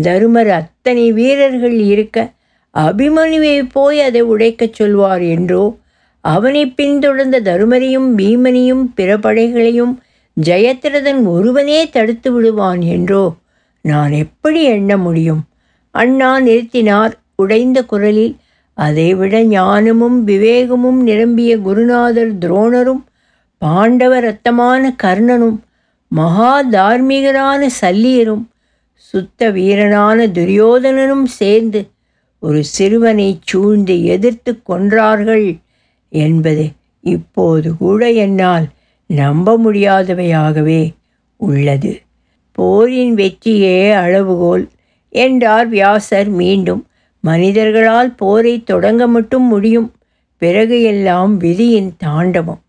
தருமர் 0.03 0.49
அத்தனை 0.49 1.13
வீரர்கள் 1.13 1.79
இருக்க 1.79 2.33
அபிமனுவை 2.75 3.69
போய் 3.73 4.01
அதை 4.01 4.23
உடைக்கச் 4.23 4.73
சொல்வார் 4.73 5.23
என்றோ? 5.23 5.77
அவனை 6.25 6.63
பின்தொடர்ந்த 6.67 7.41
தருமரையும் 7.41 8.09
பீமனையும் 8.17 8.85
பிற 8.95 9.19
படைகளையும் 9.19 9.95
ஜெயத்ரதன் 10.37 11.21
ஒருவனே 11.27 11.81
தடுத்து 11.91 12.33
விடுவான் 12.33 12.81
என்றோ 12.81 13.25
நான் 13.81 14.13
எப்படி 14.13 14.61
எண்ண 14.63 14.97
முடியும்? 14.97 15.43
அண்ணா 15.95 16.31
நிறுத்தினார். 16.41 17.13
உடைந்த 17.37 17.79
குரலில் 17.85 18.37
அதைவிட 18.79 19.43
ஞானமும் 19.43 20.27
விவேகமும் 20.27 21.01
நிரம்பிய 21.03 21.59
குருநாதர் 21.59 22.33
துரோணரும் 22.39 23.03
பாண்டவ 23.59 24.21
ரத்தமான 24.21 24.95
கர்ணனும் 25.03 25.59
மகா 26.09 26.55
தார்மீகரான 26.71 27.69
சல்லியரும் 27.81 28.45
சுத்த 28.95 29.51
வீரனான 29.51 30.27
துரியோதனனும் 30.27 31.27
சேர்ந்து 31.41 31.81
ஒரு 32.41 32.61
சிறுவனை 32.65 33.29
சூழ்ந்து 33.45 33.95
எதிர்த்து 34.05 34.53
கொன்றார்கள். 34.69 35.47
என்பது 36.09 36.71
இப்போது 37.01 37.77
கூட 37.77 38.11
என்னால் 38.11 38.69
நம்ப 39.07 39.59
முடியாதவையாகவே 39.59 40.95
உள்ளது. 41.37 42.01
போரின் 42.53 43.15
வெற்றியே 43.15 43.93
அளவுகோல் 43.93 44.69
என்றார் 45.09 45.69
வியாசர் 45.69 46.29
மீண்டும். 46.29 46.87
மனிதர்களால் 47.21 48.17
போரை 48.17 48.63
தொடங்க 48.63 49.07
மட்டும் 49.07 49.43
முடியும். 49.43 49.93
பிறகு 50.37 50.83
எல்லாம் 50.83 51.37
விதியின் 51.37 51.97
தாண்டவம். 51.97 52.61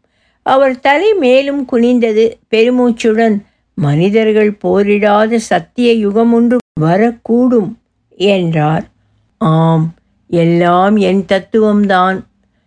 அவர் 0.44 0.80
தலை 0.80 1.14
மேலும் 1.14 1.68
குனிந்தது. 1.72 2.32
பெருமூச்சுடன் 2.52 3.42
மனிதர்கள் 3.74 4.58
போரிடாத 4.64 5.36
சத்திய 5.36 5.94
யுகம் 5.94 6.34
ஒன்று 6.34 6.58
வரக்கூடும் 6.82 7.74
என்றார். 8.10 8.90
ஆம் 9.38 9.94
எல்லாம் 10.28 10.96
என் 10.96 11.26
தத்துவம்தான். 11.28 12.24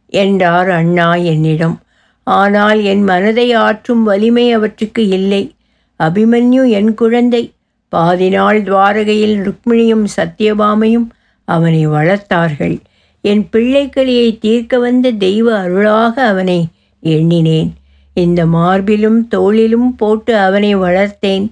என்றார் 0.08 0.70
அண்ணா 0.70 1.14
என்னிடம். 1.14 1.76
ஆனால் 2.22 2.82
என் 2.82 3.02
மனதை 3.02 3.52
ஆற்றும் 3.52 4.02
வலிமை 4.02 4.52
அவற்றுக்கு 4.52 5.08
இல்லை. 5.08 5.54
அபிமன்யு 6.00 6.68
என் 6.70 6.94
குழந்தை. 6.94 7.52
பாதி 7.88 8.28
நாள் 8.28 8.62
துவாரகையில் 8.62 9.36
ருக்மிணியும் 9.38 10.04
சத்யபாமையும் 10.16 11.08
அவனை 11.44 11.88
வளர்த்தார்கள். 11.88 12.80
என் 13.20 13.48
பிள்ளைகளியை 13.52 14.38
தீர்க்க 14.38 14.78
வந்த 14.78 15.10
தெய்வ 15.10 15.58
அருளாக 15.58 16.26
அவனை 16.26 16.66
எண்ணினேன். 17.00 17.70
இந்த 18.14 18.46
மார்பிலும் 18.46 19.28
தோளிலும் 19.28 19.96
போட்டு 19.96 20.36
அவனை 20.36 20.76
வளர்த்தேன். 20.76 21.46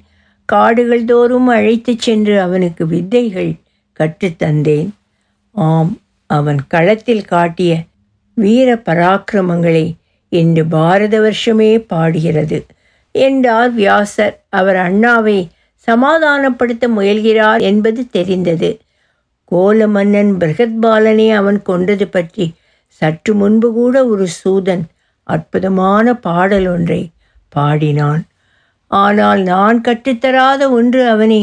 காடுகள் 0.44 1.04
தோறும் 1.04 1.46
அழைத்துச் 1.46 1.98
சென்று 1.98 2.40
அவனுக்கு 2.40 2.86
வித்தைகள் 2.86 3.52
கற்றுத்தந்தேன் 4.00 4.88
ஆம் 5.50 5.98
அவன் 6.26 6.61
களத்தில் 6.66 7.24
காட்டிய 7.24 7.72
வீர 8.37 8.68
பராக்கிரமங்களை 8.89 9.87
இன்று 10.32 10.64
பாரத 10.66 11.14
வருஷமே 11.20 11.70
பாடுகிறது. 11.87 12.59
என்றார் 13.14 13.72
வியாசர். 13.72 14.34
அவர் 14.51 14.76
அண்ணாவை 14.76 15.39
சமாதானப்படுத்த 15.89 16.84
முயல்கிறார் 16.97 17.62
என்பது 17.62 18.01
தெரிந்தது. 18.11 18.70
கோல 19.45 19.87
மன்னன் 19.87 20.32
பிரகத்பாலனை 20.37 21.26
அவன் 21.32 21.59
கொண்டது 21.62 22.07
பற்றி 22.09 22.47
சற்று 22.89 23.34
முன்பு 23.34 23.68
கூட 23.72 24.07
ஒரு 24.07 24.26
சூதன் 24.26 24.84
அற்புதமான 25.26 26.14
பாடல் 26.14 26.66
ஒன்றை 26.66 27.03
பாடினான். 27.49 28.22
ஆனால் 28.91 29.41
நான் 29.43 29.78
கற்றுத்தராத 29.80 30.62
ஒன்று 30.70 31.01
அவனை 31.09 31.43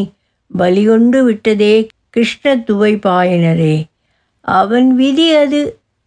பலிகொண்டு 0.52 1.20
விட்டதே 1.24 1.76
கிருஷ்ண 2.10 2.56
துவைபாயனரே 2.68 3.76
அவன் 4.46 4.90
விதி 4.96 5.28
அது 5.36 5.62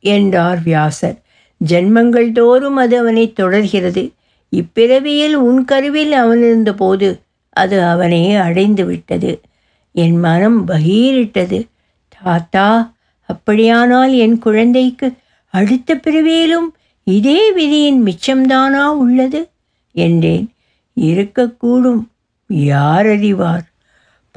என்றார் 0.07 0.63
வியாசர். 0.63 1.19
ஜென்மங்கள் 1.69 2.33
தோறும் 2.33 2.77
அது 2.77 2.99
அவனை 2.99 3.33
தொடர்கிறது. 3.33 4.13
இப்பிறவியில் 4.57 5.33
உன் 5.33 5.65
கருவில் 5.65 6.13
அவன் 6.13 6.39
இருந்தபோது 6.39 7.21
அது 7.51 7.85
அவனை 7.85 8.35
அடைந்து 8.35 8.85
விட்டது. 8.85 9.41
என் 9.93 10.17
மனம் 10.17 10.69
பகீரிட்டது. 10.69 11.67
தாத்தா 12.23 12.95
அப்படியானால் 13.27 14.13
என் 14.13 14.39
குழந்தைக்கு 14.39 15.13
அடுத்த 15.51 15.95
பிறவியிலும் 15.95 16.75
இதே 17.05 17.53
விதியின் 17.53 18.03
மிச்சம்தானா 18.03 18.85
உள்ளது? 18.85 19.49
என்றேன். 19.93 20.53
இருக்கக்கூடும். 21.01 22.03
யார் 22.49 23.07
அறிவார்? 23.07 23.65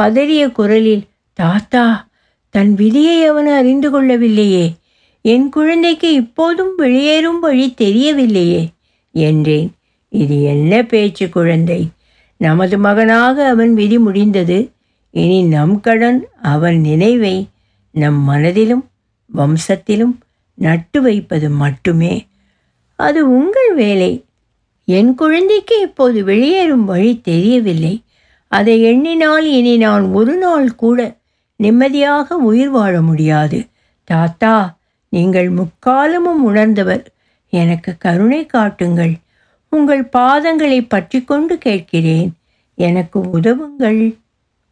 பதறிய 0.01 0.51
குரலில் 0.51 1.03
தாத்தா 1.33 2.07
தன் 2.49 2.73
விதியை 2.73 3.25
அவன் 3.25 3.47
அறிந்து 3.47 3.89
கொள்ளவில்லையே. 3.89 4.65
என் 5.21 5.49
குழந்தைக்கு 5.49 6.13
இப்போதும் 6.13 6.75
வெளியேறும் 6.75 7.39
வழி 7.39 7.73
தெரியவில்லையே 7.81 8.67
என்றேன். 9.11 9.71
இது 10.09 10.43
என்ன 10.43 10.83
பேச்சு 10.83 11.29
குழந்தை? 11.29 11.89
நமது 12.37 12.77
மகனாக 12.77 13.47
அவன் 13.47 13.73
விதி 13.73 13.99
முடிந்தது. 13.99 14.71
இனி 15.11 15.43
நம் 15.43 15.79
கடன் 15.79 16.27
அவன் 16.41 16.79
நினைவை 16.79 17.47
நம் 17.91 18.23
மனதிலும் 18.23 18.89
வம்சத்திலும் 19.37 20.19
நட்டு 20.53 21.01
வைப்பது 21.01 21.49
மட்டுமே. 21.49 22.27
அது 22.95 23.37
உங்கள் 23.37 23.73
வேலை. 23.75 24.25
என் 24.85 25.15
குழந்தைக்கு 25.15 25.81
இப்போது 25.81 26.23
வெளியேறும் 26.23 26.85
வழி 26.85 27.21
தெரியவில்லை. 27.21 28.03
அதை 28.47 28.81
எண்ணினால் 28.81 29.45
இனி 29.45 29.77
நான் 29.77 30.03
ஒரு 30.03 30.37
நாள் 30.37 30.75
கூட 30.75 31.17
நிம்மதியாக 31.55 32.35
உயிர் 32.35 32.69
வாழ 32.69 33.01
முடியாது. 33.01 33.67
தாத்தா 34.03 34.78
நீங்கள் 35.09 35.51
முக்காலமும் 35.51 36.43
உணர்ந்தவர். 36.43 37.11
எனக்கு 37.49 37.97
கருணை 37.97 38.45
காட்டுங்கள். 38.45 39.13
உங்கள் 39.69 40.09
பாதங்களை 40.17 40.85
பற்றி 40.87 41.23
கொண்டு 41.23 41.57
கேட்கிறேன். 41.57 42.33
எனக்கு 42.75 43.19
உதவுங்கள். 43.19 44.15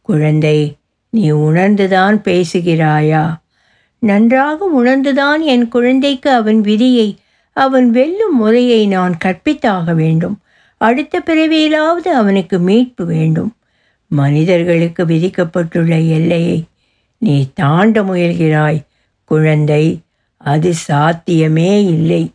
குழந்தை 0.02 0.76
நீ 1.10 1.32
உணர்ந்துதான் 1.32 2.22
பேசுகிறாயா? 2.24 3.36
நன்றாக 4.00 4.70
உணர்ந்துதான் 4.84 5.42
என் 5.42 5.68
குழந்தைக்கு 5.68 6.30
அவன் 6.32 6.62
விதியை 6.62 7.18
அவன் 7.54 7.92
வெல்லும் 7.92 8.38
முறையை 8.38 8.88
நான் 8.88 9.18
கற்பித்தாக 9.26 9.94
வேண்டும். 9.96 10.40
அடுத்த 10.78 11.22
பிறவியிலாவது 11.26 12.08
அவனுக்கு 12.08 12.60
மீட்பு 12.60 13.06
வேண்டும். 13.06 13.56
மனிதர்களுக்கு 14.08 15.06
விதிக்கப்பட்டுள்ள 15.06 16.10
எல்லையை 16.10 16.64
நீ 17.18 17.48
தாண்ட 17.54 18.04
முயல்கிறாய். 18.04 18.84
குழந்தை 19.24 20.00
அது 20.38 20.74
சாத்தியமே 20.74 21.86
இல்லை. 21.86 22.32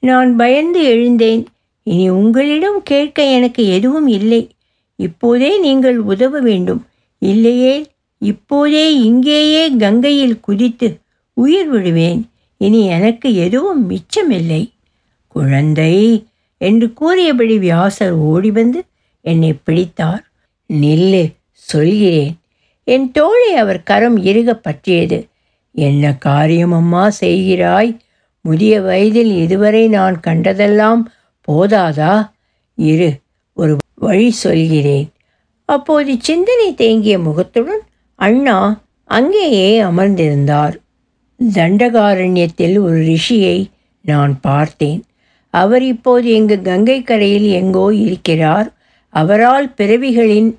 நான் 0.00 0.36
பயந்து 0.36 0.84
எழுந்தேன். 0.84 1.46
இனி 1.82 2.08
உங்களிடம் 2.08 2.82
கேட்க 2.82 3.24
எனக்கு 3.24 3.66
எதுவும் 3.66 4.06
இல்லை. 4.06 4.50
இப்போதே 4.96 5.60
நீங்கள் 5.60 5.98
உதவ 5.98 6.40
வேண்டும். 6.40 6.86
இல்லையே 7.18 7.86
இப்போதே 8.18 9.00
இங்கேயே 9.00 9.76
கங்கையில் 9.76 10.40
குதித்து 10.40 10.98
உயிர் 11.32 11.68
விடுவேன். 11.68 12.30
இனி 12.56 12.84
எனக்கு 12.86 13.34
எதுவும் 13.34 13.90
மிச்சமில்லை. 13.90 14.70
குழந்தை 15.28 16.26
என்று 16.58 16.92
கூறியபடி 16.92 17.58
வியாசர் 17.58 18.12
ஓடி 18.12 18.50
வந்து 18.50 18.84
என்னை 19.20 19.52
பிடித்தார். 19.52 20.30
நில்லு 20.72 21.32
சொல்கிறேன். 21.50 22.38
என் 22.84 23.10
தோளை 23.10 23.54
அவர் 23.54 23.82
கரம் 23.82 24.16
இறுக 24.16 24.54
பற்றியது. 24.54 25.26
என்ன 25.78 26.14
காரியம் 26.14 26.72
அம்மா 26.72 27.04
செய்கிறாய்? 27.20 27.92
முதிய 28.44 28.74
வயதில் 28.80 29.32
இதுவரை 29.36 29.88
நான் 29.88 30.16
கண்டதெல்லாம் 30.20 31.02
போதாதா? 31.48 32.14
இரு 32.74 33.10
ஒரு 33.54 33.76
வழி 33.94 34.30
சொல்கிறேன். 34.30 35.08
அப்போது 35.68 36.12
சிந்தனை 36.18 36.68
தேங்கிய 36.74 37.18
முகத்துடன் 37.18 37.82
அண்ணா 38.18 38.58
அங்கேயே 39.04 39.68
அமர்ந்திருந்தார். 39.82 40.76
தண்டகாரண்யத்தில் 41.40 42.76
ஒரு 42.82 43.00
ரிஷியை 43.08 43.58
நான் 44.02 44.34
பார்த்தேன். 44.40 45.00
அவர் 45.54 45.84
இப்போது 45.84 46.26
எங்கு 46.32 46.56
கங்கை 46.62 47.02
கரையில் 47.02 47.48
எங்கோ 47.60 47.86
இருக்கிறார். 47.94 48.68
அவரால் 49.14 49.68
பிறவிகளின் 49.76 50.50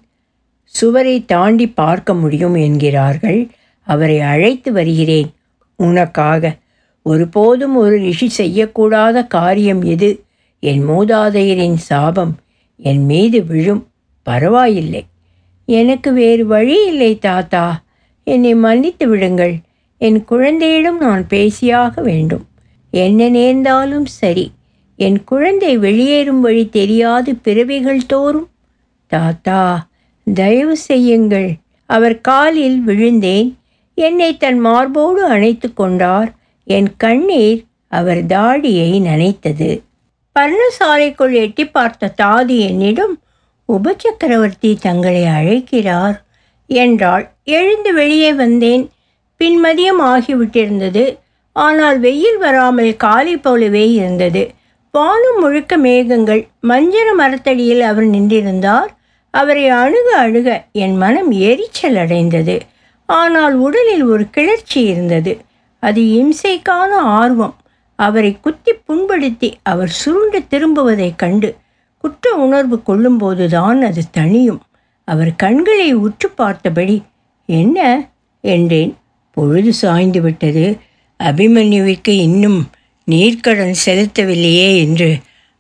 சுவரை 0.76 1.16
தாண்டி 1.26 1.68
பார்க்க 1.82 2.14
முடியும் 2.14 2.56
என்கிறார்கள். 2.68 3.42
அவரை 3.90 4.20
அழைத்து 4.20 4.72
வருகிறேன். 4.72 5.30
உனக்காக 5.76 6.58
ஒருபோதும் 7.02 7.76
ஒரு 7.76 7.98
ரிஷி 7.98 8.30
செய்யக்கூடாத 8.38 9.28
காரியம் 9.28 9.82
எது? 9.82 10.24
என் 10.60 10.88
மூதாதையரின் 10.90 11.80
சாபம் 11.90 12.36
என் 12.78 13.06
மீது 13.06 13.44
விழும். 13.44 13.88
பரவாயில்லை. 14.24 15.06
எனக்கு 15.66 16.14
வேறு 16.14 16.46
வழி 16.46 16.88
இல்லை 16.88 17.18
தாத்தா. 17.18 17.84
என்னை 18.24 18.56
மன்னித்து 18.56 19.08
விடுங்கள். 19.08 19.56
என் 19.98 20.24
குழந்தையிடம் 20.24 21.00
நான் 21.00 21.26
பேசியாக 21.30 22.02
வேண்டும். 22.02 22.46
என்ன 22.92 23.30
நேர்ந்தாலும் 23.30 24.06
சரி. 24.06 24.52
என் 24.96 25.24
குழந்தை 25.24 25.78
வெளியேறும் 25.78 26.42
வழி 26.42 26.70
தெரியாது 26.70 27.36
பிறவிகள் 27.36 28.06
தோறும். 28.06 28.50
தாத்தா 29.08 29.88
தயவு 30.34 30.78
செய்யுங்கள். 30.78 31.54
அவர் 31.86 32.22
காலில் 32.22 32.80
விழுந்தேன். 32.80 33.58
என்னை 34.00 34.38
தன் 34.38 34.60
மார்போடு 34.60 35.26
அணைத்து 35.26 35.74
கொண்டார். 35.74 36.30
என் 36.64 36.90
கண்ணீர் 36.98 37.64
அவர் 37.88 38.26
தாடியை 38.26 38.90
நனைத்தது. 39.02 39.70
பர்ணசாலைக்குள் 40.40 41.34
எட்டி 41.34 41.66
பார்த்த 41.68 42.14
தாதி 42.22 42.58
என்னிடம் 42.68 43.16
உபசக்கரவர்த்தி 43.68 44.72
தங்களை 44.82 45.26
அழைக்கிறார். 45.26 46.18
என்றாள். 46.70 47.26
எழுந்து 47.44 47.94
வெளியே 47.94 48.34
வந்தேன். 48.34 48.84
பின்மதியம் 49.40 50.02
ஆகிவிட்டிருந்தது. 50.02 51.18
ஆனால் 51.52 52.00
வெயில் 52.00 52.38
வராமல் 52.38 52.96
காலை 52.96 53.38
போலவே 53.38 53.92
இருந்தது. 53.92 54.44
வானம் 54.92 55.40
முழுக்க 55.40 55.78
மேகங்கள். 55.78 56.48
மஞ்சள் 56.62 57.14
மரத்தடியில் 57.16 57.82
அவர் 57.82 58.08
நின்றிருந்தார். 58.08 58.92
அவரை 59.34 59.68
அணுக 59.84 60.08
அணுக 60.18 60.50
என் 60.72 60.98
மனம் 60.98 61.32
எரிச்சல் 61.32 61.96
அடைந்தது. 61.96 62.56
ஆனால் 63.10 63.56
உடலில் 63.56 64.04
ஒரு 64.04 64.30
கிளர்ச்சி 64.30 64.82
இருந்தது. 64.82 65.42
அது 65.80 66.02
இம்சைக்கான 66.02 66.92
ஆர்வம். 66.92 67.56
அவரை 67.96 68.38
குத்தி 68.40 68.72
புண்படுத்தி 68.74 69.54
அவர் 69.64 69.90
சுருண்டு 69.90 70.40
திரும்புவதைக் 70.40 71.16
கண்டு 71.16 71.56
குற்ற 71.98 72.32
உணர்வு 72.32 72.82
கொள்ளும்போதுதான் 72.88 73.82
அது 73.82 74.02
தனியும் 74.12 74.62
அவர் 75.04 75.36
கண்களை 75.36 75.94
உற்று 75.94 76.30
பார்த்தபடி 76.30 77.02
என்ன 77.46 78.10
என்றேன். 78.42 78.98
பொழுது 79.32 79.74
சாய்ந்து 79.74 80.22
விட்டது. 80.22 80.78
அபிமன்யுவிற்கு 81.24 82.10
இன்னும் 82.10 82.70
நீர்க்கடன் 83.12 83.76
செலுத்தவில்லையே 83.86 84.78
என்று 84.78 85.18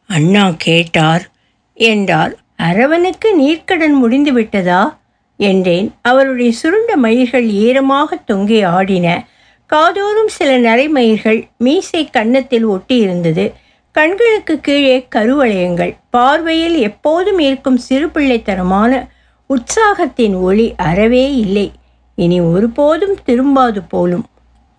அண்ணா 0.08 0.54
கேட்டார் 0.58 1.32
என்றார். 1.74 2.38
அரவனுக்கு 2.58 3.30
நீர்க்கடன் 3.39 3.93
முடிந்து 3.93 4.34
விட்டதா? 4.34 4.99
என்றேன். 5.40 5.88
அவருடைய 6.02 6.52
சுருண்ட 6.52 6.96
மயிர்கள் 7.04 7.48
ஈரமாக 7.64 8.18
தொங்கி 8.32 8.60
ஆடின. 8.66 9.08
காதோறும் 9.66 10.28
சில 10.28 10.52
நரைமயிர்கள் 10.60 11.40
மீசை 11.58 12.10
கன்னத்தில் 12.10 12.66
ஒட்டி 12.66 12.96
இருந்தது. 12.98 13.46
கண்களுக்கு 13.92 14.60
கீழே 14.60 15.08
கருவளையங்கள். 15.16 15.94
பார்வையில் 16.10 16.78
எப்போதும் 16.78 17.40
இருக்கும் 17.40 17.80
சிறுபிள்ளைத்தனமான 17.90 19.08
உற்சாகத்தின் 19.50 20.36
ஒளி 20.36 20.74
அறவே 20.78 21.36
இல்லை. 21.36 21.72
இனி 22.16 22.40
ஒருபோதும் 22.42 23.16
திரும்பாது 23.28 23.82
போலும். 23.90 24.26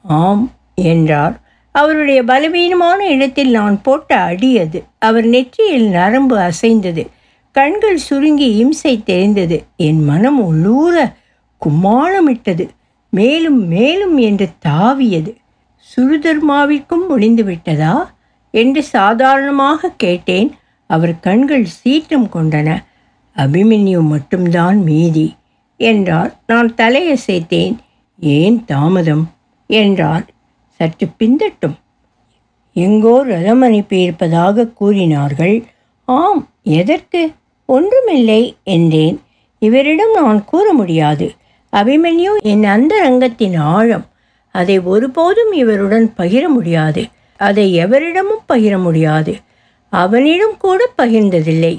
ஆம் 0.03 0.45
என்றார். 0.75 1.41
அவருடைய 1.75 2.23
பலவீனமான 2.23 3.07
இடத்தில் 3.07 3.51
நான் 3.51 3.83
போட்ட 3.83 4.17
அடி 4.21 4.59
அது. 4.59 4.83
அவர் 4.99 5.25
நெற்றியில் 5.25 5.89
நரம்பு 5.89 6.39
அசைந்தது. 6.39 7.05
கண்கள் 7.51 7.97
சுருங்கி 7.97 8.57
இம்சை 8.57 9.03
தெரிந்தது. 9.03 9.65
என் 9.77 10.05
மனம் 10.05 10.45
உள்ளூர 10.45 11.17
கும்மாளமிட்டது. 11.65 12.69
மேலும் 13.11 13.69
மேலும் 13.69 14.17
என்று 14.17 14.49
தாவியது. 14.67 15.37
சுருதர்மாவிற்கும் 15.97 17.07
முடிந்து 17.09 17.45
விட்டதா? 17.45 18.15
என்று 18.51 18.83
சாதாரணமாக 18.83 19.91
கேட்டேன். 19.97 20.55
அவர் 20.87 21.21
கண்கள் 21.21 21.65
சீற்றம் 21.65 22.29
கொண்டன. 22.33 22.85
அபிமன்யு 23.37 24.03
மட்டும்தான் 24.03 24.83
மீதி 24.83 25.35
என்றார். 25.77 26.41
நான் 26.47 26.75
தலையசைத்தேன். 26.75 27.77
ஏன் 28.19 28.65
தாமதம்? 28.65 29.31
என்றார். 29.67 30.27
சற்று 30.67 31.09
பிந்தட்டும். 31.19 31.79
எங்கோ 32.73 33.23
ரதம் 33.23 33.63
அனுப்பியிருப்பதாக 33.63 34.73
கூறினார்கள். 34.73 35.65
ஆம் 36.05 36.49
எதற்கு? 36.63 37.33
ஒன்றுமில்லை 37.75 38.43
என்றேன். 38.65 39.17
இவரிடம் 39.63 40.13
நான் 40.15 40.45
கூற 40.45 40.73
முடியாது 40.73 41.27
அபிமன்யு 41.73 42.33
என் 42.43 42.65
அந்தரங்கத்தின் 42.65 43.57
ஆழம். 43.57 44.07
அதை 44.55 44.77
ஒருபோதும் 44.81 45.53
இவருடன் 45.53 46.07
பகிர 46.17 46.45
முடியாது. 46.49 47.03
அதை 47.41 47.67
எவரிடமும் 47.85 48.45
பகிர 48.49 48.75
முடியாது. 48.83 49.35
அவனிடம் 49.93 50.57
கூட 50.59 50.81
பகிர்ந்ததில்லை. 50.99 51.75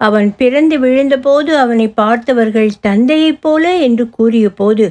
அவன் 0.00 0.28
பிறந்து 0.36 0.76
விழுந்தபோது 0.78 1.50
அவனை 1.58 1.86
பார்த்தவர்கள் 1.88 2.70
தந்தையைப் 2.80 3.42
போல 3.42 3.64
என்று 3.76 4.04
கூறிய 4.10 4.46
போது 4.50 4.86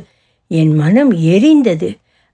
என் 0.52 0.74
மனம் 0.76 1.12
எரிந்தது. 1.34 1.90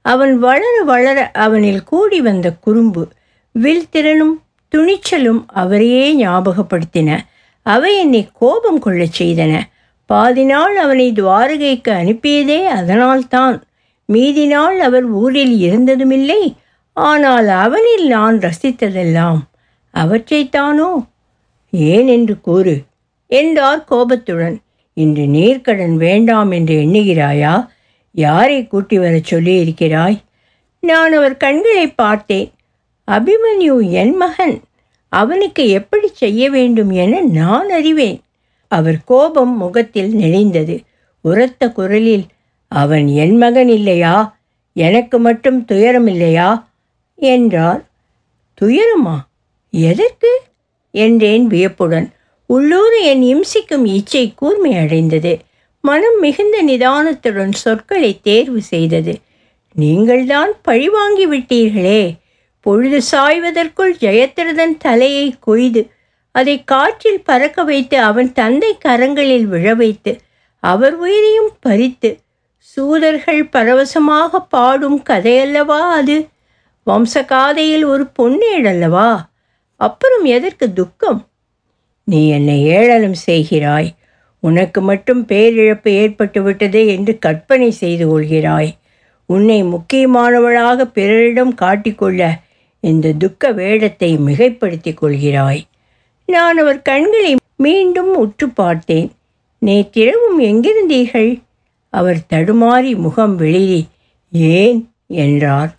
அவன் 0.05 0.33
வளர 0.39 0.75
வளர 0.85 1.17
அவனில் 1.45 1.83
கூடி 1.83 2.19
வந்த 2.21 2.47
குறும்பு 2.61 3.03
வில் 3.55 3.89
திறனும் 3.89 4.35
துணிச்சலும் 4.71 5.41
அவரையே 5.53 6.05
ஞாபகப்படுத்தின. 6.23 7.17
அவை 7.69 7.97
என்னை 7.97 8.29
கோபம் 8.33 8.79
கொள்ளச் 8.79 9.23
செய்தன. 9.23 9.61
பாதி 10.05 10.43
நாள் 10.43 10.77
அவனை 10.77 11.11
துவாரகைக்கு 11.11 11.91
அனுப்பியதே 11.91 12.65
அதனால்தான். 12.65 13.63
மீதி 14.05 14.45
நாள் 14.45 14.79
அவர் 14.79 15.03
ஊரில் 15.03 15.59
இருந்ததுமில்லை. 15.59 16.55
ஆனால் 16.93 17.47
அவனில் 17.47 18.07
நான் 18.07 18.39
ரசித்ததெல்லாம் 18.39 19.37
அவற்றைத்தானோ? 19.93 21.05
ஏன் 21.71 22.07
என்று 22.07 22.41
கூறு. 22.41 22.81
என்றார் 23.27 23.83
கோபத்துடன். 23.83 24.59
இன்று 24.93 25.23
நீர்க்கடன் 25.23 25.95
வேண்டாம் 25.95 26.51
என்று 26.51 26.75
எண்ணுகிறாயா? 26.75 27.67
யாரை 28.11 28.67
கூட்டி 28.67 28.99
வரச் 28.99 29.35
சொல்லியிருக்கிறாய்? 29.35 30.17
நான் 30.79 31.13
அவர் 31.13 31.37
கண்களை 31.37 31.91
பார்த்தேன். 31.91 32.51
அபிமன்யு 33.11 33.89
என் 33.89 34.15
மகன். 34.15 34.59
அவனுக்கு 35.11 35.67
எப்படி 35.69 36.07
செய்ய 36.13 36.49
வேண்டும் 36.49 36.91
என 36.91 37.21
நான் 37.21 37.69
அறிவேன். 37.69 38.19
அவர் 38.71 39.03
கோபம் 39.05 39.57
முகத்தில் 39.57 40.13
நெளிந்தது 40.13 40.75
உரத்த 41.25 41.71
குரலில் 41.71 42.25
அவன் 42.71 43.07
என் 43.07 43.37
மகன் 43.37 43.67
இல்லையா? 43.67 44.15
எனக்கு 44.75 45.19
மட்டும் 45.19 45.65
துயரம் 45.65 46.07
இல்லையா? 46.07 46.49
என்றார். 47.19 47.81
துயரமா? 48.61 49.17
எதற்கு? 49.73 50.31
என்றேன் 50.93 51.47
வியப்புடன். 51.47 52.07
உள்ளூர் 52.49 52.97
என் 53.03 53.23
இம்சிக்கும் 53.23 53.85
இச்சை 53.85 54.33
கூர்மை 54.35 54.75
அடைந்தது. 54.75 55.33
மனம் 55.83 56.19
மிகுந்த 56.19 56.63
நிதானத்துடன் 56.63 57.51
சொற்களை 57.53 58.19
தேர்வு 58.21 58.61
செய்தது. 58.61 59.13
நீங்கள்தான் 59.75 60.51
பழிவாங்கி 60.61 61.29
விட்டீர்களே! 61.29 62.01
பொழுது 62.69 62.99
சாய்வதற்குள் 63.11 63.93
ஜெயத்ரதன் 63.99 64.75
தலையை 64.77 65.27
கொய்து 65.39 65.81
அதை 66.35 66.55
காற்றில் 66.63 67.23
பறக்க 67.23 67.63
வைத்து 67.63 67.97
அவன் 67.99 68.31
தந்தை 68.33 68.71
கரங்களில் 68.85 69.45
விழ 69.45 69.75
வைத்து 69.75 70.11
அவர் 70.63 70.95
உயிரையும் 70.95 71.51
பறித்து 71.59 72.09
சூதர்கள் 72.75 73.41
பரவசமாக 73.45 74.41
பாடும் 74.49 74.99
கதையல்லவா 75.09 75.79
அது? 75.91 76.17
வம்சகாதையில் 76.87 77.85
ஒரு 77.85 78.03
பொன்னேடல்லவா? 78.19 79.09
அப்புறம் 79.79 80.25
எதற்கு 80.25 80.65
துக்கம்? 80.73 81.19
நீ 82.07 82.21
என்னை 82.29 82.57
ஏளனம் 82.77 83.17
செய்கிறாய். 83.25 83.89
உனக்கு 84.43 84.81
மட்டும் 84.81 85.21
பேரிழப்பு 85.27 85.89
ஏற்பட்டு 86.01 86.41
விட்டது 86.41 86.81
என்று 86.87 87.13
கற்பனை 87.19 87.69
செய்து 87.71 88.05
கொள்கிறாய். 88.07 88.71
உன்னை 89.29 89.59
முக்கியமானவளாக 89.63 90.85
பிறரிடம் 90.93 91.53
காட்டிக்கொள்ள 91.61 92.21
இந்த 92.79 93.11
துக்க 93.11 93.51
வேடத்தை 93.51 94.17
மிகைப்படுத்திக் 94.17 94.97
கொள்கிறாய். 95.01 95.61
நான் 96.25 96.57
அவர் 96.57 96.81
கண்களை 96.81 97.35
மீண்டும் 97.55 98.15
உற்று 98.15 98.49
பார்த்தேன். 98.49 99.11
நேற்றிரவும் 99.65 100.39
எங்கிருந்தீர்கள்? 100.39 101.41
அவர் 101.89 102.19
தடுமாறி 102.33 102.95
முகம் 102.95 103.35
வெளியே 103.35 103.85
ஏன்? 104.31 104.91
என்றார். 105.07 105.77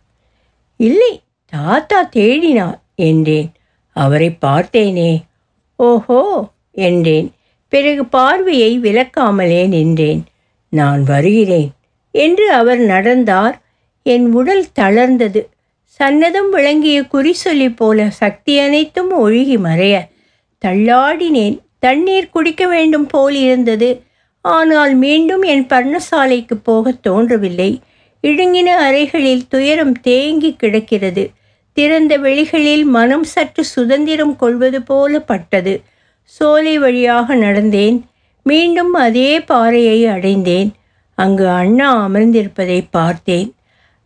இல்லை 0.77 1.23
தாத்தா 1.47 2.09
தேடினார் 2.17 2.79
என்றேன். 2.95 3.53
அவரை 3.93 4.37
பார்த்தேனே? 4.41 5.23
ஓஹோ 5.77 6.51
என்றேன். 6.71 7.33
பிறகு 7.69 8.05
பார்வையை 8.05 8.81
விலக்காமலே 8.81 9.69
நின்றேன். 9.69 10.25
நான் 10.69 11.03
வருகிறேன் 11.03 11.71
என்று 12.11 12.53
அவர் 12.53 12.79
நடந்தார். 12.79 13.63
என் 14.03 14.33
உடல் 14.33 14.67
தளர்ந்தது. 14.79 15.49
சன்னதம் 16.01 16.51
விளங்கிய 16.51 17.03
குறி 17.03 17.33
சொல்லி 17.33 17.69
போல 17.69 18.11
சக்தி 18.11 18.59
அனைத்தும் 18.59 19.27
ஒழுகி 19.27 19.57
மறைய. 19.57 19.99
தள்ளாடினேன். 20.67 21.59
தண்ணீர் 21.79 22.31
குடிக்க 22.31 22.67
வேண்டும் 22.67 23.07
போல் 23.07 23.35
இருந்தது. 23.35 24.03
ஆனால் 24.41 24.95
மீண்டும் 24.95 25.43
என் 25.43 25.67
பர்ணசாலைக்கு 25.67 26.55
போகத் 26.63 27.03
தோன்றவில்லை. 27.03 27.81
இடுங்கின 28.23 28.65
அறைகளில் 28.65 29.49
துயரம் 29.49 29.93
தேங்கி 29.93 30.55
கிடக்கிறது. 30.55 31.31
திறந்த 31.73 32.19
வெளிகளில் 32.19 32.85
மனம் 32.85 33.25
சற்று 33.25 33.65
சுதந்திரம் 33.65 34.37
கொள்வது 34.37 34.83
போல 34.83 35.21
பட்டது. 35.21 35.83
சோலை 36.23 36.79
வழியாக 36.79 37.35
நடந்தேன். 37.35 38.01
மீண்டும் 38.43 38.93
அதே 38.93 39.41
பாறையை 39.41 40.07
அடைந்தேன். 40.07 40.73
அங்கு 41.15 41.49
அண்ணா 41.49 42.09
அமர்ந்திருப்பதை 42.09 42.85
பார்த்தேன். 42.91 43.55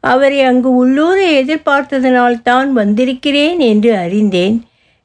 அவரை 0.05 0.41
அங்கு 0.41 0.71
உள்ளூரை 0.81 1.29
எதிர்பார்த்ததனால் 1.41 2.39
தான் 2.43 2.71
வந்திருக்கிறேன் 2.73 3.59
என்று 3.59 3.91
அறிந்தேன். 3.97 4.57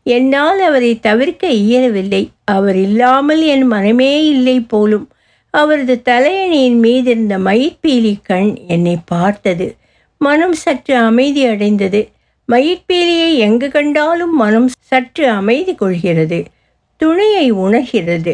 என்னால் 0.05 0.59
அவரை 0.59 0.91
தவிர்க்க 0.99 1.47
இயலவில்லை. 1.63 2.23
அவர் 2.45 2.75
இல்லாமல் 2.75 3.41
என் 3.53 3.65
மனமே 3.67 4.13
இல்லை 4.27 4.57
போலும். 4.59 5.07
அவரது 5.53 5.95
தலையணியின் 6.05 6.79
மீதிருந்த 6.79 7.33
மயிற்பீலி 7.47 8.13
கண் 8.23 8.51
என்னை 8.67 8.95
பார்த்தது. 9.05 9.67
மனம் 10.21 10.53
சற்று 10.53 10.95
அமைதி 11.09 11.43
அடைந்தது. 11.45 12.01
மயிற்பீலியை 12.49 13.31
எங்கு 13.37 13.67
கண்டாலும் 13.69 14.35
மனம் 14.35 14.69
சற்று 14.79 15.25
அமைதி 15.29 15.73
கொள்கிறது. 15.75 16.39
துணையை 17.01 17.47
உணர்கிறது. 17.65 18.33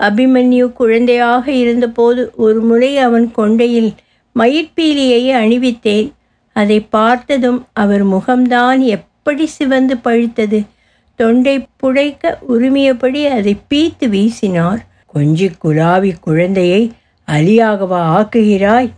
அபிமன்யு 0.00 0.66
குழந்தையாக 0.72 1.44
இருந்தபோது 1.52 2.22
ஒரு 2.36 2.60
முறை 2.60 2.92
அவன் 2.98 3.26
கொண்டையில் 3.36 3.92
மயிற்பீலியை 4.38 5.32
அணிவித்தேன். 5.32 6.12
அதை 6.52 6.80
பார்த்ததும் 6.80 7.66
அவர் 7.72 8.06
முகம்தான் 8.06 8.78
எப்படி 8.78 9.46
சிவந்து 9.46 9.96
பழுத்தது. 9.96 10.66
தொண்டை 11.14 11.66
புடைக்க 11.82 12.34
உரிமையபடி 12.48 13.26
அதை 13.26 13.56
பீத்து 13.70 14.08
வீசினார். 14.08 14.78
கொஞ்சி 15.14 15.50
குலாவி 15.64 16.14
குழந்தையை 16.20 16.92
அலியாகவா 17.28 18.00
ஆக்குகிறாய்? 18.18 18.90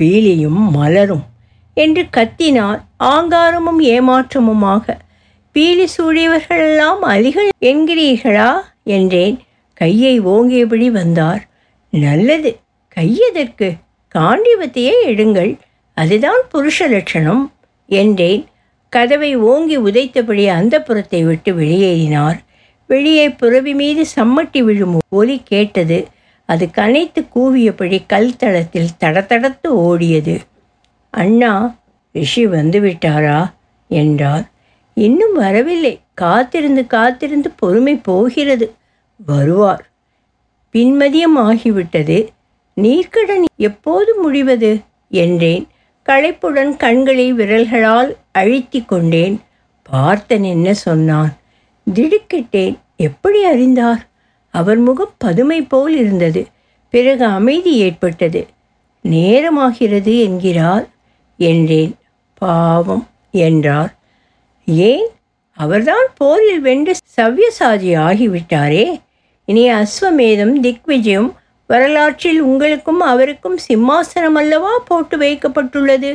பீலியும் 0.00 0.70
மலரும் 0.70 1.24
என்று 1.74 2.04
கத்தினார். 2.16 2.80
ஆங்காரமும் 3.04 3.80
ஏமாற்றமுமாக. 3.80 4.96
பீலி 5.54 5.86
சூடியவர்களெல்லாம் 5.98 6.98
அலிகள் 7.02 7.48
என்கிறீர்களா? 7.60 8.52
என்றேன். 8.84 9.38
கையை 9.74 10.20
ஓங்கியபடி 10.20 10.90
வந்தார். 10.90 11.48
நல்லது. 11.90 12.58
கையதற்கு 12.96 13.74
காண்டிவத்தையே 14.18 14.92
எடுங்கள். 15.06 15.58
அதுதான் 15.94 16.40
புருஷ 16.54 16.88
லட்சணம் 16.88 17.52
என்றேன். 17.86 18.46
கதவை 18.88 19.36
ஓங்கி 19.36 19.78
உதைத்தபடி 19.78 20.46
அந்த 20.46 20.82
புறத்தை 20.82 21.24
விட்டு 21.24 21.52
வெளியேறினார். 21.52 22.38
வெளியே 22.86 23.30
புறவி 23.30 23.74
மீது 23.74 24.04
சம்மட்டி 24.16 24.62
விழும் 24.62 24.98
ஒலி 25.08 25.40
கேட்டது. 25.44 26.08
அது 26.46 26.68
கனைத்து 26.76 27.26
கூவியபடி 27.34 28.02
கல் 28.06 28.36
தளத்தில் 28.36 28.88
தடதடத்து 29.00 29.68
ஓடியது. 29.68 30.38
அண்ணா 31.10 31.76
ரிஷி 32.12 32.46
வந்துவிட்டாரா? 32.46 33.52
என்றார். 33.88 34.50
இன்னும் 34.94 35.34
வரவில்லை. 35.34 36.00
காத்திருந்து 36.14 36.86
காத்திருந்து 36.86 37.50
பொறுமை 37.50 37.96
போகிறது. 37.96 38.74
வருவார். 39.26 39.90
பின்மதியம் 40.72 41.36
ஆகிவிட்டது. 41.36 42.28
நீர்க்கடன் 42.76 43.44
எப்போது 43.56 44.20
முடிவது 44.20 44.80
என்றேன். 45.10 45.66
களைப்புடன் 46.08 46.76
கண்களை 46.76 47.32
விரல்களால் 47.32 48.16
அழித்தி 48.32 48.84
கொண்டேன். 48.84 49.40
பார்த்தன் 49.82 50.42
என்ன 50.42 50.74
சொன்னான்? 50.74 51.36
திடுக்கிட்டேன். 51.94 52.78
எப்படி 52.96 53.44
அறிந்தார்? 53.44 54.08
அவர் 54.50 54.78
முகம் 54.78 55.14
பதுமை 55.18 55.62
போல் 55.62 55.96
இருந்தது. 55.96 56.46
பிறகு 56.90 57.24
அமைதி 57.24 57.76
ஏற்பட்டது. 57.76 58.46
நேரமாகிறது 59.04 60.20
என்கிறார்? 60.20 60.88
என்றேன். 61.36 61.94
பாவம் 62.34 63.08
என்றார். 63.30 63.98
ஏன்? 64.66 65.08
அவர்தான் 65.50 66.06
போரில் 66.14 66.60
வென்று 66.60 66.94
சவ்யசாதி 67.16 67.96
ஆகிவிட்டாரே. 67.98 69.00
இனி 69.44 69.72
அஸ்வமேதம் 69.72 70.60
திக்விஜயம் 70.60 71.36
வரலாற்றில் 71.72 72.40
உங்களுக்கும் 72.40 73.00
அவருக்கும் 73.00 73.58
சிம்மாசனம் 73.68 74.38
அல்லவா 74.40 74.72
போட்டு 74.78 75.16
வைக்கப்பட்டுள்ளது? 75.18 76.10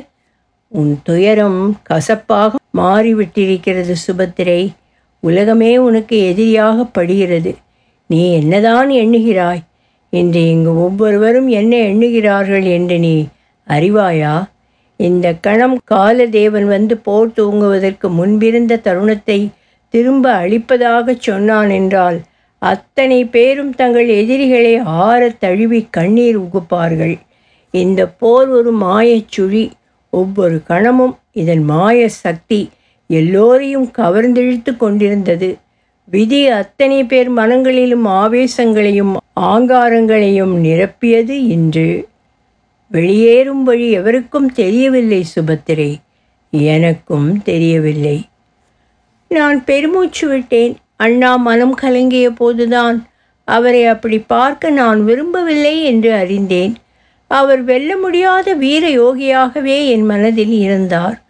உன் 0.68 0.92
துயரம் 1.04 1.60
கசப்பாக 1.84 2.60
மாறிவிட்டிருக்கிறது 2.78 3.94
சுபத்திரை. 4.08 4.62
உலகமே 5.24 5.72
உனக்கு 5.78 6.16
எதிரியாக 6.26 6.84
படுகிறது. 6.84 7.52
நீ 8.10 8.34
என்னதான் 8.34 8.90
எண்ணுகிறாய்? 8.90 9.64
இன்று 10.14 10.42
இங்கு 10.50 10.74
ஒவ்வொருவரும் 10.80 11.48
என்ன 11.48 11.74
எண்ணுகிறார்கள் 11.76 12.64
என்று 12.64 13.00
நீ 13.00 13.16
அறிவாயா? 13.68 14.36
இந்த 15.00 15.28
கணம் 15.42 15.78
காலதேவன் 15.92 16.68
வந்து 16.68 16.98
போர் 16.98 17.36
தூங்குவதற்கு 17.38 18.10
முன்பிருந்த 18.10 18.82
தருணத்தை 18.84 19.40
திரும்ப 19.94 20.26
அளிப்பதாகச் 20.42 21.26
சொன்னான் 21.28 21.70
என்றால் 21.70 22.18
அத்தனை 22.60 23.26
பேரும் 23.26 23.76
தங்கள் 23.76 24.08
எதிரிகளை 24.08 24.78
ஆறத் 24.78 25.40
தழுவி 25.40 25.88
கண்ணீர் 25.90 26.40
உகுப்பார்கள். 26.40 27.20
இந்த 27.72 28.08
போர் 28.08 28.50
ஒரு 28.50 28.76
மாயச் 28.76 29.28
சுழி 29.28 29.72
ஒவ்வொரு 30.10 30.62
கணமும் 30.64 31.18
இதன் 31.32 31.64
மாய 31.64 32.10
சக்தி 32.10 32.70
எல்லோரையும் 33.08 33.92
கவர்ந்திழுத்து 33.98 34.78
கொண்டிருந்தது. 34.78 35.58
விதி 36.04 36.48
அத்தனை 36.48 37.04
பேர் 37.04 37.32
மனங்களிலும் 37.32 38.08
ஆவேசங்களையும் 38.08 39.16
ஆங்காரங்களையும் 39.42 40.64
நிரப்பியது 40.64 41.30
இன்று. 41.30 42.08
வெளியேறும் 42.88 43.64
வழி 43.64 43.92
எவருக்கும் 43.92 44.52
தெரியவில்லை 44.52 45.26
சுபத்திரை. 45.36 45.96
எனக்கும் 46.52 47.42
தெரியவில்லை. 47.42 48.26
நான் 49.30 49.64
பெருமூச்சு 49.64 50.28
விட்டேன். 50.28 50.78
அண்ணா 50.98 51.36
மனம் 51.36 51.74
கலங்கிய 51.74 52.30
போதுதான். 52.30 53.08
அவரை 53.44 53.86
அப்படி 53.86 54.20
பார்க்க 54.20 54.70
நான் 54.70 55.04
விரும்பவில்லை 55.04 55.84
என்று 55.84 56.14
அறிந்தேன். 56.14 56.76
அவர் 57.28 57.64
வெல்ல 57.64 57.98
முடியாத 57.98 58.54
வீர 58.54 58.88
யோகியாகவே 58.88 59.88
என் 59.88 60.04
மனதில் 60.04 60.60
இருந்தார். 60.60 61.22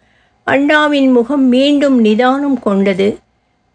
அண்ணாவின் 0.44 1.10
முகம் 1.10 1.44
மீண்டும் 1.44 2.00
நிதானம் 2.00 2.58
கொண்டது. 2.58 3.18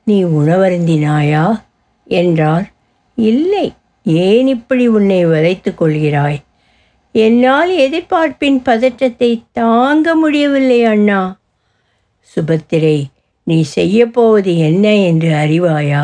நீ 0.03 0.23
உணவருந்தினாயா? 0.23 1.61
என்றார். 2.05 2.71
இல்லை 3.15 3.73
ஏன் 4.03 4.47
இப்படி 4.47 4.87
உன்னை 4.87 5.25
வளைத்து 5.25 5.73
கொள்கிறாய்? 5.79 6.41
என்னால் 7.11 7.71
எதிர்பார்ப்பின் 7.71 8.61
பதற்றத்தை 8.63 9.43
தாங்க 9.51 10.15
முடியவில்லை 10.15 10.83
அண்ணா. 10.83 11.35
சுபத்திரை 12.35 13.03
நீ 13.43 13.65
செய்யப்போவது 13.75 14.57
என்ன 14.57 14.95
என்று 14.95 15.29
அறிவாயா? 15.29 16.03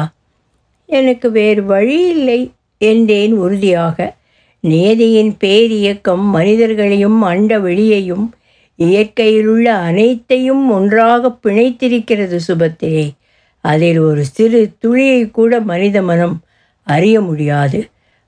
எனக்கு 0.85 1.31
வேறு 1.31 1.63
வழி 1.63 2.09
இல்லை 2.09 2.51
என்றேன் 2.77 3.33
உறுதியாக. 3.33 4.15
நேதியின் 4.63 5.31
பேரியக்கம் 5.43 6.23
மனிதர்களையும் 6.23 7.21
அண்ட 7.21 7.59
வெளியையும் 7.59 8.25
இயற்கையிலுள்ள 8.79 9.65
அனைத்தையும் 9.65 10.71
ஒன்றாக 10.71 11.37
பிணைத்திருக்கிறது 11.43 12.39
சுபத்திரே 12.47 13.07
அதில் 13.61 13.99
ஒரு 13.99 14.25
சிறு 14.25 14.71
துளியை 14.79 15.31
கூட 15.31 15.59
மனித 15.59 16.01
மனம் 16.01 16.41
அறிய 16.87 17.21
முடியாது. 17.21 17.79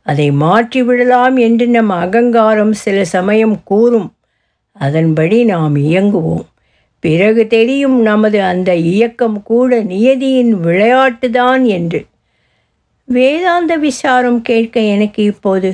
அதை 0.06 0.32
மாற்றிவிடலாம் 0.32 1.40
என்று 1.40 1.68
நம் 1.68 1.90
அகங்காரம் 1.90 2.74
சில 2.74 3.06
சமயம் 3.06 3.64
கூறும். 3.64 4.10
அதன்படி 4.72 5.44
நாம் 5.44 5.76
இயங்குவோம். 5.76 6.48
பிறகு 7.04 7.48
தெரியும் 7.48 7.98
நமது 8.02 8.40
அந்த 8.44 8.76
இயக்கம் 8.76 9.38
கூட 9.44 9.84
நியதியின் 9.84 10.54
விளையாட்டுதான் 10.64 11.64
என்று. 11.78 12.02
வேதாந்த 13.08 13.76
விசாரம் 13.76 14.42
கேட்க 14.42 14.80
எனக்கு 14.80 15.22
இப்போது 15.24 15.70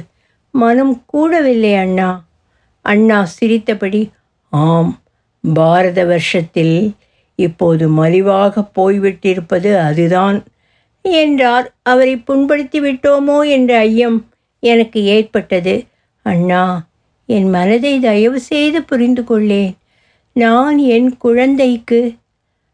மனம் 0.53 0.93
கூடவில்லை 1.13 1.73
அண்ணா. 1.77 2.09
அண்ணா 2.85 3.19
சிரித்தபடி 3.25 4.01
ஆம் 4.49 4.93
பாரத 5.53 5.99
வருஷத்தில் 6.03 6.77
இப்போது 7.39 7.85
மலிவாக 7.89 8.63
போய்விட்டிருப்பது 8.75 9.69
அதுதான் 9.79 10.43
என்றார். 11.01 11.67
அவரை 11.83 12.15
புண்படுத்தி 12.17 12.79
விட்டோமோ 12.79 13.37
என்ற 13.49 13.77
ஐயம் 13.77 14.19
எனக்கு 14.63 14.99
ஏற்பட்டது. 15.03 15.75
அண்ணா 16.25 16.63
என் 17.29 17.49
மனதை 17.49 17.93
தயவு 17.99 18.39
செய்து 18.39 18.79
புரிந்து 18.83 19.23
கொள்ளேன். 19.23 19.75
நான் 20.37 20.77
என் 20.77 21.17
குழந்தைக்கு 21.17 22.13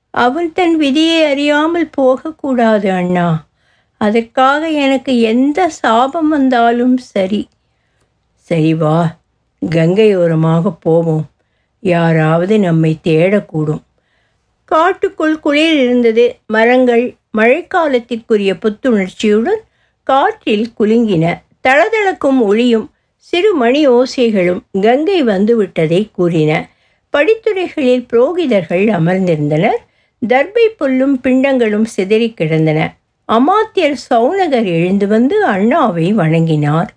அவன் 0.09 0.53
தன் 0.53 0.77
விதியை 0.77 1.23
அறியாமல் 1.23 1.89
போகக்கூடாது 1.89 2.91
அண்ணா. 2.91 3.45
அதற்காக 3.97 4.69
எனக்கு 4.69 5.19
எந்த 5.19 5.69
சாபம் 5.69 6.29
வந்தாலும் 6.29 6.97
சரி. 6.97 7.47
சரி 8.35 8.73
வா 8.73 9.15
கங்கையோரமாக 9.65 10.75
போவோம். 10.79 11.25
யாராவது 11.79 12.59
நம்மை 12.59 12.99
தேடக்கூடும். 13.03 13.81
காட்டுக்குள் 14.65 15.39
குளிர் 15.39 15.79
இருந்தது. 15.79 16.35
மரங்கள் 16.47 17.15
மழைக்காலத்திற்குரிய 17.37 18.53
புத்துணர்ச்சியுடன் 18.59 19.61
காற்றில் 20.03 20.71
குலுங்கின. 20.79 21.41
தளதளக்கும் 21.63 22.41
ஒளியும் 22.41 22.91
சிறு 23.15 23.55
மணி 23.55 23.87
ஓசைகளும் 23.87 24.61
கங்கை 24.81 25.23
வந்துவிட்டதை 25.23 26.09
கூறின. 26.11 26.69
படித்துறைகளில் 27.13 28.05
புரோகிதர்கள் 28.13 28.85
அமர்ந்திருந்தனர். 28.99 29.79
தர்பை 30.27 30.65
புல்லும் 30.79 31.15
பிண்டங்களும் 31.23 31.83
சிதறி 31.83 32.33
கிடந்தன. 32.33 32.95
அமாத்தியர் 33.29 33.97
சௌனகர் 34.09 34.65
எழுந்து 34.65 35.07
வந்து 35.07 35.47
அண்ணாவை 35.47 36.13
வணங்கினார். 36.13 36.87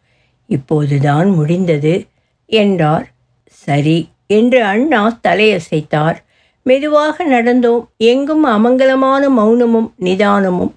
இப்போதுதான் 0.47 1.31
முடிந்தது 1.31 2.05
என்றார். 2.47 3.13
சரி 3.49 4.09
என்று 4.27 4.65
அண்ணா 4.65 5.19
தலையசைத்தார். 5.29 6.17
மெதுவாக 6.63 7.25
நடந்தோம். 7.25 7.85
எங்கும் 7.97 8.47
அமங்கலமான 8.47 9.29
மௌனமும் 9.29 9.91
நிதானமும் 10.01 10.73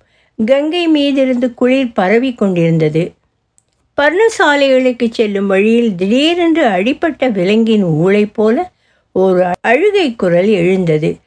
கங்கை 0.46 0.84
மீதிருந்து 0.90 1.54
குளிர் 1.54 1.94
பரவி 1.94 2.34
கொண்டிருந்தது. 2.34 3.12
பர்ணசாலைகளுக்கு 3.98 5.10
செல்லும் 5.12 5.48
வழியில் 5.48 5.96
திடீரென்று 5.96 6.66
அடிப்பட்ட 6.66 7.30
விலங்கின் 7.30 7.86
ஊளை 7.86 8.30
போல 8.34 8.72
ஒரு 9.12 9.52
அழுகை 9.62 10.16
குரல் 10.16 10.48
எழுந்தது. 10.48 11.18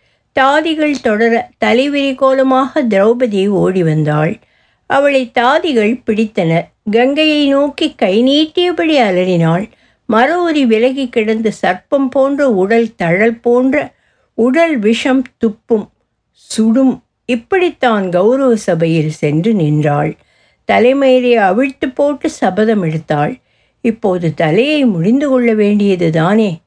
தாதிகள் 0.41 1.01
தொடர 1.03 1.51
தலைவிரி 1.65 2.15
கோலமாக 2.15 2.83
திரௌபதி 2.83 3.49
ஓடி 3.49 3.83
வந்தாள். 3.83 4.39
அவளை 4.87 5.31
தாதிகள் 5.39 6.03
பிடித்தனர் 6.07 6.69
கங்கையை 6.91 7.49
நோக்கி 7.49 7.95
கை 7.95 8.23
நீட்டியபடி 8.23 8.97
அலறினாள். 8.99 9.69
மரவுரி 10.13 10.63
விலகி 10.67 11.09
கிடந்த 11.09 11.53
சர்ப்பம் 11.63 12.09
போன்ற 12.11 12.51
உடல் 12.51 12.95
தழல் 12.95 13.41
போன்ற 13.41 13.93
உடல் 14.35 14.79
விஷம் 14.79 15.23
துப்பும் 15.39 15.87
சுடும் 16.33 17.03
இப்படித்தான் 17.25 18.09
கௌரவ 18.09 18.57
சபையில் 18.57 19.11
சென்று 19.11 19.55
நின்றாள். 19.55 20.17
தலைமையிலே 20.65 21.35
அவிழ்த்து 21.35 21.89
போட்டு 21.89 22.31
சபதம் 22.31 22.85
எடுத்தாள். 22.85 23.41
இப்போது 23.81 24.35
தலையை 24.35 24.85
முடிந்து 24.85 25.29
கொள்ள 25.29 25.55
வேண்டியது 25.55 26.11
தானே 26.11 26.61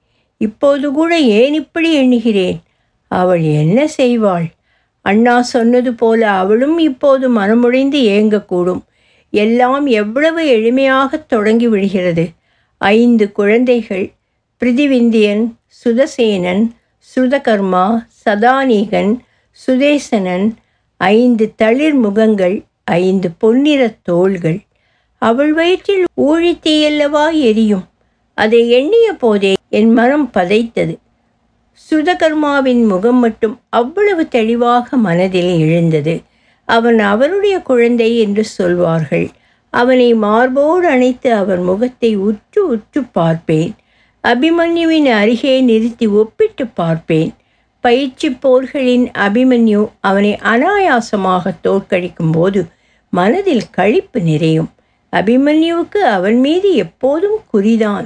இப்போது 0.48 0.88
கூட 0.92 1.12
ஏன் 1.38 1.54
இப்படி 1.54 1.90
எண்ணுகிறேன்? 1.94 2.60
அவள் 3.12 3.44
என்ன 3.62 3.78
செய்வாள்? 3.98 4.48
அண்ணா 5.02 5.36
சொன்னது 5.54 5.92
போல 5.94 6.22
அவளும் 6.42 6.78
இப்போது 6.80 7.26
மனமுடைந்து 7.38 8.00
ஏங்கக்கூடும். 8.16 8.84
எல்லாம் 9.44 9.86
எவ்வளவு 10.02 10.42
எளிமையாக 10.58 11.26
தொடங்கி 11.26 11.68
விடுகிறது. 11.68 12.26
ஐந்து 12.78 13.26
குழந்தைகள் 13.32 14.06
பிரிதிவிந்தியன் 14.60 15.44
சுதசேனன் 15.84 16.64
சுதகர்மா 17.14 17.86
சதானீகன் 18.24 19.12
சுதேசனன் 19.66 20.48
ஐந்து 20.98 21.46
தளிர் 21.56 21.98
முகங்கள் 22.06 22.56
ஐந்து 22.84 23.28
பொன்னிற 23.42 23.82
தோள்கள். 24.04 24.60
அவள் 25.22 25.54
வயிற்றில் 25.54 26.06
ஊழித்தீயல்லவா 26.18 27.26
எரியும்? 27.50 27.86
அதை 28.38 28.70
எண்ணிய 28.70 29.14
போதே 29.14 29.54
என் 29.70 29.92
மனம் 29.94 30.30
பதைத்தது. 30.34 30.96
சுதகர்மாவின் 31.90 32.88
முகம் 32.88 33.20
மட்டும் 33.20 33.60
அவ்வளவு 33.70 34.28
தெளிவாக 34.28 34.98
மனதில் 34.98 35.54
எழுந்தது. 35.60 36.22
அவன் 36.68 37.00
அவருடைய 37.00 37.60
குழந்தை 37.60 38.20
என்று 38.20 38.44
சொல்வார்கள். 38.44 39.28
அவனை 39.70 40.14
மார்போடு 40.14 40.88
அணைத்து 40.88 41.34
அவன் 41.34 41.64
முகத்தை 41.64 42.16
உற்று 42.16 42.62
உற்று 42.68 43.02
பார்ப்பேன். 43.12 43.74
அபிமன்யுவின் 44.24 45.10
அருகே 45.12 45.56
நிறுத்தி 45.62 46.08
ஒப்பிட்டு 46.08 46.66
பார்ப்பேன். 46.68 47.34
பயிற்சி 47.80 48.30
போர்களின் 48.30 49.06
அபிமன்யு 49.18 49.82
அவனை 50.00 50.32
அனாயாசமாக 50.44 51.52
தோற்கடிக்கும் 51.64 52.32
போது 52.32 52.62
மனதில் 53.14 53.66
கழிப்பு 53.78 54.22
நிறையும். 54.22 54.70
அபிமன்யுவுக்கு 55.14 56.00
அவன் 56.18 56.40
மீது 56.40 56.74
எப்போதும் 56.76 57.40
குறிதான். 57.54 58.06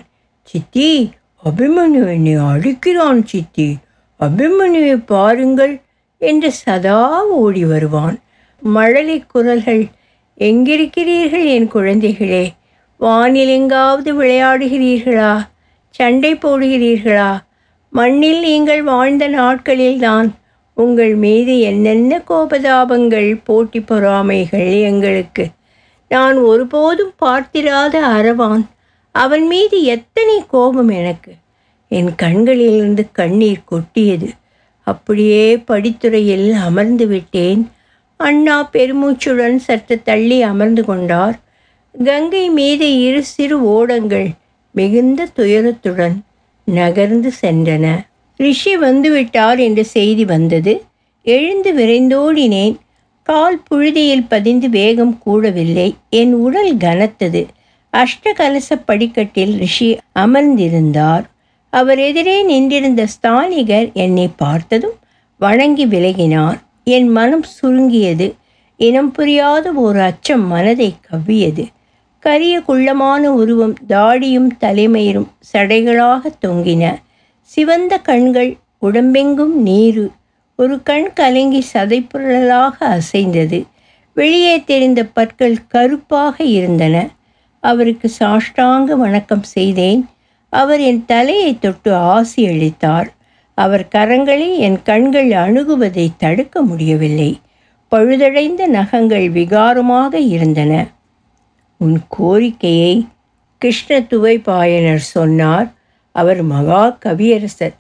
சித்தி 0.50 1.10
அபிமன்யு 1.46 2.08
என்னை 2.08 2.36
அடிக்கிறான் 2.36 3.24
சித்தி. 3.24 3.78
அபிமன்யுவை 4.20 4.96
பாருங்கள் 5.06 5.82
என்று 6.18 6.52
சதா 6.52 7.26
ஓடி 7.26 7.66
வருவான். 7.66 8.20
மழலை 8.62 9.24
குரல்கள் 9.28 9.84
எங்கிருக்கிறீர்கள் 10.40 11.46
என் 11.46 11.70
குழந்தைகளே? 11.72 12.46
வானில் 12.98 13.48
எங்காவது 13.48 14.14
விளையாடுகிறீர்களா? 14.22 15.34
சண்டை 15.90 16.36
போடுகிறீர்களா? 16.36 17.32
மண்ணில் 17.90 18.40
நீங்கள் 18.40 18.84
வாழ்ந்த 18.84 19.30
நாட்களில்தான் 19.30 20.30
உங்கள் 20.74 21.16
மீது 21.16 21.60
என்னென்ன 21.60 22.22
கோபதாபங்கள் 22.30 23.40
போட்டி 23.44 23.80
பொறாமைகள் 23.80 24.82
எங்களுக்கு? 24.82 25.48
நான் 26.10 26.38
ஒருபோதும் 26.38 27.14
பார்த்திராத 27.18 27.96
அரவான் 28.08 28.66
அவன் 29.12 29.48
மீது 29.48 29.84
எத்தனை 29.84 30.44
கோபம் 30.48 30.88
எனக்கு. 30.88 31.34
என் 31.88 32.16
கண்களிலிருந்து 32.16 33.08
கண்ணீர் 33.12 33.64
கொட்டியது. 33.66 34.30
அப்படியே 34.84 35.58
படித்துறையில் 35.58 36.52
அமர்ந்து 36.52 37.08
விட்டேன். 37.08 37.72
அண்ணா 38.18 38.70
பெருமூச்சுடன் 38.74 39.56
சற்று 39.56 40.02
தள்ளி 40.02 40.42
அமர்ந்து 40.42 40.86
கொண்டார். 40.86 41.40
கங்கை 42.04 42.50
மீது 42.50 43.02
இரு 43.02 43.24
சிறு 43.24 43.64
ஓடங்கள் 43.64 44.30
மிகுந்த 44.72 45.28
துயரத்துடன் 45.36 46.20
நகர்ந்து 46.64 47.32
சென்றன. 47.42 48.06
ரிஷி 48.38 48.80
வந்துவிட்டார் 48.80 49.60
என்ற 49.60 49.84
செய்தி 49.84 50.26
வந்தது. 50.26 50.84
எழுந்து 51.24 51.74
விரைந்தோடினேன். 51.74 52.76
கால் 53.24 53.62
புழுதியில் 53.72 54.26
பதிந்து 54.30 54.70
வேகம் 54.70 55.22
கூடவில்லை. 55.26 55.94
என் 56.10 56.34
உடல் 56.34 56.78
கனத்தது. 56.78 57.46
அஷ்டகலச 57.98 58.82
படிக்கட்டில் 58.86 59.58
ரிஷி 59.58 59.98
அமர்ந்திருந்தார். 60.20 61.24
அவர் 61.70 62.00
எதிரே 62.00 62.44
நின்றிருந்த 62.44 63.08
ஸ்தானிகர் 63.08 63.92
என்னை 63.94 64.30
பார்த்ததும் 64.36 64.98
வணங்கி 65.38 65.88
விலகினார். 65.88 66.60
என் 66.84 67.08
மனம் 67.08 67.44
சுருங்கியது. 67.44 68.36
இனம் 68.78 69.12
புரியாத 69.12 69.72
ஒரு 69.72 70.02
அச்சம் 70.02 70.48
மனதை 70.48 70.96
கவ்வியது. 71.02 71.68
கரிய 72.20 72.60
குள்ளமான 72.60 73.34
உருவம் 73.34 73.74
தாடியும் 73.90 74.48
தலைமயிரும் 74.60 75.28
சடைகளாக 75.54 76.22
தொங்கின. 76.46 76.96
சிவந்த 77.42 77.98
கண்கள் 77.98 78.58
உடம்பெங்கும் 78.78 79.62
நீரு. 79.62 80.12
ஒரு 80.56 80.84
கண் 80.84 81.14
கலங்கி 81.14 81.66
சதைப்புரலாக 81.74 82.72
அசைந்தது. 82.80 83.66
வெளியே 84.14 84.64
தெரிந்த 84.64 85.04
பற்கள் 85.04 85.68
கருப்பாக 85.68 86.44
இருந்தன. 86.44 87.08
அவருக்கு 87.60 88.12
சாஷ்டாங்க 88.20 88.84
வணக்கம் 88.84 89.44
செய்தேன். 89.44 90.10
அவர் 90.50 90.82
என் 90.82 91.06
தலையை 91.06 91.60
தொட்டு 91.60 91.96
ஆசி 91.96 92.48
அளித்தார். 92.48 93.14
அவர் 93.54 93.88
கரங்களில் 93.96 94.58
என் 94.58 94.82
கண்கள் 94.84 95.28
அணுகுவதை 95.28 96.10
தடுக்க 96.18 96.62
முடியவில்லை. 96.62 97.40
பழுதடைந்த 97.92 98.68
நகங்கள் 98.68 99.32
விகாரமாக 99.32 100.14
இருந்தன. 100.14 100.88
உன் 101.78 102.02
கோரிக்கையை 102.08 103.08
கிருஷ்ண 103.58 104.00
துவைபாயனர் 104.00 104.96
சொன்னார். 104.96 105.74
அவர் 106.12 106.42
மகா 106.42 106.98
கவியரசர். 107.06 107.74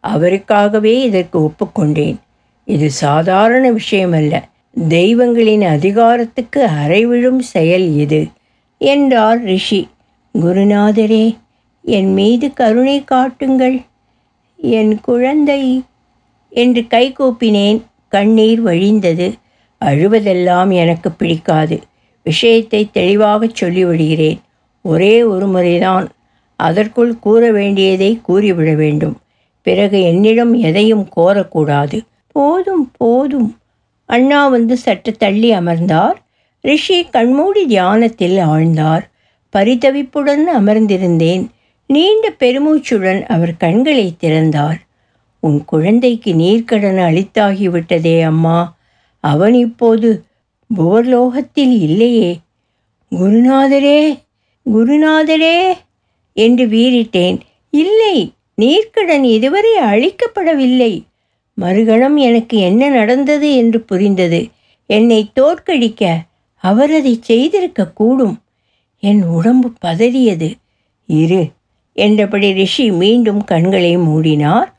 அவருக்காகவே 0.00 1.00
இதற்கு 1.02 1.40
ஒப்புக்கொண்டேன். 1.40 2.16
இது 2.64 2.90
சாதாரண 2.90 3.72
விஷயமல்ல. 3.72 4.42
தெய்வங்களின் 4.88 5.62
அதிகாரத்துக்கு 5.62 6.66
அறைவிழும் 6.66 7.38
செயல் 7.38 7.96
இது. 7.96 8.26
என்றார் 8.78 9.42
ரிஷி. 9.42 9.88
குருநாதரே 10.34 11.36
என் 11.82 12.12
மீது 12.12 12.52
கருணை 12.52 13.04
காட்டுங்கள். 13.04 13.82
என் 14.56 15.00
குழந்தை 15.00 15.82
என்று 16.48 16.80
கைகூப்பினேன் 16.80 17.82
கண்ணீர் 18.08 18.64
வழிந்தது. 18.64 19.32
அழுவதெல்லாம் 19.84 20.72
எனக்கு 20.72 21.12
பிடிக்காது. 21.12 21.80
விஷயத்தை 22.22 22.90
தெளிவாகச் 22.90 23.64
சொல்லிவிடுகிறேன். 23.64 24.38
ஒரே 24.82 25.22
ஒரு 25.22 25.46
முறைதான். 25.46 26.08
அதற்குள் 26.56 27.18
கூற 27.18 27.52
வேண்டியதை 27.52 28.20
கூறிவிட 28.28 28.74
வேண்டும். 28.74 29.20
பிறகு 29.62 30.02
என்னிடம் 30.02 30.54
எதையும் 30.54 31.08
கோரக்கூடாது. 31.16 32.00
போதும் 32.32 32.90
போதும். 32.96 33.56
அண்ணா 34.06 34.48
வந்து 34.48 34.76
சற்று 34.76 35.12
தள்ளி 35.12 35.52
அமர்ந்தார். 35.52 36.25
ரிஷி 36.66 37.04
கண்மூடி 37.04 37.66
தியானத்தில் 37.66 38.36
ஆழ்ந்தார். 38.36 39.04
பரிதவிப்புடன் 39.56 40.44
அமர்ந்திருந்தேன். 40.58 41.46
நீண்ட 41.86 42.32
பெருமூச்சுடன் 42.38 43.22
அவர் 43.22 43.56
கண்களை 43.56 44.14
திறந்தார். 44.18 44.80
உன் 45.40 45.64
குழந்தைக்கு 45.64 46.32
நீர்க்கடன் 46.34 46.98
அளித்தாகிவிட்டதே 46.98 48.22
அம்மா. 48.22 48.76
அவன் 49.20 49.54
இப்போது 49.54 50.24
புவர்லோகத்தில் 50.78 51.78
இல்லையே. 51.80 52.38
குருநாதரே 53.10 54.18
குருநாதரே 54.74 55.72
என்று 56.32 56.66
வீறிட்டேன். 56.66 57.40
இல்லை 57.70 58.32
நீர்க்கடன் 58.62 59.22
இதுவரை 59.22 59.74
அழிக்கப்படவில்லை 59.78 61.02
மறுகணம் 61.60 62.16
எனக்கு 62.16 62.58
என்ன 62.58 62.88
நடந்தது? 62.88 63.54
என்று 63.54 63.80
புரிந்தது. 63.80 64.48
என்னை 64.86 65.30
தோற்கடிக்க 65.40 66.16
அவர் 66.68 66.92
அதை 66.94 67.12
செய்திருக்க 67.20 67.90
கூடும் 67.90 68.36
என் 69.02 69.22
உடம்பு 69.36 69.68
பதறியது. 69.84 70.48
இரு 71.06 71.42
என்றபடி 71.96 72.48
ரிஷி 72.52 72.86
மீண்டும் 72.92 73.42
கண்களை 73.44 73.92
மூடினார். 73.96 74.70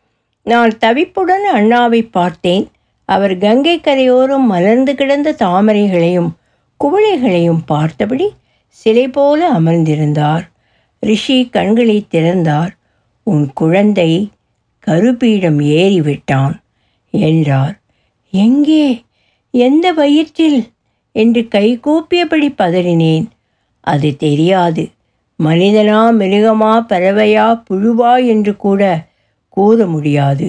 நான் 0.44 0.74
தவிப்புடன் 0.80 1.46
அண்ணாவை 1.54 2.02
பார்த்தேன். 2.12 2.66
அவர் 3.10 3.36
கங்கை 3.38 3.76
கரையோரம் 3.80 4.48
மலர்ந்து 4.48 4.96
கிடந்த 4.96 5.36
தாமரைகளையும் 5.40 6.32
குவளைகளையும் 6.80 7.62
பார்த்தபடி 7.66 8.28
சிலை 8.78 9.08
போல 9.08 9.40
அமர்ந்திருந்தார். 9.52 10.46
ரிஷி 11.00 11.38
கண்களை 11.50 11.98
திறந்தார். 12.08 12.74
உன் 13.24 13.46
குழந்தை 13.54 14.12
கருப்பீடம் 14.88 15.60
ஏறிவிட்டான் 15.80 16.56
என்றார். 17.12 17.76
எங்கே? 18.34 18.86
எந்த 19.54 19.86
வயிற்றில்? 19.92 20.62
என்று 21.24 21.42
கைகூப்பியபடி 21.56 22.50
பதறினேன். 22.58 23.26
அது 23.88 24.10
தெரியாது. 24.18 24.84
மனிதனா 25.40 26.00
மிருகமா 26.20 26.74
பறவையா 26.90 27.48
புழுவா 27.68 28.14
என்று 28.28 28.54
கூட 28.58 28.82
கூற 29.50 29.86
முடியாது. 29.86 30.48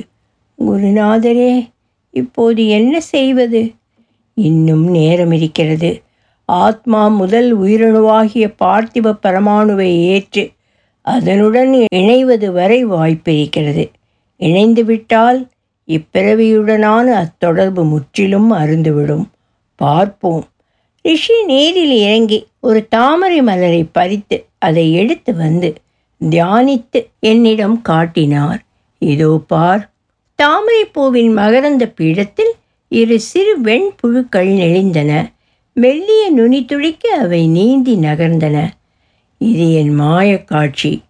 குருநாதரே 0.59 1.53
இப்போது 2.14 2.62
என்ன 2.69 3.01
செய்வது? 3.01 3.62
இன்னும் 4.37 4.87
நேரம் 4.91 5.33
இருக்கிறது 5.33 5.91
ஆத்மா 6.49 7.03
முதல் 7.21 7.51
உயிரணுவாகிய 7.61 8.47
பார்த்திப 8.62 9.12
பரமாணுவை 9.23 9.91
ஏற்று 10.12 10.45
அதனுடன் 11.07 11.73
இணைவது 11.95 12.49
வரை 12.53 12.81
வாய்ப்பிருக்கிறது. 12.87 13.85
இணைந்துவிட்டால் 14.41 15.41
இப்பிறவியுடனான 15.89 17.07
அத்தொடர்பு 17.23 17.83
முற்றிலும் 17.89 18.51
அருந்துவிடும் 18.53 19.27
பார்ப்போம். 19.79 20.45
ரிஷி 21.05 21.45
நீரில் 21.45 21.91
இறங்கி 21.91 22.39
ஒரு 22.61 22.81
தாமரை 22.89 23.43
மலரை 23.43 23.85
பறித்து 23.85 24.37
அதை 24.59 24.93
எடுத்து 24.93 25.35
வந்து 25.35 25.69
தியானித்து 26.21 27.01
என்னிடம் 27.21 27.83
காட்டினார். 27.83 28.61
இதோ 28.99 29.41
பார் 29.47 29.91
தாமரை 30.35 30.85
பூவின் 30.85 31.33
மகரந்த 31.37 31.85
பீடத்தில் 31.97 32.53
இரு 32.89 33.21
சிறு 33.21 33.61
வெண்புழுக்கள் 33.61 34.51
நெளிந்தன. 34.61 35.13
மெல்லிய 35.73 36.31
நுனி 36.31 36.65
துளிக்க 36.65 37.15
அவை 37.17 37.47
நீந்தி 37.47 37.95
நகர்ந்தன. 37.97 38.57
இது 39.39 39.73
என் 39.73 39.95
மாய 39.95 40.45
காட்சி. 40.45 41.03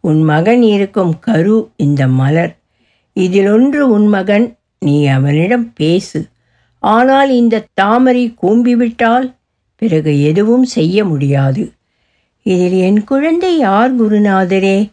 உன் 0.00 0.22
மகன் 0.22 0.62
இருக்கும் 0.62 1.18
கரு 1.18 1.70
இந்த 1.76 2.06
மலர். 2.06 2.52
இதிலொன்று 3.16 3.80
உன் 3.88 4.06
மகன் 4.06 4.46
நீ 4.78 5.06
அவனிடம் 5.06 5.72
பேசு. 5.72 6.20
ஆனால் 6.80 7.30
இந்த 7.30 7.66
தாமரை 7.74 8.34
கூம்பிவிட்டால் 8.42 9.34
பிறகு 9.76 10.22
எதுவும் 10.22 10.64
செய்ய 10.64 11.04
முடியாது. 11.04 11.72
இதில் 12.42 12.72
என் 12.72 13.04
குழந்தை 13.04 13.58
யார் 13.58 14.00
குருநாதரே? 14.00 14.90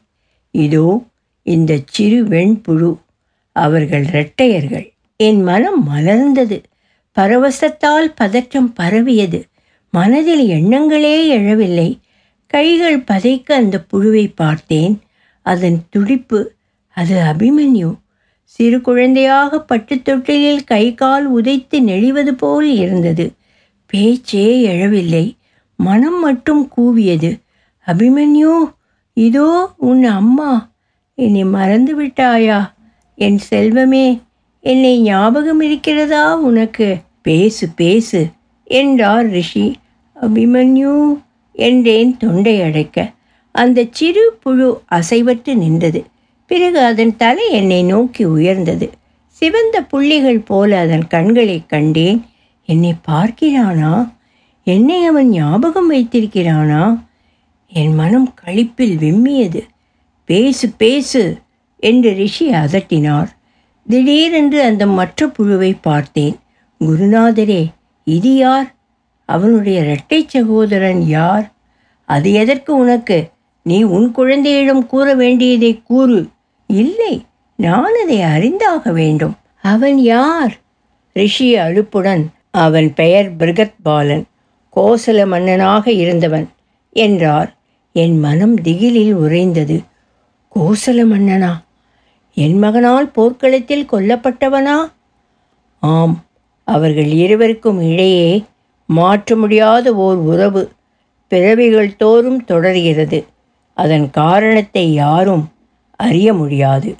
இதோ 0.51 1.03
இந்த 1.43 1.79
சிறு 1.85 2.23
வெண்புழு. 2.23 2.97
அவர்கள் 3.51 4.03
இரட்டையர்கள். 4.03 4.93
என் 5.15 5.43
மனம் 5.43 5.89
மலர்ந்தது. 5.89 6.63
பரவசத்தால் 7.19 8.13
பதற்றம் 8.15 8.73
பரவியது. 8.73 9.45
மனதில் 9.91 10.47
எண்ணங்களே 10.47 11.27
எழவில்லை. 11.27 11.99
கைகள் 12.47 12.99
பதைக்க 12.99 13.51
அந்த 13.51 13.83
புழுவை 13.93 14.31
பார்த்தேன். 14.35 15.01
அதன் 15.41 15.81
துடிப்பு 15.89 16.53
அது 16.89 17.23
அபிமன்யு. 17.23 17.95
சிறு 18.57 18.81
குழந்தையாக 18.81 19.65
பட்டுத்தொட்டிலில் 19.69 20.63
கை 20.65 20.93
கால் 20.93 21.25
உதைத்து 21.35 21.79
நெளிவது 21.81 22.31
போல் 22.31 22.69
இருந்தது. 22.75 23.25
பேச்சே 23.85 24.45
எழவில்லை. 24.67 25.25
மனம் 25.79 26.19
மட்டும் 26.19 26.71
கூவியது. 26.77 27.31
அபிமன்யு 27.87 28.53
இதோ 29.13 29.73
உன் 29.77 30.03
அம்மா. 30.03 30.71
என்னை 31.13 31.43
மறந்து 31.43 31.93
விட்டாயா? 32.01 32.59
என் 33.15 33.39
செல்வமே 33.49 34.21
என்னை 34.59 34.99
ஞாபகம் 35.01 35.61
இருக்கிறதா 35.61 36.35
உனக்கு? 36.35 36.97
பேசு 37.21 37.69
பேசு 37.69 38.25
என்றார் 38.63 39.29
ரிஷி. 39.29 39.75
அபிமன்யு 40.21 40.95
என்றேன் 41.51 42.17
தொண்டை 42.17 42.61
அடைக்க. 42.61 43.11
அந்த 43.51 43.85
சிறு 43.91 44.37
புழு 44.41 44.81
அசைவற்று 44.91 45.55
நின்றது. 45.55 46.03
பிறகு 46.47 46.79
அதன் 46.79 47.15
தலை 47.15 47.51
என்னை 47.51 47.83
நோக்கி 47.83 48.23
உயர்ந்தது. 48.23 48.89
சிவந்த 49.27 49.81
புள்ளிகள் 49.81 50.39
போல 50.39 50.79
அதன் 50.79 51.07
கண்களைக் 51.07 51.69
கண்டேன். 51.69 52.25
என்னை 52.65 52.93
பார்க்கிறானா? 53.07 54.13
என்னை 54.63 55.05
அவன் 55.05 55.29
ஞாபகம் 55.29 55.91
வைத்திருக்கிறானா? 55.91 57.05
என் 57.67 57.95
மனம் 57.95 58.33
களிப்பில் 58.45 58.97
விம்மியது. 58.97 59.61
பேசு 60.25 60.69
பேசு 60.69 61.37
என்று 61.77 62.13
ரிஷி 62.13 62.51
அதட்டினார். 62.51 63.27
திடீரென்று 63.87 64.61
அந்த 64.61 64.87
மற்ற 64.87 65.27
புழுவை 65.27 65.77
பார்த்தேன். 65.81 66.35
குருநாதரே 66.79 67.67
இது 68.03 68.35
யார்? 68.35 68.75
அவனுடைய 69.25 69.81
இரட்டை 69.81 70.25
சகோதரன் 70.27 71.01
யார்? 71.01 71.53
அது 72.05 72.31
எதற்கு 72.31 72.75
உனக்கு? 72.75 73.29
நீ 73.63 73.83
உன் 73.83 74.11
குழந்தையிடம் 74.11 74.87
கூற 74.87 75.13
வேண்டியதை 75.13 75.81
கூறு. 75.83 76.27
இல்லை 76.67 77.25
நான் 77.55 77.93
அதை 78.03 78.19
அறிந்தாக 78.19 78.91
வேண்டும். 78.91 79.35
அவன் 79.61 79.97
யார்? 79.97 80.57
ரிஷி 81.13 81.55
அழுப்புடன் 81.55 82.25
அவன் 82.51 82.93
பெயர் 82.93 83.35
பிருகத் 83.35 83.73
பாலன் 83.83 84.25
கோசல 84.75 85.27
மன்னனாக 85.27 85.91
இருந்தவன் 85.91 86.49
என்றார். 86.91 87.55
என் 87.93 88.19
மனம் 88.19 88.61
திகிலில் 88.61 89.13
உறைந்தது. 89.13 89.81
கோசல 90.55 91.05
மன்னனா? 91.05 91.51
என் 92.33 92.57
மகனால் 92.57 93.11
போர்க்களத்தில் 93.11 93.87
கொல்லப்பட்டவனா? 93.91 94.91
ஆம் 95.79 96.25
அவர்கள் 96.63 97.05
இருவருக்கும் 97.05 97.81
இடையே 97.91 98.43
மாற்ற 98.85 99.35
முடியாத 99.35 99.95
ஓர் 99.95 100.15
உறவு 100.15 100.71
பிறவிகள் 101.27 101.95
தோறும் 101.95 102.45
தொடர்கிறது. 102.45 103.25
அதன் 103.73 104.09
காரணத்தை 104.09 104.93
யாரும் 104.93 105.49
அறிய 105.97 106.33
முடியாது. 106.33 106.95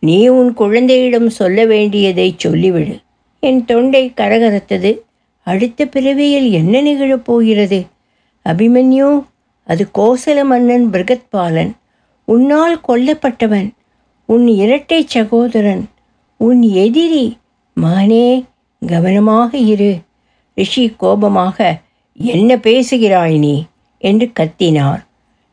நீ 0.00 0.28
உன் 0.28 0.52
குழந்தையிடம் 0.52 1.30
சொல்ல 1.30 1.64
வேண்டியதை 1.64 2.34
சொல்லிவிடு. 2.44 3.02
என் 3.40 3.64
தொண்டை 3.64 4.12
கரகரத்தது. 4.16 4.98
அடுத்த 5.42 5.86
பிறவியில் 5.86 6.50
என்ன 6.50 6.80
நிகழப் 6.80 7.24
போகிறது? 7.24 7.84
அபிமன்யு 8.44 9.26
அது 9.66 9.88
கோசல 9.94 10.44
மன்னன் 10.44 10.90
பிருகத்பாலன் 10.90 11.72
உன்னால் 12.24 12.80
கொல்லப்பட்டவன். 12.88 13.70
உன் 14.26 14.46
இரட்டை 14.46 15.04
சகோதரன். 15.06 15.88
உன் 16.36 16.62
எதிரி. 16.62 17.38
மகனே 17.82 18.44
கவனமாக 18.86 19.58
இரு. 19.58 19.98
ரிஷி 20.54 20.94
கோபமாக 20.96 21.80
என்ன 22.14 22.56
பேசுகிறாய் 22.56 23.38
நீ? 23.38 23.64
என்று 23.98 24.30
கத்தினார். 24.40 25.04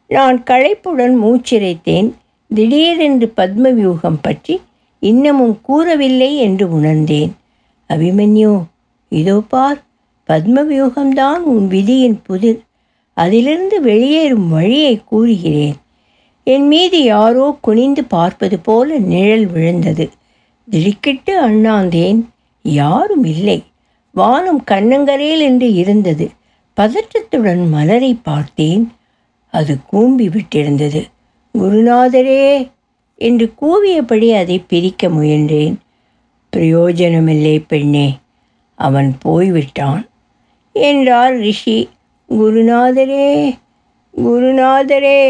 நான் 0.08 0.44
களைப்புடன் 0.44 1.16
மூச்சிரைத்தேன். 1.24 2.12
திடீரென்று 2.48 3.34
பத்ம 3.38 3.74
வியூகம் 3.74 4.20
பற்றி 4.22 4.62
இன்னமும் 5.00 5.62
கூறவில்லை 5.62 6.36
என்று 6.36 6.72
உணர்ந்தேன். 6.72 7.32
அபிமன்யு 7.90 8.64
இதோ 9.10 9.42
பார் 9.48 9.84
பத்மவியூகம்தான் 10.30 11.38
உன் 11.38 11.68
விதியின் 11.68 12.22
புதிர். 12.24 12.62
அதிலிருந்து 13.14 13.82
வெளியேறும் 13.82 14.48
வழியை 14.50 15.02
கூறுகிறேன். 15.06 15.76
என் 16.44 16.68
மீது 16.68 17.04
யாரோ 17.04 17.58
குனிந்து 17.62 18.04
பார்ப்பது 18.04 18.60
போல 18.60 18.98
நிழல் 18.98 19.46
விழுந்தது. 19.46 20.10
திடுக்கிட்டு 20.70 21.50
அண்ணாந்தேன் 21.50 22.20
யாரும் 22.62 23.24
இல்லை. 23.24 23.64
வானம் 24.12 24.64
கண்ணங்கரையில் 24.72 25.40
என்று 25.40 25.74
இருந்தது. 25.74 26.30
பதற்றத்துடன் 26.78 27.70
மலரை 27.70 28.14
பார்த்தேன். 28.24 28.92
அது 29.54 29.78
கூம்பி 29.86 30.28
விட்டிருந்தது. 30.28 31.02
குருநாதரே 31.60 32.72
என்று 33.16 33.46
கூவியபடி 33.62 34.28
அதை 34.38 34.58
பிரிக்க 34.68 35.08
முயன்றேன். 35.08 35.76
பிரயோஜனமில்லை 36.54 37.60
பெண்ணே 37.60 38.08
அவன் 38.80 39.10
போய்விட்டான். 39.20 40.04
என்றார் 40.74 41.36
ரிஷி 41.36 41.90
குருநாதரே 42.30 43.30
குருநாதரே 44.18 45.22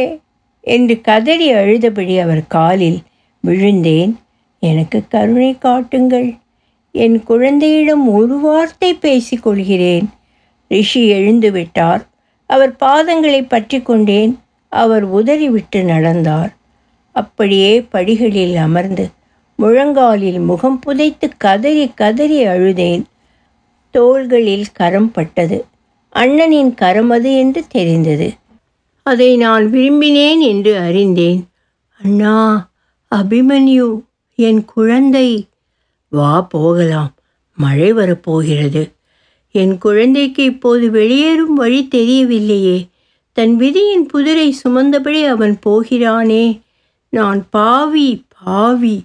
என்று 0.61 0.95
கதறி 1.01 1.47
அழுதபடி 1.53 2.15
அவர் 2.21 2.43
காலில் 2.47 2.99
விழுந்தேன். 3.43 4.13
எனக்கு 4.59 4.99
கருணை 5.07 5.57
காட்டுங்கள். 5.57 6.30
என் 6.91 7.17
குழந்தையிடம் 7.23 8.05
ஒரு 8.13 8.36
வார்த்தை 8.39 8.91
பேசிக்கொள்கிறேன் 9.01 10.07
ரிஷி 10.67 11.03
எழுந்துவிட்டார். 11.11 12.03
அவர் 12.49 12.73
பாதங்களை 12.80 13.41
பற்றி 13.47 13.82
கொண்டேன். 13.82 14.34
அவர் 14.78 15.03
உதறிவிட்டு 15.03 15.84
நடந்தார். 15.84 16.51
அப்படியே 17.11 17.82
படிகளில் 17.82 18.55
அமர்ந்து 18.55 19.05
முழங்காலில் 19.59 20.39
முகம் 20.39 20.80
புதைத்து 20.80 21.30
கதறி 21.38 21.86
கதறி 21.93 22.45
அழுதேன். 22.45 23.03
தோள்களில் 23.91 24.65
கரம் 24.73 25.11
பட்டது. 25.11 25.65
அண்ணனின் 26.15 26.73
கரம் 26.73 27.09
அது 27.09 27.38
என்று 27.38 27.61
தெரிந்தது. 27.67 28.28
அதை 29.03 29.38
நான் 29.38 29.65
விரும்பினேன் 29.71 30.39
என்று 30.39 30.78
அறிந்தேன். 30.78 31.41
அண்ணா 32.03 32.36
அபிமன்யு 33.15 33.88
என் 34.36 34.65
குழந்தை. 34.65 35.47
வா 36.09 36.41
போகலாம். 36.41 37.13
மழை 37.55 37.93
வரப்போகிறது. 37.93 38.84
என் 39.51 39.78
குழந்தைக்கு 39.78 40.43
இப்போது 40.43 40.91
வெளியேறும் 40.91 41.53
வழி 41.53 41.88
தெரியவில்லையே. 41.95 42.78
தன் 43.38 43.55
விதியின் 43.55 44.05
புதிரை 44.05 44.55
சுமந்தபடி 44.63 45.25
அவன் 45.25 45.59
போகிறானே. 45.65 46.61
நான் 47.09 47.49
பாவி 47.49 48.25
பாவி. 48.43 49.03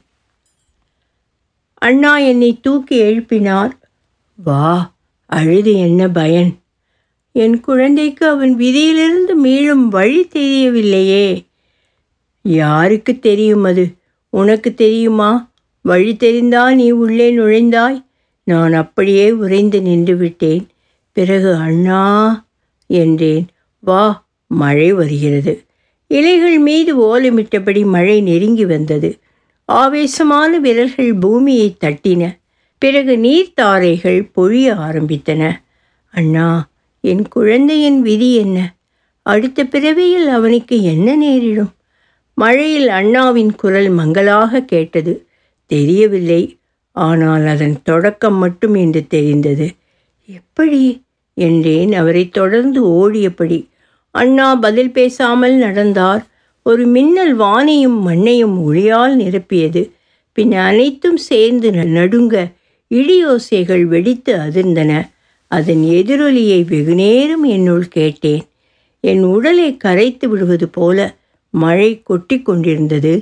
அண்ணா 1.75 2.19
என்னை 2.19 2.61
தூக்கி 2.61 3.03
எழுப்பினார். 3.03 3.71
வா 4.35 4.95
அழுது 5.27 5.75
என்ன 5.75 6.09
பயன்? 6.09 6.59
என் 7.33 7.61
குழந்தைக்கு 7.61 8.29
அவன் 8.29 8.57
விதியிலிருந்து 8.57 9.45
மீளும் 9.45 9.89
வழி 9.89 10.29
தெரியவில்லையே. 10.35 11.47
யாருக்கு 12.43 13.19
தெரியும் 13.19 13.65
அது? 13.65 13.95
உனக்கு 14.29 14.75
தெரியுமா? 14.75 15.51
வழி 15.83 16.17
தெரிந்தால் 16.17 16.75
நீ 16.75 16.91
உள்ளே 16.91 17.37
நுழைந்தாய். 17.37 18.05
நான் 18.45 18.73
அப்படியே 18.73 19.33
உறைந்து 19.33 19.81
நின்றுவிட்டேன். 19.81 20.67
பிறகு 21.13 21.55
அண்ணா 21.55 22.45
என்றேன். 22.87 23.47
வா 23.79 24.22
மழை 24.53 24.93
வருகிறது. 24.93 25.65
இலைகள் 26.07 26.59
மீது 26.59 26.97
ஓலமிட்டபடி 26.97 27.85
மழை 27.85 28.21
நெருங்கி 28.21 28.65
வந்தது. 28.65 29.19
ஆவேசமான 29.65 30.59
விரல்கள் 30.59 31.15
பூமியை 31.15 31.77
தட்டின. 31.85 32.39
பிறகு 32.79 33.17
நீர்த்தாரைகள் 33.17 34.31
பொழிய 34.37 34.75
ஆரம்பித்தன. 34.75 35.51
அண்ணா 36.11 36.69
என் 37.01 37.29
குழந்தையின் 37.29 38.03
விதி 38.03 38.35
என்ன? 38.35 38.75
அடுத்த 39.23 39.65
பிறவியில் 39.65 40.29
அவனுக்கு 40.29 40.83
என்ன 40.83 41.17
நேரிடும்? 41.17 41.73
மழையில் 42.35 42.89
அண்ணாவின் 42.89 43.55
குரல் 43.55 43.89
மங்களாக 43.89 44.61
கேட்டது. 44.61 45.27
தெரியவில்லை. 45.67 46.59
ஆனால் 46.93 47.47
அதன் 47.47 47.81
தொடக்கம் 47.83 48.37
மட்டும் 48.37 48.75
என்று 48.75 49.07
தெரிந்தது. 49.07 49.73
எப்படி? 50.27 51.03
என்றேன். 51.35 51.93
அவரை 51.93 52.29
தொடர்ந்து 52.29 52.85
ஓடியபடி 52.85 53.71
அண்ணா 54.13 54.55
பதில் 54.55 54.93
பேசாமல் 54.93 55.55
நடந்தார். 55.55 56.23
ஒரு 56.67 56.87
மின்னல் 56.87 57.35
வானையும் 57.39 57.99
மண்ணையும் 58.01 58.57
ஒளியால் 58.63 59.15
நிரப்பியது. 59.17 59.83
பின் 60.33 60.53
அனைத்தும் 60.53 61.17
சேர்ந்து 61.17 61.73
நடுங்க 61.73 62.35
இடியோசைகள் 62.91 63.85
வெடித்து 63.85 64.33
அதிர்ந்தன. 64.37 64.93
அதன் 65.51 65.83
எதிரொலியை 65.83 66.65
வெகுநேரம் 66.65 67.45
என்னுள் 67.45 67.89
கேட்டேன். 67.89 68.45
என் 69.01 69.25
உடலை 69.25 69.77
கரைத்து 69.77 70.29
விடுவது 70.29 70.69
போல 70.69 70.99
மழை 71.51 72.03
கொட்டி 72.03 72.43
கொண்டிருந்தது. 72.43 73.15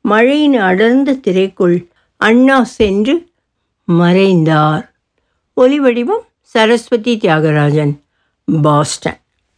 மழையின் 0.00 0.56
அடர்ந்த 0.56 1.16
திரைக்குள் 1.26 1.76
அண்ணா 2.16 2.58
சென்று 2.62 3.14
மறைந்தார். 3.84 4.84
ஒலி 5.54 5.78
வடிவம் 5.80 6.24
சரஸ்வதி 6.40 7.16
தியாகராஜன் 7.16 7.94
பாஸ்டன். 8.62 9.20